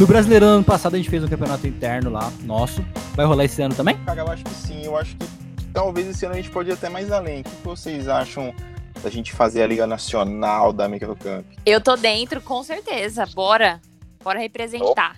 No 0.00 0.06
Brasileirão 0.06 0.48
ano 0.48 0.64
passado 0.64 0.94
a 0.94 0.96
gente 0.96 1.10
fez 1.10 1.22
um 1.22 1.28
campeonato 1.28 1.66
interno 1.66 2.08
lá, 2.08 2.32
nosso. 2.44 2.82
Vai 3.14 3.26
rolar 3.26 3.44
esse 3.44 3.60
ano 3.60 3.74
também? 3.74 3.98
Cara, 4.06 4.22
eu 4.22 4.28
acho 4.28 4.42
que 4.44 4.50
sim. 4.54 4.82
Eu 4.82 4.96
acho 4.96 5.14
que 5.14 5.26
talvez 5.74 6.08
esse 6.08 6.24
ano 6.24 6.34
a 6.34 6.38
gente 6.38 6.48
pode 6.50 6.70
ir 6.70 6.72
até 6.72 6.88
mais 6.88 7.12
além. 7.12 7.42
O 7.42 7.44
que 7.44 7.50
vocês 7.62 8.08
acham 8.08 8.54
da 9.02 9.10
gente 9.10 9.32
fazer 9.32 9.62
a 9.62 9.66
Liga 9.66 9.86
Nacional 9.86 10.72
da 10.72 10.88
Microcamp? 10.88 11.44
Eu 11.66 11.82
tô 11.82 11.96
dentro, 11.96 12.40
com 12.40 12.62
certeza. 12.62 13.26
Bora. 13.34 13.78
Bora 14.24 14.38
representar. 14.38 15.16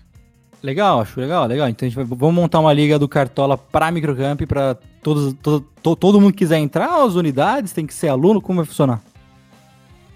Legal, 0.61 1.01
acho 1.01 1.21
legal, 1.21 1.47
legal. 1.47 1.68
Então 1.68 1.87
a 1.87 1.88
gente 1.88 1.97
vai, 1.97 2.05
vamos 2.05 2.35
montar 2.35 2.59
uma 2.59 2.73
liga 2.73 2.99
do 2.99 3.09
Cartola 3.09 3.57
pra 3.57 3.88
Microcamp, 3.92 4.42
pra 4.49 4.75
todos, 5.01 5.33
todo, 5.40 5.61
to- 5.81 5.95
todo 5.97 6.21
mundo 6.21 6.33
que 6.33 6.38
quiser 6.38 6.59
entrar, 6.59 7.05
as 7.05 7.14
unidades, 7.14 7.73
tem 7.73 7.87
que 7.87 7.95
ser 7.95 8.09
aluno, 8.09 8.40
como 8.40 8.57
vai 8.59 8.66
funcionar? 8.66 9.01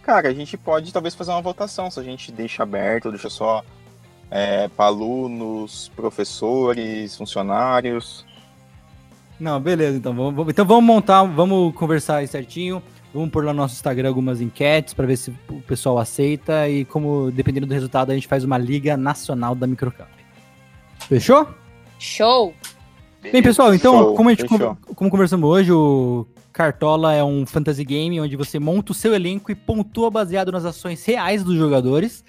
Cara, 0.02 0.28
a 0.28 0.34
gente 0.34 0.56
pode 0.56 0.92
talvez 0.92 1.14
fazer 1.16 1.32
uma 1.32 1.40
votação, 1.42 1.88
se 1.90 1.98
a 1.98 2.02
gente 2.02 2.30
deixa 2.30 2.62
aberto, 2.62 3.10
deixa 3.10 3.28
só 3.28 3.64
é, 4.30 4.68
para 4.68 4.86
alunos, 4.86 5.90
professores, 5.94 7.16
funcionários. 7.16 8.24
Não, 9.38 9.60
beleza, 9.60 9.96
então 9.96 10.14
vamos, 10.14 10.48
então 10.48 10.64
vamos 10.64 10.84
montar, 10.84 11.22
vamos 11.24 11.74
conversar 11.74 12.16
aí 12.16 12.26
certinho. 12.26 12.82
Vamos 13.12 13.30
pôr 13.30 13.44
lá 13.44 13.52
no 13.52 13.62
nosso 13.62 13.74
Instagram 13.74 14.08
algumas 14.08 14.42
enquetes 14.42 14.92
pra 14.92 15.06
ver 15.06 15.16
se 15.16 15.32
o 15.48 15.62
pessoal 15.62 15.98
aceita 15.98 16.68
e 16.68 16.84
como, 16.84 17.30
dependendo 17.30 17.66
do 17.66 17.72
resultado, 17.72 18.10
a 18.10 18.14
gente 18.14 18.26
faz 18.26 18.44
uma 18.44 18.58
liga 18.58 18.94
nacional 18.94 19.54
da 19.54 19.66
Microcamp. 19.66 20.08
Fechou? 21.08 21.48
Show! 21.98 22.52
Bem, 23.22 23.42
pessoal, 23.42 23.74
então, 23.74 23.94
Show, 23.94 24.14
como, 24.14 24.28
a 24.28 24.34
gente, 24.34 24.44
como, 24.44 24.76
como 24.94 25.10
conversamos 25.10 25.48
hoje, 25.48 25.72
o 25.72 26.26
Cartola 26.52 27.14
é 27.14 27.24
um 27.24 27.46
fantasy 27.46 27.84
game 27.84 28.20
onde 28.20 28.36
você 28.36 28.58
monta 28.58 28.92
o 28.92 28.94
seu 28.94 29.14
elenco 29.14 29.50
e 29.50 29.54
pontua 29.54 30.10
baseado 30.10 30.52
nas 30.52 30.64
ações 30.64 31.04
reais 31.04 31.42
dos 31.42 31.56
jogadores. 31.56 32.22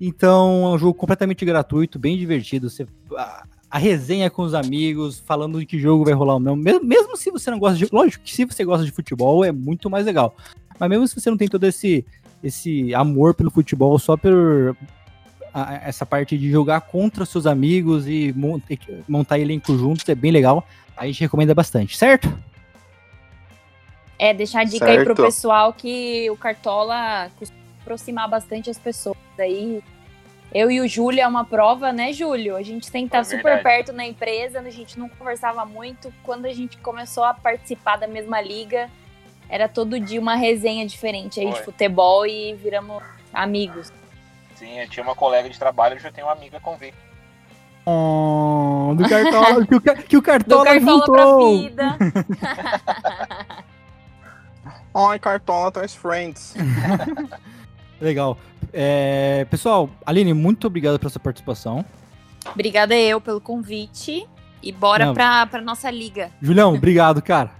Então, 0.00 0.64
é 0.64 0.68
um 0.74 0.78
jogo 0.78 0.94
completamente 0.94 1.44
gratuito, 1.44 1.98
bem 1.98 2.16
divertido. 2.16 2.70
Você, 2.70 2.86
a, 3.16 3.44
a 3.70 3.78
resenha 3.78 4.30
com 4.30 4.42
os 4.42 4.54
amigos, 4.54 5.18
falando 5.20 5.60
de 5.60 5.66
que 5.66 5.78
jogo 5.78 6.04
vai 6.04 6.14
rolar 6.14 6.34
ou 6.34 6.40
não. 6.40 6.56
Mesmo, 6.56 6.84
mesmo 6.84 7.16
se 7.16 7.30
você 7.30 7.50
não 7.50 7.58
gosta 7.58 7.76
de. 7.76 7.86
Lógico 7.92 8.24
que 8.24 8.34
se 8.34 8.44
você 8.44 8.64
gosta 8.64 8.84
de 8.84 8.90
futebol, 8.92 9.44
é 9.44 9.52
muito 9.52 9.90
mais 9.90 10.06
legal. 10.06 10.34
Mas 10.78 10.88
mesmo 10.88 11.06
se 11.06 11.20
você 11.20 11.28
não 11.28 11.36
tem 11.36 11.48
todo 11.48 11.64
esse, 11.64 12.04
esse 12.42 12.94
amor 12.94 13.34
pelo 13.34 13.50
futebol 13.50 13.98
só 13.98 14.16
por 14.16 14.74
a- 15.52 15.74
essa 15.86 16.06
parte 16.06 16.38
de 16.38 16.50
jogar 16.50 16.80
contra 16.80 17.26
seus 17.26 17.46
amigos 17.46 18.08
e 18.08 18.32
mon- 18.34 18.60
montar 19.06 19.38
elenco 19.38 19.76
juntos 19.76 20.08
é 20.08 20.14
bem 20.14 20.30
legal. 20.32 20.66
A 20.96 21.06
gente 21.06 21.20
recomenda 21.20 21.54
bastante, 21.54 21.96
certo? 21.98 22.32
É, 24.18 24.32
deixar 24.34 24.60
a 24.60 24.64
dica 24.64 24.84
aí 24.86 24.96
pro 24.98 25.16
Certo. 25.16 25.22
pessoal 25.22 25.72
que 25.72 26.30
o 26.30 26.36
Cartola 26.36 27.30
costuma 27.38 27.59
aproximar 27.80 28.28
bastante 28.28 28.70
as 28.70 28.78
pessoas. 28.78 29.16
Aí, 29.38 29.82
eu 30.52 30.70
e 30.70 30.80
o 30.80 30.88
Júlio 30.88 31.20
é 31.20 31.26
uma 31.26 31.44
prova, 31.44 31.92
né, 31.92 32.12
Júlio? 32.12 32.56
A 32.56 32.62
gente 32.62 32.90
tem 32.90 33.02
que 33.02 33.08
estar 33.08 33.20
É 33.20 33.24
super 33.24 33.62
perto 33.62 33.92
na 33.92 34.04
empresa, 34.06 34.60
a 34.60 34.70
gente 34.70 34.98
não 34.98 35.08
conversava 35.08 35.64
muito. 35.64 36.12
Quando 36.22 36.46
a 36.46 36.52
gente 36.52 36.76
começou 36.78 37.24
a 37.24 37.32
participar 37.34 37.96
da 37.96 38.06
mesma 38.06 38.40
liga, 38.40 38.90
era 39.48 39.68
todo 39.68 39.98
dia 39.98 40.20
uma 40.20 40.34
resenha 40.34 40.86
diferente 40.86 41.40
aí 41.40 41.46
de 41.46 41.54
Foi. 41.54 41.64
futebol 41.64 42.26
e 42.26 42.54
viramos 42.54 43.02
amigos. 43.32 43.92
Sim, 44.54 44.78
eu 44.78 44.88
tinha 44.88 45.02
uma 45.02 45.14
colega 45.14 45.48
de 45.48 45.58
trabalho, 45.58 45.94
eu 45.94 46.00
já 46.00 46.12
tenho 46.12 46.26
uma 46.26 46.34
amiga 46.34 46.60
convicta. 46.60 46.98
Oh, 47.86 48.92
do 48.94 49.08
Cartola, 49.08 49.64
que, 49.66 49.74
o, 49.74 49.80
que 49.80 50.16
o 50.16 50.20
Do 50.20 50.22
Cartola 50.22 50.64
Cartola 50.64 51.04
pra 51.06 51.24
voltou. 51.24 51.58
vida. 51.58 51.96
Ai, 54.94 55.18
Cartola 55.18 55.70
traz 55.70 55.94
friends. 55.94 56.54
Legal. 58.00 58.38
É, 58.72 59.46
pessoal, 59.50 59.90
Aline, 60.06 60.32
muito 60.32 60.66
obrigado 60.66 60.98
pela 60.98 61.10
sua 61.10 61.20
participação. 61.20 61.84
Obrigada 62.54 62.94
eu 62.94 63.20
pelo 63.20 63.40
convite. 63.40 64.26
E 64.62 64.72
bora 64.72 65.06
Não. 65.06 65.14
pra, 65.14 65.46
pra 65.46 65.60
nossa 65.60 65.90
liga. 65.90 66.30
Julião, 66.40 66.74
obrigado, 66.74 67.22
cara. 67.22 67.50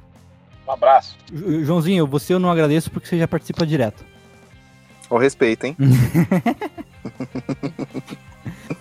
Um 0.67 0.73
abraço. 0.73 1.17
Joãozinho, 1.65 2.07
você 2.07 2.35
eu 2.35 2.39
não 2.39 2.51
agradeço 2.51 2.91
porque 2.91 3.09
você 3.09 3.19
já 3.19 3.27
participa 3.27 3.67
direto. 3.67 4.05
O 5.09 5.19
respeito, 5.19 5.65
hein? 5.65 5.77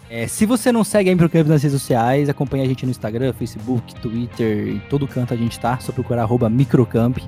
É, 0.10 0.26
se 0.28 0.44
você 0.44 0.72
não 0.72 0.84
segue 0.84 1.08
a 1.10 1.14
Improcamp 1.14 1.48
nas 1.48 1.62
redes 1.62 1.80
sociais, 1.80 2.30
acompanha 2.30 2.64
a 2.64 2.68
gente 2.68 2.84
no 2.84 2.90
Instagram, 2.90 3.32
Facebook, 3.32 3.94
Twitter, 4.02 4.70
em 4.70 4.80
todo 4.90 5.08
canto 5.08 5.36
a 5.36 5.38
gente 5.38 5.60
tá, 5.60 5.78
só 5.80 5.92
procurar 5.92 6.24
arroba 6.24 6.50
Microcamp. 6.50 7.20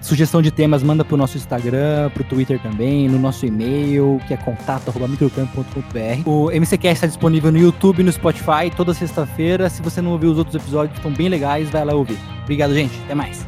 Sugestão 0.00 0.42
de 0.42 0.50
temas, 0.50 0.82
manda 0.82 1.04
pro 1.04 1.16
nosso 1.16 1.36
Instagram, 1.36 2.10
pro 2.10 2.24
Twitter 2.24 2.60
também, 2.60 3.08
no 3.08 3.18
nosso 3.18 3.46
e-mail, 3.46 4.20
que 4.26 4.34
é 4.34 4.36
contato.microcampo.com.br. 4.36 6.28
O 6.28 6.50
MCCast 6.50 6.94
está 6.94 7.06
disponível 7.06 7.50
no 7.52 7.58
YouTube 7.58 8.02
no 8.02 8.12
Spotify 8.12 8.70
toda 8.76 8.92
sexta-feira. 8.94 9.70
Se 9.70 9.82
você 9.82 10.00
não 10.00 10.12
ouviu 10.12 10.30
os 10.30 10.38
outros 10.38 10.56
episódios, 10.56 10.96
estão 10.96 11.12
bem 11.12 11.28
legais, 11.28 11.70
vai 11.70 11.84
lá 11.84 11.94
ouvir. 11.94 12.18
Obrigado, 12.42 12.74
gente. 12.74 12.98
Até 13.04 13.14
mais. 13.14 13.46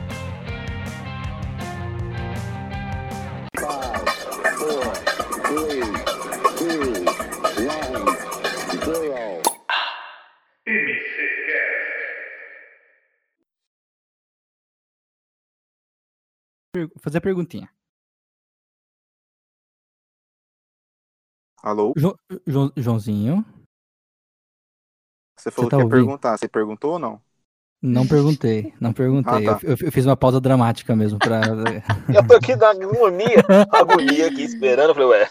Fazer 17.00 17.18
a 17.18 17.20
perguntinha. 17.20 17.68
Alô? 21.62 21.92
Jo, 21.96 22.16
jo, 22.46 22.72
Joãozinho? 22.76 23.44
Você 25.36 25.50
falou 25.50 25.68
você 25.68 25.70
tá 25.70 25.76
que 25.76 25.82
ia 25.82 25.84
ouvindo? 25.84 26.06
perguntar. 26.06 26.36
Você 26.36 26.48
perguntou 26.48 26.92
ou 26.92 26.98
não? 26.98 27.20
Não 27.82 28.06
perguntei, 28.06 28.72
não 28.80 28.92
perguntei. 28.92 29.48
Ah, 29.48 29.58
tá. 29.58 29.66
eu, 29.66 29.76
eu, 29.80 29.92
fiz 29.92 30.06
uma 30.06 30.16
pausa 30.16 30.40
dramática 30.40 30.96
mesmo 30.96 31.18
pra. 31.18 31.40
eu 32.14 32.26
tô 32.26 32.34
aqui 32.34 32.56
na 32.56 32.70
agonia, 32.70 33.44
agonia 33.70 34.28
aqui 34.28 34.42
esperando. 34.42 34.90
Eu 34.90 34.94
falei, 34.94 35.08
ué, 35.08 35.28